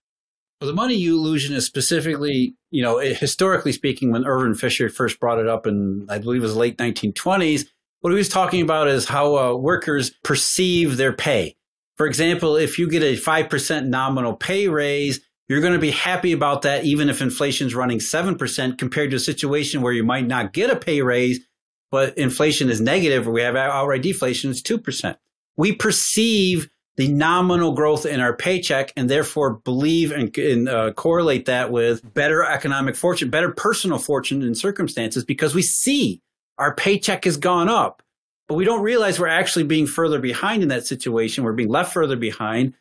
Well, 0.59 0.68
the 0.68 0.76
money 0.76 1.03
illusion 1.05 1.55
is 1.55 1.66
specifically, 1.66 2.55
you 2.72 2.84
know, 2.84 2.99
historically 2.99 3.72
speaking, 3.72 4.11
when 4.11 4.26
Irving 4.26 4.53
Fisher 4.53 4.89
first 4.89 5.20
brought 5.20 5.39
it 5.39 5.47
up 5.47 5.66
in, 5.66 6.05
I 6.09 6.20
believe 6.20 6.41
it 6.41 6.45
was 6.45 6.57
late 6.57 6.78
1920s, 6.78 7.66
what 8.01 8.11
he 8.11 8.18
was 8.18 8.30
talking 8.30 8.61
about 8.61 8.89
is 8.89 9.05
how 9.05 9.38
uh, 9.38 9.55
workers 9.55 10.11
perceive 10.24 10.97
their 10.97 11.13
pay. 11.13 11.55
For 11.97 12.05
example, 12.05 12.57
if 12.57 12.78
you 12.78 12.89
get 12.89 13.01
a 13.01 13.16
5% 13.16 13.88
nominal 13.88 14.34
pay 14.34 14.68
raise, 14.68 15.22
you're 15.47 15.61
going 15.61 15.74
to 15.74 15.80
be 15.80 15.91
happy 15.91 16.34
about 16.34 16.63
that 16.63 16.84
even 16.84 17.09
if 17.09 17.22
inflation's 17.22 17.76
running 17.76 17.99
7% 17.99 18.78
compared 18.78 19.11
to 19.11 19.16
a 19.16 19.20
situation 19.20 19.82
where 19.82 19.93
you 19.93 20.03
might 20.03 20.28
not 20.28 20.51
get 20.51 20.70
a 20.70 20.76
pay 20.76 21.01
raise 21.01 21.39
but 21.96 22.18
inflation 22.18 22.70
is 22.70 22.82
negative 22.82 23.26
or 23.26 23.32
we 23.32 23.41
have 23.41 23.56
outright 23.56 24.02
deflation, 24.02 24.52
it's 24.52 24.62
2%. 24.62 25.16
We 25.56 25.72
perceive 25.72 26.70
the 26.98 27.08
nominal 27.08 27.72
growth 27.72 28.06
in 28.06 28.20
our 28.20 28.36
paycheck 28.36 28.91
and 28.98 29.10
therefore 29.10 29.62
believe 29.64 30.12
and, 30.12 30.38
and 30.38 30.68
uh, 30.68 30.91
correlate 30.91 31.46
that 31.46 31.72
with 31.72 32.14
better 32.14 32.43
economic 32.43 32.98
fortune, 32.98 33.30
better 33.30 33.50
personal 33.50 33.98
fortune 33.98 34.43
and 34.43 34.58
circumstances 34.58 35.24
because 35.24 35.56
we 35.56 35.62
see 35.62 36.22
our 36.58 36.76
paycheck 36.76 37.24
has 37.24 37.38
gone 37.38 37.70
up. 37.70 38.04
But 38.50 38.56
we 38.56 38.66
don't 38.66 38.82
realize 38.82 39.18
we're 39.18 39.28
actually 39.28 39.64
being 39.64 39.88
further 39.88 40.20
behind 40.20 40.64
in 40.64 40.68
that 40.68 40.86
situation. 40.86 41.46
We're 41.46 41.54
being 41.54 41.70
left 41.70 41.93
further 41.93 42.18
behind, 42.18 42.74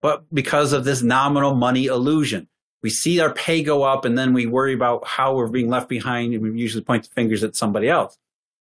but 0.00 0.24
because 0.32 0.72
of 0.72 0.84
this 0.84 1.02
nominal 1.02 1.54
money 1.54 1.84
illusion. 1.84 2.48
We 2.82 2.88
see 2.88 3.20
our 3.20 3.34
pay 3.34 3.62
go 3.62 3.82
up 3.82 4.06
and 4.06 4.16
then 4.16 4.32
we 4.32 4.46
worry 4.46 4.72
about 4.72 5.06
how 5.06 5.34
we're 5.34 5.48
being 5.48 5.68
left 5.68 5.90
behind 5.90 6.32
and 6.32 6.42
we 6.42 6.58
usually 6.58 6.82
point 6.82 7.04
the 7.04 7.10
fingers 7.10 7.44
at 7.44 7.56
somebody 7.56 7.90
else. 7.90 8.16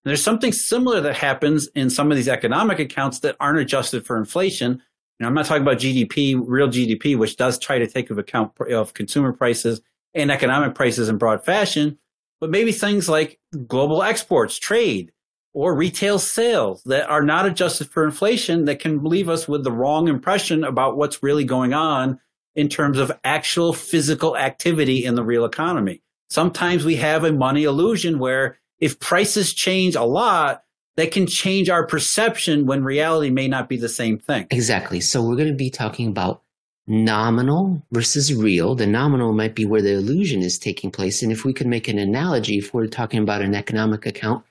There's 0.05 0.23
something 0.23 0.51
similar 0.51 0.99
that 1.01 1.15
happens 1.15 1.67
in 1.75 1.89
some 1.89 2.11
of 2.11 2.17
these 2.17 2.27
economic 2.27 2.79
accounts 2.79 3.19
that 3.19 3.37
aren't 3.39 3.59
adjusted 3.59 4.05
for 4.05 4.17
inflation. 4.17 4.81
I'm 5.21 5.33
not 5.33 5.45
talking 5.45 5.61
about 5.61 5.77
GDP, 5.77 6.41
real 6.45 6.67
GDP, 6.67 7.17
which 7.17 7.37
does 7.37 7.57
try 7.57 7.79
to 7.79 7.87
take 7.87 8.09
into 8.09 8.19
account 8.19 8.51
of 8.69 8.93
consumer 8.93 9.31
prices 9.31 9.81
and 10.13 10.29
economic 10.29 10.75
prices 10.75 11.07
in 11.07 11.17
broad 11.17 11.45
fashion, 11.45 11.97
but 12.41 12.49
maybe 12.49 12.73
things 12.73 13.07
like 13.07 13.39
global 13.67 14.03
exports, 14.03 14.59
trade, 14.59 15.13
or 15.53 15.75
retail 15.75 16.19
sales 16.19 16.83
that 16.83 17.09
are 17.09 17.23
not 17.23 17.45
adjusted 17.45 17.89
for 17.89 18.03
inflation 18.03 18.65
that 18.65 18.79
can 18.79 19.03
leave 19.03 19.29
us 19.29 19.47
with 19.47 19.63
the 19.63 19.71
wrong 19.71 20.07
impression 20.07 20.63
about 20.63 20.97
what's 20.97 21.23
really 21.23 21.45
going 21.45 21.73
on 21.73 22.19
in 22.55 22.67
terms 22.67 22.97
of 22.97 23.11
actual 23.23 23.71
physical 23.71 24.35
activity 24.35 25.05
in 25.05 25.15
the 25.15 25.23
real 25.23 25.45
economy. 25.45 26.01
Sometimes 26.29 26.83
we 26.83 26.97
have 26.97 27.23
a 27.23 27.31
money 27.31 27.63
illusion 27.63 28.19
where 28.19 28.59
if 28.83 28.99
prices 28.99 29.53
change 29.53 29.95
a 29.95 30.03
lot, 30.03 30.65
that 30.97 31.13
can 31.13 31.25
change 31.25 31.69
our 31.69 31.87
perception 31.87 32.65
when 32.65 32.83
reality 32.83 33.29
may 33.29 33.47
not 33.47 33.69
be 33.69 33.77
the 33.77 33.87
same 33.87 34.19
thing. 34.19 34.45
Exactly. 34.51 34.99
So 34.99 35.23
we're 35.23 35.37
going 35.37 35.47
to 35.47 35.53
be 35.53 35.69
talking 35.69 36.09
about 36.09 36.41
nominal 36.85 37.81
versus 37.93 38.33
real. 38.33 38.75
The 38.75 38.85
nominal 38.85 39.31
might 39.31 39.55
be 39.55 39.65
where 39.65 39.81
the 39.81 39.93
illusion 39.93 40.41
is 40.41 40.59
taking 40.59 40.91
place. 40.91 41.23
And 41.23 41.31
if 41.31 41.45
we 41.45 41.53
could 41.53 41.65
make 41.65 41.87
an 41.87 41.97
analogy, 41.97 42.57
if 42.57 42.73
we're 42.73 42.87
talking 42.87 43.23
about 43.23 43.41
an 43.41 43.55
economic 43.55 44.05
account, 44.05 44.43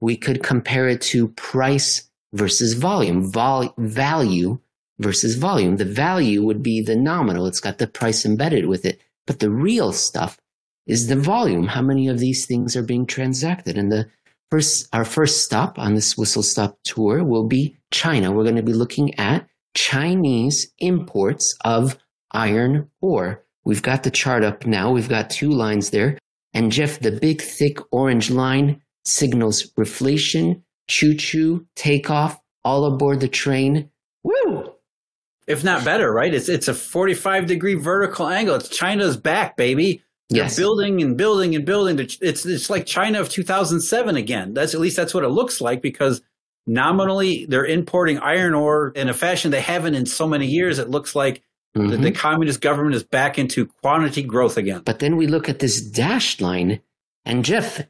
we 0.00 0.16
could 0.16 0.44
compare 0.44 0.88
it 0.88 1.00
to 1.02 1.26
price 1.28 2.08
versus 2.32 2.74
volume, 2.74 3.28
Vol- 3.30 3.74
value 3.76 4.60
versus 5.00 5.34
volume. 5.34 5.78
The 5.78 5.84
value 5.84 6.44
would 6.44 6.62
be 6.62 6.80
the 6.80 6.94
nominal. 6.94 7.46
It's 7.46 7.58
got 7.58 7.78
the 7.78 7.88
price 7.88 8.24
embedded 8.24 8.66
with 8.66 8.86
it. 8.86 9.00
But 9.26 9.40
the 9.40 9.50
real 9.50 9.92
stuff 9.92 10.38
is 10.90 11.06
the 11.06 11.16
volume. 11.16 11.68
How 11.68 11.82
many 11.82 12.08
of 12.08 12.18
these 12.18 12.46
things 12.46 12.74
are 12.76 12.82
being 12.82 13.06
transacted? 13.06 13.78
And 13.78 13.92
the 13.92 14.08
first, 14.50 14.88
our 14.92 15.04
first 15.04 15.44
stop 15.44 15.78
on 15.78 15.94
this 15.94 16.18
whistle 16.18 16.42
stop 16.42 16.78
tour 16.82 17.22
will 17.22 17.46
be 17.46 17.76
China. 17.92 18.32
We're 18.32 18.42
going 18.42 18.56
to 18.56 18.62
be 18.62 18.72
looking 18.72 19.14
at 19.14 19.46
Chinese 19.74 20.72
imports 20.80 21.56
of 21.64 21.96
iron 22.32 22.90
ore. 23.00 23.44
We've 23.64 23.82
got 23.82 24.02
the 24.02 24.10
chart 24.10 24.42
up 24.42 24.66
now. 24.66 24.90
We've 24.90 25.08
got 25.08 25.30
two 25.30 25.50
lines 25.50 25.90
there. 25.90 26.18
And 26.52 26.72
Jeff, 26.72 26.98
the 26.98 27.12
big 27.12 27.40
thick 27.40 27.78
orange 27.92 28.28
line 28.28 28.82
signals 29.04 29.72
reflation, 29.78 30.62
choo 30.88 31.14
choo, 31.14 31.66
takeoff, 31.76 32.40
all 32.64 32.84
aboard 32.84 33.20
the 33.20 33.28
train. 33.28 33.90
Woo! 34.24 34.72
If 35.46 35.62
not 35.62 35.84
better, 35.84 36.12
right? 36.12 36.34
It's 36.34 36.48
it's 36.48 36.68
a 36.68 36.74
45 36.74 37.46
degree 37.46 37.74
vertical 37.74 38.28
angle. 38.28 38.56
It's 38.56 38.68
China's 38.68 39.16
back, 39.16 39.56
baby. 39.56 40.02
They're 40.30 40.44
yes. 40.44 40.56
building 40.56 41.02
and 41.02 41.16
building 41.16 41.56
and 41.56 41.64
building. 41.64 41.98
It's 41.98 42.46
it's 42.46 42.70
like 42.70 42.86
China 42.86 43.20
of 43.20 43.28
2007 43.28 44.16
again. 44.16 44.54
That's 44.54 44.74
at 44.74 44.80
least 44.80 44.96
that's 44.96 45.12
what 45.12 45.24
it 45.24 45.28
looks 45.28 45.60
like 45.60 45.82
because 45.82 46.22
nominally 46.68 47.46
they're 47.46 47.66
importing 47.66 48.18
iron 48.18 48.54
ore 48.54 48.92
in 48.94 49.08
a 49.08 49.14
fashion 49.14 49.50
they 49.50 49.60
haven't 49.60 49.96
in 49.96 50.06
so 50.06 50.28
many 50.28 50.46
years. 50.46 50.78
It 50.78 50.88
looks 50.88 51.16
like 51.16 51.42
mm-hmm. 51.76 51.90
the, 51.90 51.96
the, 51.96 52.12
communist 52.12 52.60
government 52.60 52.94
is 52.94 53.02
back 53.02 53.40
into 53.40 53.66
quantity 53.66 54.22
growth 54.22 54.56
again. 54.56 54.82
But 54.84 55.00
then 55.00 55.16
we 55.16 55.26
look 55.26 55.48
at 55.48 55.58
this 55.58 55.80
dashed 55.80 56.40
line, 56.40 56.80
and 57.24 57.44
Jeff, 57.44 57.82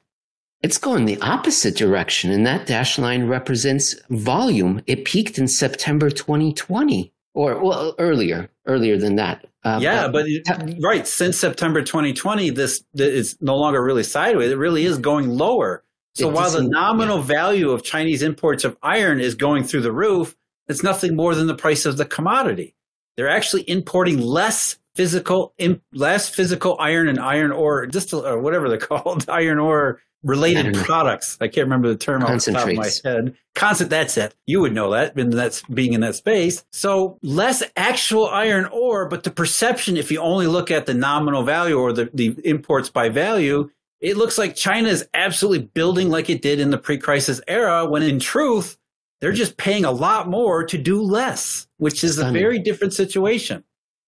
it's 0.63 0.79
going 0.79 1.05
the 1.05 1.21
opposite 1.21 1.77
direction, 1.77 2.31
and 2.31 2.47
that 2.47 2.67
dashed 2.67 2.99
line 2.99 3.27
represents 3.27 3.95
volume. 4.09 4.81
It 4.87 5.05
peaked 5.05 5.39
in 5.39 5.47
September 5.47 6.09
2020, 6.09 7.13
or 7.35 7.63
well, 7.63 7.95
earlier, 7.99 8.49
earlier 8.67 8.97
than 8.97 9.17
that. 9.17 9.47
Uh, 9.63 9.79
yeah, 9.81 10.09
but, 10.09 10.13
but 10.13 10.27
it, 10.27 10.83
right 10.83 11.07
since 11.07 11.37
September 11.37 11.83
2020, 11.83 12.51
this 12.51 12.83
is 12.95 13.37
no 13.41 13.57
longer 13.57 13.83
really 13.83 14.03
sideways. 14.03 14.51
It 14.51 14.57
really 14.57 14.85
is 14.85 14.99
going 14.99 15.29
lower. 15.29 15.85
So 16.15 16.29
while 16.29 16.51
the 16.51 16.63
nominal 16.63 17.19
yeah. 17.19 17.25
value 17.25 17.71
of 17.71 17.85
Chinese 17.85 18.23
imports 18.23 18.65
of 18.65 18.77
iron 18.83 19.21
is 19.21 19.35
going 19.35 19.65
through 19.65 19.83
the 19.83 19.93
roof, 19.93 20.37
it's 20.69 20.83
nothing 20.83 21.15
more 21.15 21.35
than 21.35 21.47
the 21.47 21.55
price 21.55 21.87
of 21.87 21.97
the 21.97 22.05
commodity. 22.05 22.75
They're 23.17 23.29
actually 23.29 23.69
importing 23.69 24.19
less 24.19 24.79
physical, 24.95 25.55
less 25.93 26.29
physical 26.29 26.77
iron 26.81 27.09
and 27.09 27.19
iron 27.19 27.53
ore, 27.53 27.87
just 27.87 28.13
or 28.13 28.41
whatever 28.41 28.69
they're 28.69 28.79
called, 28.79 29.29
iron 29.29 29.59
ore 29.59 30.01
related 30.23 30.75
products. 30.75 31.39
I 31.41 31.49
can't 31.49 31.67
remember 31.67 31.89
the 31.89 31.97
term 31.97 32.23
off 32.23 32.45
the 32.45 32.53
top 32.53 32.69
of 32.69 32.75
my 32.75 32.91
head. 33.05 33.35
Constant, 33.55 33.91
that's 33.91 34.17
it. 34.17 34.35
You 34.47 34.61
would 34.61 34.75
know 34.75 34.93
that, 34.93 35.17
and 35.17 35.33
that's 35.33 35.63
being 35.63 35.93
in 35.93 36.03
that 36.03 36.15
space. 36.15 36.65
So 36.73 37.19
less 37.23 37.63
actual 37.77 38.29
iron 38.29 38.67
ore, 38.67 39.09
but 39.09 39.25
the 39.25 39.31
perception, 39.31 39.97
if 39.97 40.11
you 40.11 40.21
only 40.21 40.47
look 40.47 40.71
at 40.71 40.87
the 40.87 40.95
nominal 40.95 41.43
value 41.43 41.79
or 41.79 41.93
the, 41.93 42.11
the 42.13 42.37
imports 42.45 42.91
by 42.91 43.09
value, 43.09 43.71
it 44.01 44.17
looks 44.17 44.39
like 44.39 44.57
China 44.57 44.89
is 44.89 45.07
absolutely 45.13 45.67
building 45.67 46.09
like 46.09 46.31
it 46.31 46.43
did 46.43 46.61
in 46.61 46.71
the 46.71 46.79
pre-crisis 46.79 47.41
era, 47.47 47.87
when 47.87 48.03
in 48.03 48.19
truth, 48.19 48.79
they're 49.21 49.33
just 49.33 49.59
paying 49.59 49.85
a 49.85 49.91
lot 49.91 50.29
more 50.29 50.65
to 50.65 50.79
do 50.79 51.03
less, 51.03 51.67
which 51.77 52.03
is 52.03 52.15
Stunning. 52.15 52.37
a 52.37 52.39
very 52.39 52.59
different 52.59 52.95
situation. 52.95 53.65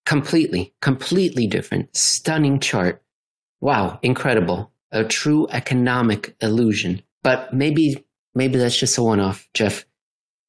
Completely, 0.06 0.74
completely 0.80 1.46
different. 1.46 1.94
Stunning 1.94 2.58
chart. 2.58 3.02
Wow, 3.60 3.98
incredible. 4.02 4.71
A 4.92 5.04
true 5.04 5.48
economic 5.50 6.36
illusion. 6.40 7.02
But 7.22 7.52
maybe, 7.52 8.04
maybe 8.34 8.58
that's 8.58 8.78
just 8.78 8.98
a 8.98 9.02
one-off, 9.02 9.48
Jeff. 9.54 9.84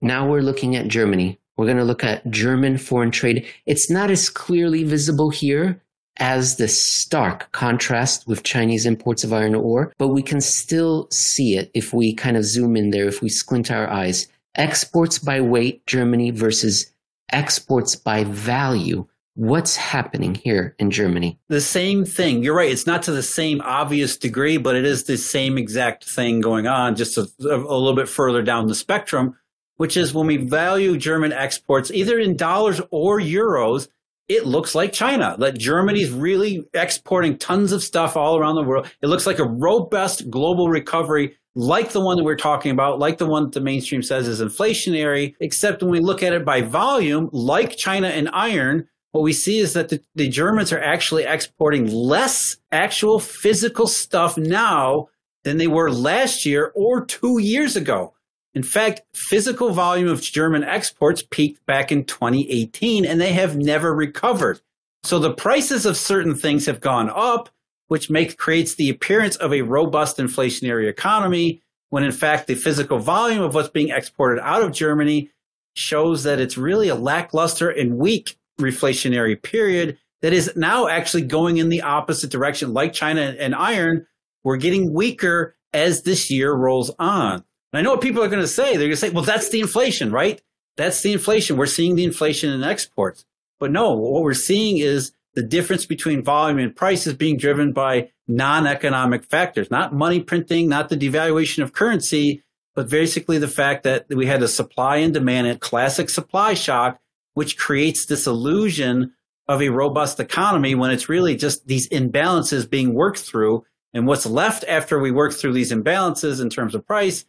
Now 0.01 0.27
we're 0.27 0.41
looking 0.41 0.75
at 0.75 0.87
Germany. 0.87 1.39
We're 1.55 1.65
going 1.65 1.77
to 1.77 1.83
look 1.83 2.03
at 2.03 2.29
German 2.29 2.77
foreign 2.77 3.11
trade. 3.11 3.45
It's 3.65 3.89
not 3.89 4.11
as 4.11 4.29
clearly 4.29 4.83
visible 4.83 5.29
here 5.29 5.81
as 6.17 6.57
the 6.57 6.67
stark 6.67 7.51
contrast 7.51 8.27
with 8.27 8.43
Chinese 8.43 8.85
imports 8.85 9.23
of 9.23 9.33
iron 9.33 9.55
ore, 9.55 9.93
but 9.97 10.09
we 10.09 10.21
can 10.21 10.41
still 10.41 11.07
see 11.09 11.55
it 11.55 11.71
if 11.73 11.93
we 11.93 12.13
kind 12.13 12.37
of 12.37 12.43
zoom 12.43 12.75
in 12.75 12.89
there, 12.89 13.07
if 13.07 13.21
we 13.21 13.29
squint 13.29 13.71
our 13.71 13.89
eyes. 13.89 14.27
Exports 14.55 15.17
by 15.17 15.41
weight, 15.41 15.85
Germany 15.87 16.31
versus 16.31 16.91
exports 17.31 17.95
by 17.95 18.23
value. 18.25 19.07
What's 19.35 19.75
happening 19.75 20.35
here 20.35 20.75
in 20.77 20.91
Germany? 20.91 21.39
The 21.49 21.59
same 21.59 22.05
thing. 22.05 22.43
You're 22.43 22.55
right. 22.55 22.71
It's 22.71 22.85
not 22.85 23.01
to 23.03 23.11
the 23.11 23.23
same 23.23 23.61
obvious 23.61 24.15
degree, 24.15 24.57
but 24.57 24.75
it 24.75 24.85
is 24.85 25.05
the 25.05 25.17
same 25.17 25.57
exact 25.57 26.05
thing 26.05 26.39
going 26.39 26.67
on, 26.67 26.95
just 26.95 27.17
a, 27.17 27.27
a 27.39 27.57
little 27.57 27.95
bit 27.95 28.07
further 28.07 28.43
down 28.43 28.67
the 28.67 28.75
spectrum, 28.75 29.35
which 29.77 29.97
is 29.97 30.13
when 30.13 30.27
we 30.27 30.37
value 30.37 30.97
German 30.97 31.33
exports, 31.33 31.89
either 31.89 32.19
in 32.19 32.37
dollars 32.37 32.79
or 32.91 33.19
euros, 33.19 33.87
it 34.27 34.45
looks 34.45 34.75
like 34.75 34.93
China. 34.93 35.35
That 35.39 35.57
Germany's 35.57 36.11
really 36.11 36.67
exporting 36.73 37.37
tons 37.37 37.71
of 37.71 37.81
stuff 37.81 38.15
all 38.15 38.37
around 38.37 38.55
the 38.55 38.63
world. 38.63 38.89
It 39.01 39.07
looks 39.07 39.25
like 39.25 39.39
a 39.39 39.49
robust 39.49 40.29
global 40.29 40.69
recovery, 40.69 41.35
like 41.55 41.91
the 41.91 42.05
one 42.05 42.17
that 42.17 42.23
we're 42.23 42.35
talking 42.35 42.71
about, 42.71 42.99
like 42.99 43.17
the 43.17 43.25
one 43.25 43.45
that 43.45 43.53
the 43.53 43.61
mainstream 43.61 44.03
says 44.03 44.27
is 44.27 44.41
inflationary, 44.41 45.35
except 45.39 45.81
when 45.81 45.91
we 45.91 45.99
look 45.99 46.21
at 46.21 46.33
it 46.33 46.45
by 46.45 46.61
volume, 46.61 47.29
like 47.31 47.75
China 47.75 48.07
and 48.07 48.29
iron, 48.31 48.87
what 49.13 49.21
we 49.21 49.31
see 49.31 49.59
is 49.59 49.73
that 49.73 49.89
the, 49.89 50.01
the 50.15 50.27
Germans 50.27 50.73
are 50.73 50.81
actually 50.81 51.23
exporting 51.23 51.87
less 51.87 52.57
actual 52.71 53.19
physical 53.19 53.85
stuff 53.85 54.37
now 54.39 55.07
than 55.43 55.57
they 55.57 55.67
were 55.67 55.91
last 55.91 56.47
year 56.47 56.71
or 56.75 57.05
two 57.05 57.37
years 57.37 57.75
ago. 57.75 58.15
In 58.55 58.63
fact, 58.63 59.01
physical 59.13 59.69
volume 59.69 60.07
of 60.07 60.21
German 60.21 60.63
exports 60.63 61.23
peaked 61.29 61.63
back 61.67 61.91
in 61.91 62.05
2018 62.05 63.05
and 63.05 63.21
they 63.21 63.33
have 63.33 63.55
never 63.55 63.93
recovered. 63.93 64.61
So 65.03 65.19
the 65.19 65.33
prices 65.33 65.85
of 65.85 65.95
certain 65.95 66.33
things 66.33 66.65
have 66.65 66.81
gone 66.81 67.11
up, 67.13 67.49
which 67.89 68.09
makes 68.09 68.33
creates 68.33 68.73
the 68.73 68.89
appearance 68.89 69.35
of 69.35 69.53
a 69.53 69.61
robust 69.61 70.17
inflationary 70.17 70.89
economy 70.89 71.61
when 71.91 72.03
in 72.03 72.11
fact 72.11 72.47
the 72.47 72.55
physical 72.55 72.97
volume 72.97 73.43
of 73.43 73.53
what's 73.53 73.69
being 73.69 73.89
exported 73.89 74.41
out 74.41 74.63
of 74.63 74.71
Germany 74.71 75.29
shows 75.75 76.23
that 76.23 76.39
it's 76.39 76.57
really 76.57 76.89
a 76.89 76.95
lackluster 76.95 77.69
and 77.69 77.99
weak 77.99 78.37
reflationary 78.59 79.41
period 79.41 79.97
that 80.21 80.33
is 80.33 80.51
now 80.55 80.87
actually 80.87 81.23
going 81.23 81.57
in 81.57 81.69
the 81.69 81.81
opposite 81.81 82.29
direction 82.29 82.73
like 82.73 82.93
China 82.93 83.35
and 83.39 83.55
iron 83.55 84.05
we're 84.43 84.57
getting 84.57 84.93
weaker 84.93 85.55
as 85.73 86.03
this 86.03 86.29
year 86.29 86.53
rolls 86.53 86.91
on 86.99 87.43
and 87.73 87.79
I 87.79 87.81
know 87.81 87.91
what 87.91 88.01
people 88.01 88.23
are 88.23 88.29
going 88.29 88.41
to 88.41 88.47
say. 88.47 88.77
They're 88.77 88.87
going 88.87 88.91
to 88.91 88.97
say, 88.97 89.09
well, 89.09 89.23
that's 89.23 89.49
the 89.49 89.59
inflation, 89.59 90.11
right? 90.11 90.39
That's 90.77 91.01
the 91.01 91.11
inflation. 91.11 91.57
We're 91.57 91.65
seeing 91.65 91.95
the 91.95 92.03
inflation 92.03 92.53
in 92.53 92.63
exports. 92.63 93.25
But 93.59 93.71
no, 93.71 93.93
what 93.93 94.21
we're 94.21 94.35
seeing 94.35 94.77
is 94.77 95.11
the 95.33 95.43
difference 95.43 95.87
between 95.87 96.23
volume 96.23 96.59
and 96.59 96.75
price 96.75 97.07
is 97.07 97.15
being 97.15 97.37
driven 97.37 97.73
by 97.73 98.11
non-economic 98.27 99.25
factors, 99.25 99.71
not 99.71 99.93
money 99.93 100.19
printing, 100.21 100.69
not 100.69 100.89
the 100.89 100.97
devaluation 100.97 101.63
of 101.63 101.73
currency, 101.73 102.43
but 102.75 102.89
basically 102.89 103.39
the 103.39 103.47
fact 103.47 103.83
that 103.83 104.05
we 104.09 104.27
had 104.27 104.43
a 104.43 104.47
supply 104.47 104.97
and 104.97 105.13
demand, 105.13 105.47
a 105.47 105.57
classic 105.57 106.09
supply 106.11 106.53
shock, 106.53 106.99
which 107.33 107.57
creates 107.57 108.05
this 108.05 108.27
illusion 108.27 109.13
of 109.47 109.61
a 109.61 109.69
robust 109.69 110.19
economy 110.19 110.75
when 110.75 110.91
it's 110.91 111.09
really 111.09 111.35
just 111.35 111.67
these 111.67 111.89
imbalances 111.89 112.69
being 112.69 112.93
worked 112.93 113.19
through. 113.19 113.63
And 113.93 114.07
what's 114.07 114.25
left 114.25 114.63
after 114.67 114.99
we 114.99 115.11
work 115.11 115.33
through 115.33 115.53
these 115.53 115.71
imbalances 115.71 116.41
in 116.41 116.49
terms 116.49 116.73
of 116.73 116.85
price 116.85 117.25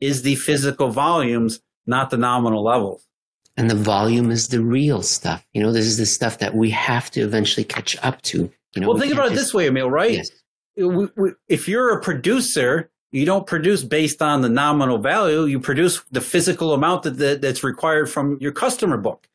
is 0.00 0.22
the 0.22 0.34
physical 0.34 0.88
volumes, 0.88 1.60
not 1.86 2.10
the 2.10 2.16
nominal 2.16 2.64
levels. 2.64 3.06
And 3.56 3.70
the 3.70 3.76
volume 3.76 4.30
is 4.30 4.48
the 4.48 4.62
real 4.62 5.02
stuff. 5.02 5.46
You 5.52 5.62
know, 5.62 5.72
this 5.72 5.86
is 5.86 5.98
the 5.98 6.06
stuff 6.06 6.38
that 6.38 6.54
we 6.54 6.70
have 6.70 7.10
to 7.12 7.20
eventually 7.20 7.64
catch 7.64 7.96
up 8.02 8.20
to. 8.22 8.50
You 8.74 8.80
know, 8.80 8.88
well, 8.88 8.98
think 8.98 9.12
about 9.12 9.30
just... 9.30 9.34
it 9.34 9.36
this 9.36 9.54
way, 9.54 9.66
Emil, 9.68 9.90
right? 9.90 10.12
Yes. 10.12 10.30
If 11.48 11.68
you're 11.68 11.96
a 11.96 12.00
producer, 12.00 12.90
you 13.10 13.26
don't 13.26 13.46
produce 13.46 13.84
based 13.84 14.22
on 14.22 14.40
the 14.40 14.48
nominal 14.48 14.98
value. 14.98 15.44
You 15.44 15.60
produce 15.60 16.02
the 16.10 16.22
physical 16.22 16.72
amount 16.72 17.02
that, 17.02 17.18
that 17.18 17.42
that's 17.42 17.62
required 17.62 18.10
from 18.10 18.38
your 18.40 18.52
customer 18.52 18.96
book. 18.96 19.28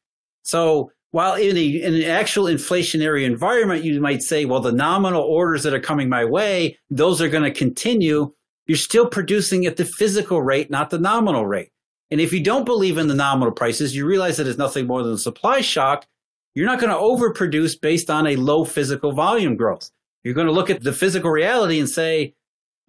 So 0.47 0.91
while 1.11 1.35
in, 1.35 1.57
a, 1.57 1.65
in 1.65 1.95
an 1.95 2.03
actual 2.03 2.45
inflationary 2.45 3.25
environment, 3.25 3.83
you 3.83 3.99
might 4.01 4.21
say, 4.21 4.45
well, 4.45 4.59
the 4.59 4.71
nominal 4.71 5.21
orders 5.21 5.63
that 5.63 5.73
are 5.73 5.79
coming 5.79 6.09
my 6.09 6.25
way, 6.25 6.77
those 6.89 7.21
are 7.21 7.29
going 7.29 7.43
to 7.43 7.51
continue 7.51 8.33
you're 8.67 8.77
still 8.77 9.07
producing 9.07 9.65
at 9.65 9.77
the 9.77 9.85
physical 9.85 10.41
rate, 10.41 10.69
not 10.69 10.89
the 10.89 10.99
nominal 10.99 11.45
rate. 11.45 11.71
And 12.11 12.21
if 12.21 12.31
you 12.31 12.43
don't 12.43 12.65
believe 12.65 12.97
in 12.97 13.07
the 13.07 13.15
nominal 13.15 13.51
prices, 13.51 13.95
you 13.95 14.05
realize 14.05 14.37
that 14.37 14.47
it's 14.47 14.57
nothing 14.57 14.87
more 14.87 15.03
than 15.03 15.13
a 15.13 15.17
supply 15.17 15.61
shock. 15.61 16.05
You're 16.53 16.65
not 16.65 16.79
going 16.79 16.91
to 16.91 16.99
overproduce 16.99 17.79
based 17.79 18.09
on 18.09 18.27
a 18.27 18.35
low 18.35 18.65
physical 18.65 19.13
volume 19.13 19.55
growth. 19.55 19.89
You're 20.23 20.33
going 20.33 20.47
to 20.47 20.53
look 20.53 20.69
at 20.69 20.83
the 20.83 20.93
physical 20.93 21.31
reality 21.31 21.79
and 21.79 21.89
say, 21.89 22.33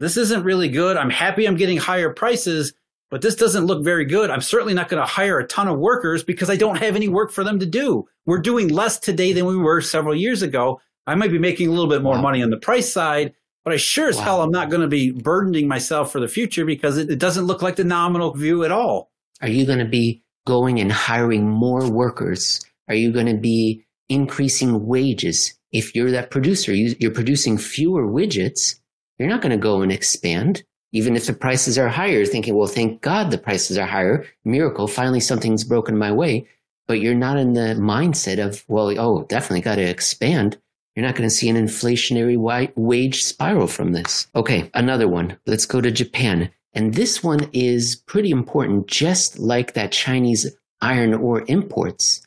this 0.01 0.17
isn't 0.17 0.45
really 0.45 0.69
good. 0.69 0.97
I'm 0.97 1.11
happy 1.11 1.47
I'm 1.47 1.57
getting 1.57 1.77
higher 1.77 2.11
prices, 2.11 2.73
but 3.11 3.23
this 3.23 3.35
doesn't 3.35 3.67
look 3.67 3.83
very 3.83 4.05
good. 4.05 4.31
I'm 4.31 4.41
certainly 4.41 4.75
not 4.75 4.89
going 4.89 5.03
to 5.03 5.07
hire 5.07 5.39
a 5.39 5.47
ton 5.47 5.69
of 5.69 5.79
workers 5.79 6.23
because 6.23 6.51
I 6.51 6.57
don't 6.57 6.77
have 6.77 6.97
any 6.97 7.09
work 7.09 7.31
for 7.31 7.45
them 7.45 7.59
to 7.59 7.67
do. 7.67 8.07
We're 8.27 8.39
doing 8.39 8.69
less 8.69 8.99
today 8.99 9.33
than 9.33 9.47
we 9.47 9.57
were 9.57 9.81
several 9.81 10.15
years 10.15 10.43
ago. 10.43 10.81
I 11.07 11.15
might 11.15 11.33
be 11.33 11.39
making 11.39 11.69
a 11.69 11.71
little 11.71 11.89
bit 11.89 12.03
more 12.03 12.17
wow. 12.17 12.23
money 12.23 12.43
on 12.43 12.51
the 12.51 12.59
price 12.59 12.93
side, 12.93 13.33
but 13.65 13.73
I 13.73 13.77
sure 13.77 14.09
as 14.09 14.17
wow. 14.19 14.23
hell 14.23 14.43
I'm 14.43 14.51
not 14.51 14.69
going 14.69 14.83
to 14.83 14.89
be 14.89 15.11
burdening 15.11 15.67
myself 15.67 16.13
for 16.13 16.21
the 16.21 16.29
future 16.29 16.67
because 16.67 16.99
it, 16.99 17.09
it 17.11 17.19
doesn't 17.19 17.47
look 17.47 17.63
like 17.63 17.77
the 17.77 17.85
nominal 17.85 18.35
view 18.35 18.65
at 18.65 18.73
all. 18.73 19.11
Are 19.41 19.49
you 19.49 19.65
going 19.65 19.79
to 19.79 19.87
be 19.87 20.23
going 20.47 20.81
and 20.81 20.93
hiring 20.93 21.49
more 21.49 21.91
workers? 21.91 22.65
Are 22.89 22.95
you 22.95 23.11
going 23.13 23.27
to 23.27 23.37
be 23.37 23.85
increasing 24.09 24.87
wages? 24.87 25.55
If 25.73 25.95
you're 25.95 26.11
that 26.11 26.31
producer, 26.31 26.75
you, 26.75 26.95
you're 26.99 27.11
producing 27.11 27.57
fewer 27.57 28.07
widgets, 28.07 28.79
you're 29.19 29.29
not 29.29 29.43
going 29.43 29.53
to 29.53 29.59
go 29.59 29.83
and 29.83 29.93
expand 29.93 30.63
even 30.93 31.16
if 31.16 31.26
the 31.26 31.32
prices 31.32 31.78
are 31.78 31.89
higher, 31.89 32.24
thinking, 32.24 32.55
well, 32.55 32.66
thank 32.66 33.03
God 33.03 33.30
the 33.30 33.39
prices 33.39 33.76
are 33.76 33.86
higher. 33.86 34.26
Miracle, 34.45 34.89
finally 34.89 35.20
something's 35.20 35.64
broken 35.64 35.99
my 35.99 36.12
way. 36.12 36.49
But 36.86 37.01
you're 37.01 37.14
not 37.14 37.36
in 37.36 37.53
the 37.53 37.76
mindset 37.78 38.45
of, 38.45 38.64
well, 38.68 38.99
oh, 38.99 39.24
definitely 39.24 39.61
got 39.61 39.76
to 39.76 39.82
expand. 39.82 40.59
You're 40.97 41.07
not 41.07 41.14
going 41.14 41.28
to 41.28 41.34
see 41.34 41.49
an 41.49 41.57
inflationary 41.57 42.36
wage 42.76 43.22
spiral 43.22 43.66
from 43.66 43.93
this. 43.93 44.26
Okay, 44.34 44.70
another 44.74 45.07
one. 45.07 45.39
Let's 45.47 45.66
go 45.66 45.80
to 45.80 45.91
Japan. 45.91 46.51
And 46.72 46.95
this 46.95 47.22
one 47.22 47.51
is 47.53 47.97
pretty 48.07 48.30
important, 48.30 48.86
just 48.86 49.39
like 49.39 49.74
that 49.74 49.93
Chinese 49.93 50.57
iron 50.80 51.12
ore 51.14 51.45
imports. 51.47 52.26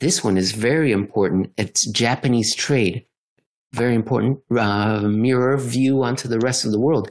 This 0.00 0.24
one 0.24 0.38
is 0.38 0.52
very 0.52 0.92
important. 0.92 1.52
It's 1.58 1.86
Japanese 1.86 2.54
trade. 2.54 3.04
Very 3.72 3.94
important 3.94 4.40
uh, 4.56 5.00
mirror 5.02 5.56
view 5.58 6.02
onto 6.02 6.28
the 6.28 6.38
rest 6.38 6.64
of 6.64 6.72
the 6.72 6.80
world. 6.80 7.10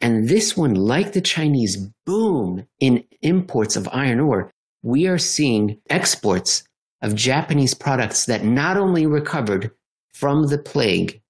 And 0.00 0.28
this 0.28 0.56
one, 0.56 0.74
like 0.74 1.12
the 1.12 1.20
Chinese 1.20 1.76
boom 2.04 2.66
in 2.80 3.04
imports 3.22 3.76
of 3.76 3.88
iron 3.92 4.20
ore, 4.20 4.50
we 4.82 5.06
are 5.06 5.18
seeing 5.18 5.78
exports 5.88 6.64
of 7.02 7.14
Japanese 7.14 7.74
products 7.74 8.26
that 8.26 8.44
not 8.44 8.76
only 8.76 9.06
recovered 9.06 9.70
from 10.12 10.46
the 10.46 10.58
plague, 10.58 11.20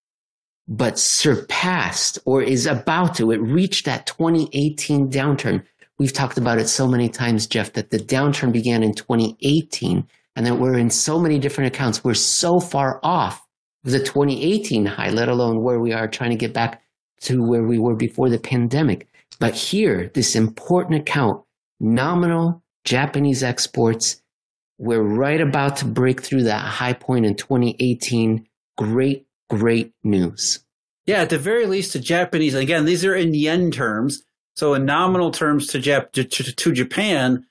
but 0.68 0.98
surpassed 0.98 2.18
or 2.24 2.42
is 2.42 2.66
about 2.66 3.14
to. 3.16 3.30
It 3.30 3.40
reached 3.40 3.84
that 3.84 4.06
2018 4.06 5.10
downturn. 5.10 5.64
We've 5.98 6.12
talked 6.12 6.38
about 6.38 6.58
it 6.58 6.68
so 6.68 6.86
many 6.88 7.08
times, 7.08 7.46
Jeff, 7.46 7.72
that 7.74 7.90
the 7.90 7.98
downturn 7.98 8.52
began 8.52 8.82
in 8.82 8.94
2018 8.94 10.06
and 10.34 10.46
that 10.46 10.56
we're 10.56 10.76
in 10.76 10.90
so 10.90 11.18
many 11.18 11.38
different 11.38 11.74
accounts. 11.74 12.04
We're 12.04 12.14
so 12.14 12.60
far 12.60 13.00
off 13.02 13.46
the 13.84 14.00
2018 14.00 14.84
high, 14.84 15.10
let 15.10 15.28
alone 15.28 15.62
where 15.62 15.80
we 15.80 15.92
are 15.92 16.08
trying 16.08 16.30
to 16.30 16.36
get 16.36 16.52
back 16.52 16.82
to 17.22 17.42
where 17.42 17.62
we 17.62 17.78
were 17.78 17.96
before 17.96 18.28
the 18.28 18.38
pandemic. 18.38 19.08
But 19.38 19.54
here, 19.54 20.10
this 20.14 20.34
important 20.34 21.00
account, 21.00 21.42
nominal 21.80 22.62
Japanese 22.84 23.42
exports, 23.42 24.22
we're 24.78 25.02
right 25.02 25.40
about 25.40 25.76
to 25.78 25.84
break 25.84 26.22
through 26.22 26.44
that 26.44 26.64
high 26.64 26.92
point 26.92 27.26
in 27.26 27.34
2018. 27.34 28.46
Great, 28.76 29.26
great 29.48 29.92
news. 30.04 30.60
Yeah, 31.06 31.22
at 31.22 31.30
the 31.30 31.38
very 31.38 31.66
least, 31.66 31.92
the 31.92 31.98
Japanese, 31.98 32.54
again, 32.54 32.84
these 32.84 33.04
are 33.04 33.14
in 33.14 33.32
yen 33.32 33.70
terms. 33.70 34.22
So 34.56 34.74
in 34.74 34.84
nominal 34.84 35.30
terms 35.30 35.66
to, 35.68 35.78
Jap- 35.78 36.12
to, 36.12 36.24
to, 36.24 36.72
Japan, 36.72 37.46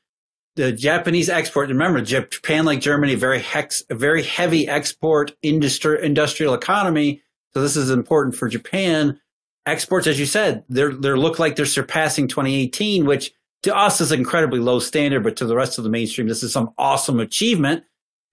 the 0.56 0.72
Japanese 0.72 1.30
export, 1.30 1.70
remember, 1.70 2.02
Japan, 2.02 2.66
like 2.66 2.82
Germany, 2.82 3.16
very 3.16 3.40
hex, 3.40 3.84
very 3.90 4.24
heavy 4.24 4.68
export 4.68 5.34
industri- 5.44 6.02
industrial 6.02 6.54
economy. 6.54 7.22
So 7.54 7.62
this 7.62 7.78
is 7.78 7.90
important 7.90 8.36
for 8.36 8.50
Japan 8.50 9.20
exports, 9.66 10.08
as 10.08 10.20
you 10.20 10.26
said, 10.26 10.64
they're 10.70 10.94
they 10.94 11.12
look 11.12 11.40
like 11.40 11.56
they're 11.56 11.66
surpassing 11.66 12.28
2018, 12.28 13.06
which 13.06 13.34
to 13.64 13.76
us 13.76 14.00
is 14.00 14.12
an 14.12 14.20
incredibly 14.20 14.60
low 14.60 14.80
standard, 14.80 15.24
but 15.24 15.36
to 15.38 15.46
the 15.46 15.56
rest 15.56 15.78
of 15.78 15.84
the 15.84 15.90
mainstream, 15.90 16.28
this 16.28 16.44
is 16.44 16.54
some 16.54 16.72
awesome 16.78 17.20
achievement. 17.20 17.84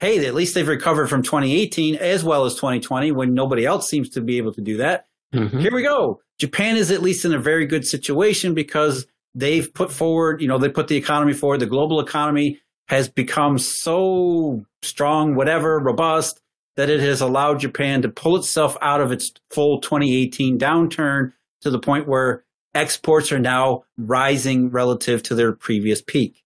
Hey, 0.00 0.26
at 0.26 0.34
least 0.34 0.54
they've 0.54 0.66
recovered 0.66 1.08
from 1.08 1.22
2018 1.22 1.96
as 1.96 2.24
well 2.24 2.44
as 2.44 2.54
2020 2.56 3.12
when 3.12 3.34
nobody 3.34 3.64
else 3.64 3.88
seems 3.88 4.10
to 4.10 4.20
be 4.20 4.36
able 4.36 4.52
to 4.52 4.60
do 4.60 4.76
that. 4.78 5.06
Mm-hmm. 5.32 5.60
Here 5.60 5.72
we 5.72 5.82
go. 5.82 6.20
Japan 6.38 6.76
is 6.76 6.90
at 6.90 7.02
least 7.02 7.24
in 7.24 7.32
a 7.32 7.38
very 7.38 7.66
good 7.66 7.86
situation 7.86 8.52
because 8.52 9.06
they've 9.34 9.72
put 9.72 9.92
forward, 9.92 10.42
you 10.42 10.48
know, 10.48 10.58
they 10.58 10.68
put 10.68 10.88
the 10.88 10.96
economy 10.96 11.32
forward. 11.32 11.60
The 11.60 11.66
global 11.66 12.00
economy 12.00 12.60
has 12.88 13.08
become 13.08 13.58
so 13.58 14.66
strong, 14.82 15.34
whatever, 15.34 15.78
robust 15.78 16.42
that 16.76 16.90
it 16.90 17.00
has 17.00 17.20
allowed 17.20 17.60
Japan 17.60 18.02
to 18.02 18.08
pull 18.08 18.36
itself 18.36 18.76
out 18.80 19.00
of 19.00 19.12
its 19.12 19.32
full 19.50 19.80
2018 19.80 20.58
downturn 20.58 21.32
to 21.60 21.70
the 21.70 21.78
point 21.78 22.08
where 22.08 22.44
exports 22.74 23.30
are 23.32 23.38
now 23.38 23.84
rising 23.96 24.70
relative 24.70 25.22
to 25.24 25.34
their 25.34 25.52
previous 25.52 26.02
peak. 26.02 26.42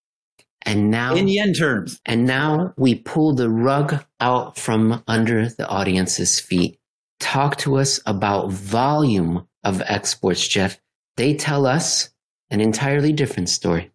And 0.62 0.90
now, 0.90 1.14
in 1.14 1.28
yen 1.28 1.52
terms, 1.52 2.00
and 2.04 2.26
now 2.26 2.74
we 2.76 2.96
pull 2.96 3.34
the 3.34 3.48
rug 3.48 4.04
out 4.20 4.58
from 4.58 5.02
under 5.06 5.48
the 5.48 5.68
audience's 5.68 6.40
feet. 6.40 6.80
Talk 7.20 7.56
to 7.58 7.76
us 7.76 8.00
about 8.04 8.50
volume 8.50 9.46
of 9.62 9.80
exports, 9.86 10.46
Jeff. 10.46 10.80
They 11.16 11.34
tell 11.34 11.66
us 11.66 12.10
an 12.50 12.60
entirely 12.60 13.12
different 13.12 13.48
story. 13.48 13.92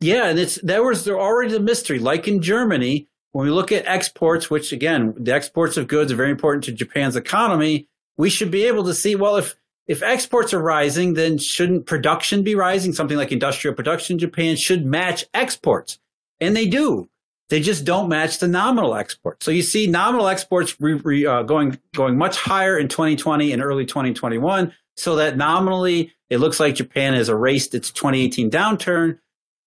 Yeah, 0.00 0.26
and 0.26 0.38
it's 0.38 0.60
there 0.60 0.84
was 0.84 1.04
there 1.04 1.18
already 1.18 1.52
the 1.52 1.60
mystery. 1.60 1.98
Like 1.98 2.28
in 2.28 2.42
Germany, 2.42 3.08
when 3.34 3.46
we 3.46 3.52
look 3.52 3.72
at 3.72 3.84
exports, 3.86 4.48
which 4.48 4.70
again, 4.70 5.12
the 5.18 5.34
exports 5.34 5.76
of 5.76 5.88
goods 5.88 6.12
are 6.12 6.16
very 6.16 6.30
important 6.30 6.62
to 6.62 6.72
Japan's 6.72 7.16
economy, 7.16 7.88
we 8.16 8.30
should 8.30 8.52
be 8.52 8.62
able 8.62 8.84
to 8.84 8.94
see, 8.94 9.16
well, 9.16 9.34
if, 9.34 9.56
if 9.88 10.04
exports 10.04 10.54
are 10.54 10.62
rising, 10.62 11.14
then 11.14 11.38
shouldn't 11.38 11.84
production 11.84 12.44
be 12.44 12.54
rising? 12.54 12.92
Something 12.92 13.16
like 13.16 13.32
industrial 13.32 13.74
production 13.74 14.14
in 14.14 14.18
Japan 14.20 14.54
should 14.54 14.86
match 14.86 15.24
exports. 15.34 15.98
And 16.40 16.54
they 16.54 16.68
do. 16.68 17.08
They 17.48 17.58
just 17.58 17.84
don't 17.84 18.08
match 18.08 18.38
the 18.38 18.46
nominal 18.46 18.94
exports. 18.94 19.44
So 19.44 19.50
you 19.50 19.62
see 19.62 19.88
nominal 19.88 20.28
exports 20.28 20.80
re, 20.80 20.94
re, 20.94 21.26
uh, 21.26 21.42
going, 21.42 21.76
going 21.92 22.16
much 22.16 22.36
higher 22.36 22.78
in 22.78 22.86
2020 22.86 23.50
and 23.50 23.60
early 23.60 23.84
2021. 23.84 24.72
So 24.96 25.16
that 25.16 25.36
nominally 25.36 26.12
it 26.30 26.38
looks 26.38 26.60
like 26.60 26.76
Japan 26.76 27.14
has 27.14 27.28
erased 27.28 27.74
its 27.74 27.90
2018 27.90 28.48
downturn. 28.48 29.18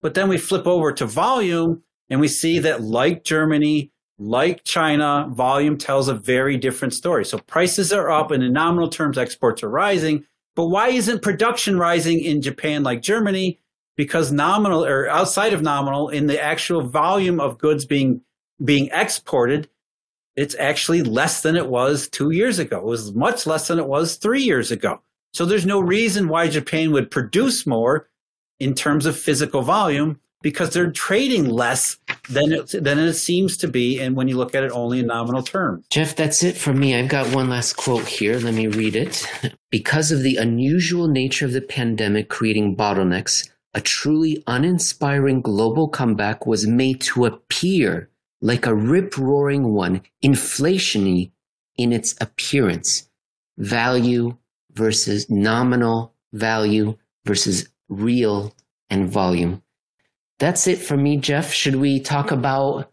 But 0.01 0.13
then 0.13 0.29
we 0.29 0.37
flip 0.37 0.65
over 0.67 0.93
to 0.93 1.05
volume 1.05 1.83
and 2.09 2.19
we 2.19 2.27
see 2.27 2.59
that, 2.59 2.81
like 2.81 3.23
Germany, 3.23 3.91
like 4.19 4.63
China, 4.63 5.27
volume 5.29 5.77
tells 5.77 6.07
a 6.07 6.13
very 6.13 6.57
different 6.57 6.93
story. 6.93 7.25
So 7.25 7.37
prices 7.39 7.93
are 7.93 8.09
up, 8.09 8.31
and 8.31 8.43
in 8.43 8.53
nominal 8.53 8.89
terms, 8.89 9.17
exports 9.17 9.63
are 9.63 9.69
rising. 9.69 10.25
But 10.55 10.67
why 10.67 10.89
isn't 10.89 11.21
production 11.21 11.77
rising 11.77 12.19
in 12.19 12.41
Japan 12.41 12.83
like 12.83 13.01
Germany? 13.01 13.59
Because 13.95 14.31
nominal 14.31 14.83
or 14.83 15.07
outside 15.07 15.53
of 15.53 15.61
nominal, 15.61 16.09
in 16.09 16.27
the 16.27 16.41
actual 16.41 16.81
volume 16.81 17.39
of 17.39 17.57
goods 17.57 17.85
being 17.85 18.21
being 18.63 18.89
exported, 18.91 19.69
it's 20.35 20.55
actually 20.59 21.03
less 21.03 21.41
than 21.41 21.55
it 21.55 21.67
was 21.67 22.07
two 22.07 22.31
years 22.31 22.57
ago. 22.57 22.77
It 22.77 22.85
was 22.85 23.13
much 23.13 23.45
less 23.45 23.67
than 23.67 23.77
it 23.77 23.87
was 23.87 24.15
three 24.15 24.41
years 24.41 24.71
ago. 24.71 25.01
So 25.33 25.45
there's 25.45 25.65
no 25.65 25.79
reason 25.79 26.27
why 26.27 26.47
Japan 26.47 26.91
would 26.91 27.11
produce 27.11 27.67
more 27.67 28.09
in 28.59 28.73
terms 28.73 29.05
of 29.05 29.17
physical 29.17 29.61
volume 29.61 30.19
because 30.41 30.73
they're 30.73 30.91
trading 30.91 31.49
less 31.49 31.97
than 32.29 32.51
it, 32.51 32.83
than 32.83 32.99
it 32.99 33.13
seems 33.13 33.57
to 33.57 33.67
be. 33.67 33.99
And 33.99 34.15
when 34.15 34.27
you 34.27 34.37
look 34.37 34.55
at 34.55 34.63
it 34.63 34.71
only 34.71 34.99
in 34.99 35.07
nominal 35.07 35.43
terms. 35.43 35.85
Jeff, 35.89 36.15
that's 36.15 36.43
it 36.43 36.55
for 36.57 36.73
me. 36.73 36.95
I've 36.95 37.09
got 37.09 37.33
one 37.33 37.49
last 37.49 37.73
quote 37.73 38.07
here. 38.07 38.39
Let 38.39 38.53
me 38.53 38.67
read 38.67 38.95
it. 38.95 39.25
Because 39.71 40.11
of 40.11 40.21
the 40.21 40.37
unusual 40.37 41.07
nature 41.07 41.45
of 41.45 41.53
the 41.53 41.61
pandemic 41.61 42.29
creating 42.29 42.75
bottlenecks, 42.75 43.49
a 43.73 43.81
truly 43.81 44.43
uninspiring 44.47 45.41
global 45.41 45.87
comeback 45.87 46.45
was 46.45 46.65
made 46.65 47.01
to 47.01 47.25
appear 47.25 48.09
like 48.41 48.65
a 48.65 48.75
rip 48.75 49.17
roaring 49.17 49.73
one, 49.73 50.01
inflationy 50.23 51.31
in 51.77 51.91
its 51.91 52.15
appearance. 52.21 53.09
Value 53.57 54.37
versus 54.73 55.29
nominal 55.29 56.13
value 56.33 56.95
versus 57.25 57.67
real 57.89 58.55
and 58.89 59.09
volume. 59.09 59.61
That's 60.39 60.67
it 60.67 60.77
for 60.77 60.97
me, 60.97 61.17
Jeff. 61.17 61.51
Should 61.51 61.75
we 61.75 61.99
talk 61.99 62.31
about 62.31 62.91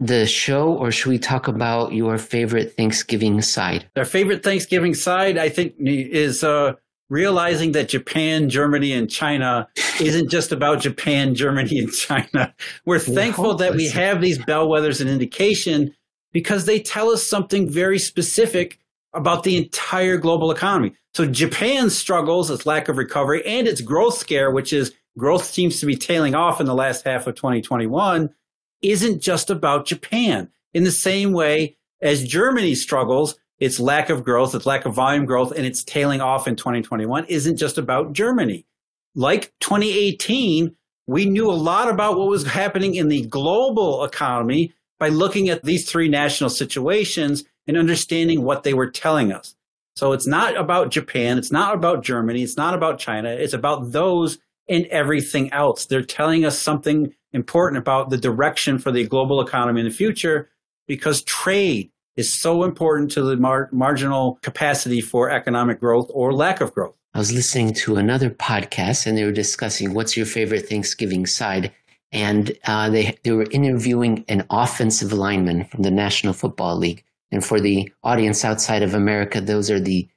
the 0.00 0.26
show 0.26 0.74
or 0.74 0.90
should 0.90 1.10
we 1.10 1.18
talk 1.18 1.48
about 1.48 1.92
your 1.92 2.18
favorite 2.18 2.76
Thanksgiving 2.76 3.40
side? 3.40 3.88
Our 3.96 4.04
favorite 4.04 4.42
Thanksgiving 4.42 4.94
side, 4.94 5.38
I 5.38 5.48
think, 5.48 5.74
is 5.78 6.44
uh, 6.44 6.74
realizing 7.08 7.72
that 7.72 7.88
Japan, 7.88 8.48
Germany, 8.48 8.92
and 8.92 9.10
China 9.10 9.68
isn't 10.00 10.30
just 10.30 10.52
about 10.52 10.80
Japan, 10.80 11.34
Germany, 11.34 11.78
and 11.78 11.92
China. 11.92 12.54
We're 12.84 12.98
thankful 12.98 13.54
that 13.56 13.74
we 13.74 13.88
have 13.90 14.20
these 14.20 14.38
bellwethers 14.38 15.00
and 15.00 15.08
indication 15.08 15.94
because 16.32 16.66
they 16.66 16.80
tell 16.80 17.10
us 17.10 17.26
something 17.26 17.70
very 17.70 17.98
specific 17.98 18.78
about 19.14 19.44
the 19.44 19.56
entire 19.56 20.16
global 20.16 20.50
economy. 20.50 20.92
So 21.14 21.24
Japan's 21.26 21.96
struggles, 21.96 22.50
its 22.50 22.66
lack 22.66 22.88
of 22.88 22.98
recovery, 22.98 23.46
and 23.46 23.68
its 23.68 23.80
growth 23.80 24.18
scare, 24.18 24.50
which 24.50 24.72
is 24.72 24.92
growth 25.16 25.44
seems 25.44 25.80
to 25.80 25.86
be 25.86 25.96
tailing 25.96 26.34
off 26.34 26.60
in 26.60 26.66
the 26.66 26.74
last 26.74 27.04
half 27.04 27.26
of 27.26 27.34
2021, 27.34 28.34
isn't 28.82 29.20
just 29.20 29.50
about 29.50 29.86
Japan. 29.86 30.50
In 30.72 30.84
the 30.84 30.90
same 30.90 31.32
way 31.32 31.76
as 32.02 32.26
Germany 32.26 32.74
struggles, 32.74 33.38
its 33.58 33.78
lack 33.78 34.10
of 34.10 34.24
growth, 34.24 34.54
its 34.54 34.66
lack 34.66 34.84
of 34.84 34.94
volume 34.94 35.24
growth, 35.24 35.52
and 35.52 35.64
its 35.64 35.84
tailing 35.84 36.20
off 36.20 36.48
in 36.48 36.56
2021 36.56 37.24
isn't 37.26 37.56
just 37.56 37.78
about 37.78 38.12
Germany. 38.12 38.66
Like 39.14 39.52
2018, 39.60 40.74
we 41.06 41.26
knew 41.26 41.50
a 41.50 41.52
lot 41.52 41.88
about 41.88 42.18
what 42.18 42.28
was 42.28 42.46
happening 42.46 42.94
in 42.94 43.08
the 43.08 43.26
global 43.26 44.04
economy 44.04 44.72
by 44.98 45.08
looking 45.08 45.48
at 45.48 45.64
these 45.64 45.88
three 45.88 46.08
national 46.08 46.50
situations 46.50 47.44
and 47.66 47.76
understanding 47.76 48.42
what 48.42 48.62
they 48.62 48.74
were 48.74 48.90
telling 48.90 49.32
us. 49.32 49.54
So 49.96 50.12
it's 50.12 50.26
not 50.26 50.56
about 50.56 50.90
Japan, 50.90 51.38
it's 51.38 51.52
not 51.52 51.74
about 51.74 52.02
Germany, 52.02 52.42
it's 52.42 52.56
not 52.56 52.74
about 52.74 52.98
China, 52.98 53.30
it's 53.30 53.52
about 53.52 53.92
those 53.92 54.38
and 54.68 54.86
everything 54.86 55.52
else. 55.52 55.86
They're 55.86 56.02
telling 56.02 56.44
us 56.44 56.58
something 56.58 57.14
important 57.32 57.78
about 57.78 58.10
the 58.10 58.16
direction 58.16 58.78
for 58.78 58.90
the 58.92 59.04
global 59.06 59.40
economy 59.40 59.80
in 59.80 59.88
the 59.88 59.92
future 59.92 60.50
because 60.86 61.22
trade 61.22 61.90
is 62.16 62.32
so 62.32 62.62
important 62.62 63.10
to 63.12 63.22
the 63.22 63.36
mar- 63.36 63.68
marginal 63.72 64.38
capacity 64.42 65.00
for 65.00 65.30
economic 65.30 65.80
growth 65.80 66.10
or 66.14 66.32
lack 66.32 66.60
of 66.60 66.72
growth. 66.72 66.96
I 67.12 67.18
was 67.18 67.32
listening 67.32 67.74
to 67.74 67.96
another 67.96 68.30
podcast 68.30 69.06
and 69.06 69.16
they 69.16 69.24
were 69.24 69.32
discussing 69.32 69.94
what's 69.94 70.16
your 70.16 70.26
favorite 70.26 70.68
Thanksgiving 70.68 71.26
side. 71.26 71.72
And 72.12 72.56
uh, 72.64 72.90
they, 72.90 73.18
they 73.24 73.32
were 73.32 73.46
interviewing 73.50 74.24
an 74.28 74.46
offensive 74.50 75.12
lineman 75.12 75.64
from 75.64 75.82
the 75.82 75.90
National 75.90 76.32
Football 76.32 76.76
League. 76.76 77.04
And 77.32 77.44
for 77.44 77.60
the 77.60 77.92
audience 78.04 78.44
outside 78.44 78.82
of 78.82 78.94
America, 78.94 79.40
those 79.40 79.70
are 79.70 79.80
the, 79.80 80.08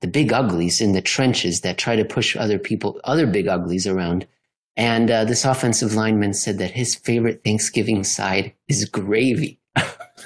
the 0.00 0.08
big 0.08 0.32
uglies 0.32 0.80
in 0.80 0.92
the 0.92 1.00
trenches 1.00 1.62
that 1.62 1.78
try 1.78 1.96
to 1.96 2.04
push 2.04 2.36
other 2.36 2.58
people, 2.58 3.00
other 3.04 3.26
big 3.26 3.48
uglies 3.48 3.86
around. 3.86 4.26
And 4.76 5.10
uh, 5.10 5.24
this 5.24 5.44
offensive 5.44 5.94
lineman 5.94 6.34
said 6.34 6.58
that 6.58 6.72
his 6.72 6.94
favorite 6.94 7.42
Thanksgiving 7.42 8.04
side 8.04 8.52
is 8.68 8.84
gravy. 8.84 9.58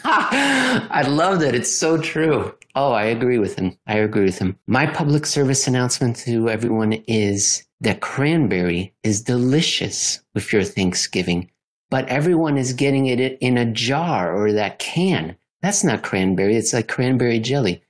I 0.04 1.04
love 1.06 1.40
that. 1.40 1.54
It's 1.54 1.76
so 1.76 1.98
true. 1.98 2.54
Oh, 2.74 2.92
I 2.92 3.04
agree 3.04 3.38
with 3.38 3.56
him. 3.56 3.76
I 3.86 3.96
agree 3.98 4.24
with 4.24 4.38
him. 4.38 4.56
My 4.66 4.86
public 4.86 5.26
service 5.26 5.66
announcement 5.66 6.16
to 6.18 6.48
everyone 6.48 6.92
is 7.06 7.66
that 7.80 8.00
cranberry 8.00 8.94
is 9.02 9.22
delicious 9.22 10.20
with 10.34 10.52
your 10.52 10.62
Thanksgiving, 10.64 11.50
but 11.90 12.08
everyone 12.08 12.56
is 12.56 12.72
getting 12.72 13.06
it 13.06 13.38
in 13.40 13.56
a 13.56 13.70
jar 13.70 14.36
or 14.36 14.52
that 14.52 14.78
can. 14.78 15.36
That's 15.62 15.84
not 15.84 16.02
cranberry. 16.02 16.56
It's 16.56 16.72
like 16.72 16.88
cranberry 16.88 17.40
jelly. 17.40 17.82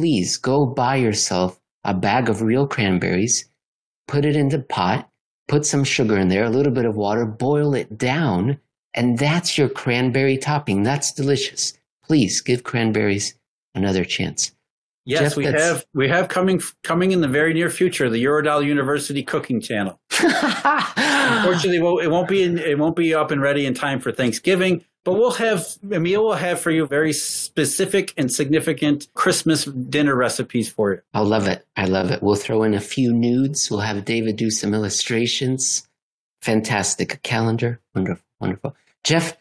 Please 0.00 0.38
go 0.38 0.64
buy 0.64 0.96
yourself 0.96 1.60
a 1.84 1.92
bag 1.92 2.30
of 2.30 2.40
real 2.40 2.66
cranberries, 2.66 3.44
put 4.08 4.24
it 4.24 4.34
in 4.34 4.48
the 4.48 4.60
pot, 4.60 5.10
put 5.46 5.66
some 5.66 5.84
sugar 5.84 6.16
in 6.16 6.28
there, 6.28 6.44
a 6.44 6.48
little 6.48 6.72
bit 6.72 6.86
of 6.86 6.96
water, 6.96 7.26
boil 7.26 7.74
it 7.74 7.98
down, 7.98 8.58
and 8.94 9.18
that's 9.18 9.58
your 9.58 9.68
cranberry 9.68 10.38
topping. 10.38 10.84
That's 10.84 11.12
delicious. 11.12 11.74
Please 12.02 12.40
give 12.40 12.64
cranberries 12.64 13.34
another 13.74 14.06
chance. 14.06 14.52
Yes, 15.04 15.34
Jeff, 15.34 15.36
we 15.36 15.44
have 15.46 15.84
we 15.94 16.08
have 16.08 16.28
coming 16.28 16.60
coming 16.82 17.12
in 17.12 17.20
the 17.20 17.28
very 17.28 17.54
near 17.54 17.70
future 17.70 18.10
the 18.10 18.22
Eurodollar 18.22 18.64
University 18.64 19.22
cooking 19.22 19.60
channel. 19.60 19.98
Unfortunately, 20.20 21.78
it 22.04 22.10
won't 22.10 22.28
be 22.28 22.42
in, 22.42 22.58
it 22.58 22.78
won't 22.78 22.96
be 22.96 23.14
up 23.14 23.30
and 23.30 23.40
ready 23.40 23.64
in 23.64 23.72
time 23.72 23.98
for 24.00 24.12
Thanksgiving, 24.12 24.84
but 25.04 25.14
we'll 25.14 25.30
have 25.32 25.66
Emil 25.90 26.24
will 26.24 26.34
have 26.34 26.60
for 26.60 26.70
you 26.70 26.86
very 26.86 27.14
specific 27.14 28.12
and 28.18 28.30
significant 28.30 29.08
Christmas 29.14 29.64
dinner 29.64 30.14
recipes 30.14 30.68
for 30.68 30.92
you. 30.92 31.00
I 31.14 31.20
love 31.20 31.48
it. 31.48 31.66
I 31.76 31.86
love 31.86 32.10
it. 32.10 32.22
We'll 32.22 32.34
throw 32.34 32.62
in 32.62 32.74
a 32.74 32.80
few 32.80 33.12
nudes. 33.12 33.70
We'll 33.70 33.80
have 33.80 34.04
David 34.04 34.36
do 34.36 34.50
some 34.50 34.74
illustrations. 34.74 35.88
Fantastic. 36.42 37.14
A 37.14 37.18
calendar. 37.18 37.80
Wonderful. 37.94 38.24
Wonderful. 38.40 38.76
Jeff, 39.02 39.36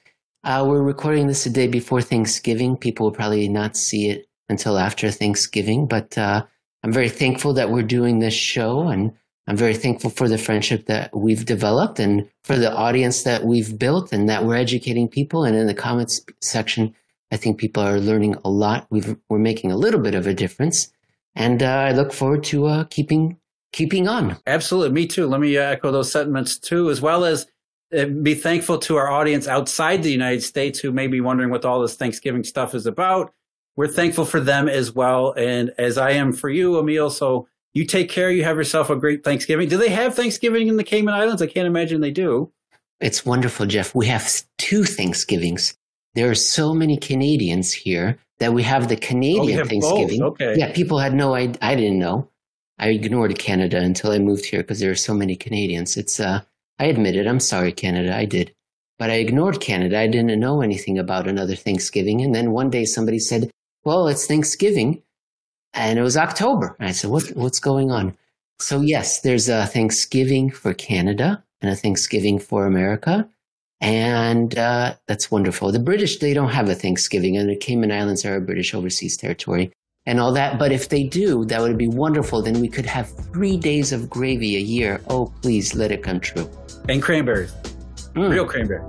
uh, 0.46 0.64
we're 0.66 0.82
recording 0.82 1.28
this 1.28 1.46
a 1.46 1.50
day 1.50 1.68
before 1.68 2.02
Thanksgiving. 2.02 2.78
People 2.78 3.08
will 3.08 3.16
probably 3.16 3.50
not 3.50 3.76
see 3.76 4.10
it 4.10 4.29
until 4.50 4.78
after 4.78 5.12
Thanksgiving, 5.12 5.88
but 5.88 6.18
uh, 6.18 6.46
I'm 6.84 6.94
very 6.94 7.10
thankful 7.10 7.54
that 7.54 7.70
we're 7.70 7.84
doing 7.84 8.20
this 8.20 8.34
show, 8.34 8.88
and 8.88 9.14
I'm 9.48 9.58
very 9.58 9.76
thankful 9.76 10.10
for 10.10 10.28
the 10.28 10.38
friendship 10.38 10.86
that 10.86 11.16
we've 11.16 11.46
developed 11.46 12.00
and 12.00 12.30
for 12.44 12.58
the 12.58 12.74
audience 12.74 13.24
that 13.24 13.46
we've 13.46 13.78
built, 13.78 14.12
and 14.12 14.30
that 14.30 14.46
we're 14.46 14.56
educating 14.56 15.08
people. 15.08 15.44
And 15.44 15.56
in 15.56 15.68
the 15.68 15.74
comments 15.74 16.22
section, 16.42 16.96
I 17.32 17.38
think 17.38 17.60
people 17.60 17.84
are 17.84 18.00
learning 18.00 18.36
a 18.44 18.50
lot. 18.50 18.88
We've, 18.90 19.16
we're 19.30 19.40
making 19.40 19.72
a 19.72 19.78
little 19.78 20.00
bit 20.00 20.16
of 20.16 20.28
a 20.28 20.34
difference, 20.34 20.92
and 21.36 21.62
uh, 21.62 21.68
I 21.68 21.92
look 21.92 22.12
forward 22.12 22.44
to 22.46 22.66
uh, 22.66 22.84
keeping 22.86 23.38
keeping 23.72 24.08
on. 24.08 24.36
Absolutely, 24.48 24.94
me 24.94 25.06
too. 25.06 25.28
Let 25.28 25.42
me 25.42 25.56
uh, 25.58 25.62
echo 25.62 25.92
those 25.92 26.12
sentiments 26.12 26.58
too, 26.58 26.90
as 26.90 27.02
well 27.02 27.24
as 27.24 27.46
be 27.92 28.36
thankful 28.36 28.78
to 28.78 28.98
our 28.98 29.10
audience 29.10 29.48
outside 29.48 30.04
the 30.04 30.12
United 30.12 30.44
States 30.44 30.80
who 30.80 30.92
may 30.92 31.08
be 31.08 31.22
wondering 31.22 31.50
what 31.50 31.66
all 31.66 31.82
this 31.82 31.96
Thanksgiving 31.96 32.44
stuff 32.44 32.76
is 32.76 32.86
about. 32.86 33.34
We're 33.80 33.88
thankful 33.88 34.26
for 34.26 34.42
them 34.42 34.68
as 34.68 34.92
well. 34.92 35.32
And 35.38 35.72
as 35.78 35.98
I 35.98 36.12
am 36.12 36.34
for 36.34 36.50
you, 36.50 36.78
Emil. 36.78 37.10
So 37.10 37.48
you 37.74 37.86
take 37.86 38.10
care. 38.10 38.30
You 38.30 38.44
have 38.44 38.58
yourself 38.58 38.90
a 38.90 38.96
great 38.98 39.24
Thanksgiving. 39.24 39.70
Do 39.70 39.78
they 39.78 39.88
have 39.88 40.16
Thanksgiving 40.16 40.68
in 40.68 40.76
the 40.76 40.84
Cayman 40.84 41.14
Islands? 41.14 41.42
I 41.42 41.48
can't 41.48 41.66
imagine 41.66 42.02
they 42.02 42.12
do. 42.12 42.52
It's 43.00 43.26
wonderful, 43.26 43.68
Jeff. 43.68 43.96
We 43.96 44.08
have 44.08 44.44
two 44.58 44.84
Thanksgivings. 44.84 45.78
There 46.14 46.30
are 46.30 46.36
so 46.36 46.74
many 46.74 46.98
Canadians 46.98 47.72
here 47.72 48.20
that 48.40 48.52
we 48.52 48.64
have 48.64 48.90
the 48.90 48.98
Canadian 48.98 49.62
oh, 49.62 49.64
Thanksgiving. 49.64 50.20
Both. 50.20 50.32
Okay. 50.34 50.56
Yeah, 50.58 50.74
people 50.74 51.00
had 51.00 51.14
no 51.14 51.34
I, 51.34 51.54
I 51.62 51.76
didn't 51.76 52.00
know. 52.00 52.28
I 52.80 52.90
ignored 52.90 53.40
Canada 53.40 53.78
until 53.80 54.12
I 54.12 54.20
moved 54.20 54.44
here 54.44 54.60
because 54.60 54.82
there 54.82 54.92
are 54.92 54.96
so 54.96 55.14
many 55.14 55.38
Canadians. 55.38 55.96
It's 55.96 56.20
uh 56.20 56.42
I 56.80 56.88
admit 56.88 57.16
it. 57.16 57.28
I'm 57.28 57.40
sorry, 57.40 57.72
Canada. 57.72 58.14
I 58.14 58.26
did. 58.26 58.54
But 58.98 59.10
I 59.10 59.20
ignored 59.20 59.62
Canada. 59.62 59.98
I 59.98 60.08
didn't 60.08 60.38
know 60.38 60.62
anything 60.62 61.00
about 61.00 61.30
another 61.30 61.56
Thanksgiving. 61.56 62.22
And 62.22 62.36
then 62.36 62.52
one 62.52 62.70
day 62.70 62.84
somebody 62.84 63.20
said, 63.20 63.50
well, 63.84 64.08
it's 64.08 64.28
Thanksgiving. 64.28 65.02
And 65.74 66.00
it 66.00 66.02
was 66.02 66.18
October. 66.18 66.76
And 66.80 66.90
I 66.90 66.92
said, 66.92 67.12
what, 67.12 67.28
what's 67.36 67.60
going 67.60 67.92
on? 67.92 68.18
So 68.60 68.82
yes, 68.82 69.22
there's 69.22 69.48
a 69.48 69.68
Thanksgiving 69.68 70.50
for 70.50 70.74
Canada 70.74 71.44
and 71.62 71.72
a 71.72 71.76
Thanksgiving 71.76 72.40
for 72.40 72.66
America. 72.66 73.30
And 73.82 74.58
uh, 74.58 74.96
that's 75.08 75.32
wonderful. 75.32 75.72
The 75.72 75.80
British, 75.80 76.20
they 76.20 76.34
don't 76.34 76.50
have 76.50 76.68
a 76.68 76.76
Thanksgiving, 76.76 77.38
and 77.38 77.50
the 77.50 77.56
Cayman 77.56 77.92
Islands 77.92 78.26
are 78.26 78.36
a 78.36 78.42
British 78.42 78.74
overseas 78.74 79.16
territory 79.16 79.72
and 80.06 80.20
all 80.20 80.34
that. 80.34 80.60
But 80.60 80.74
if 80.74 80.90
they 80.90 81.04
do, 81.04 81.46
that 81.46 81.62
would 81.62 81.78
be 81.78 81.88
wonderful. 81.88 82.42
Then 82.42 82.60
we 82.60 82.68
could 82.68 82.86
have 82.86 83.10
three 83.32 83.56
days 83.56 83.94
of 83.94 84.10
gravy 84.10 84.58
a 84.58 84.60
year. 84.60 85.02
Oh, 85.08 85.32
please 85.42 85.76
let 85.76 85.92
it 85.92 86.04
come 86.04 86.20
true. 86.20 86.50
And 86.90 87.02
cranberries. 87.02 87.54
Mm. 88.16 88.32
Real 88.32 88.46
cranberry. 88.46 88.84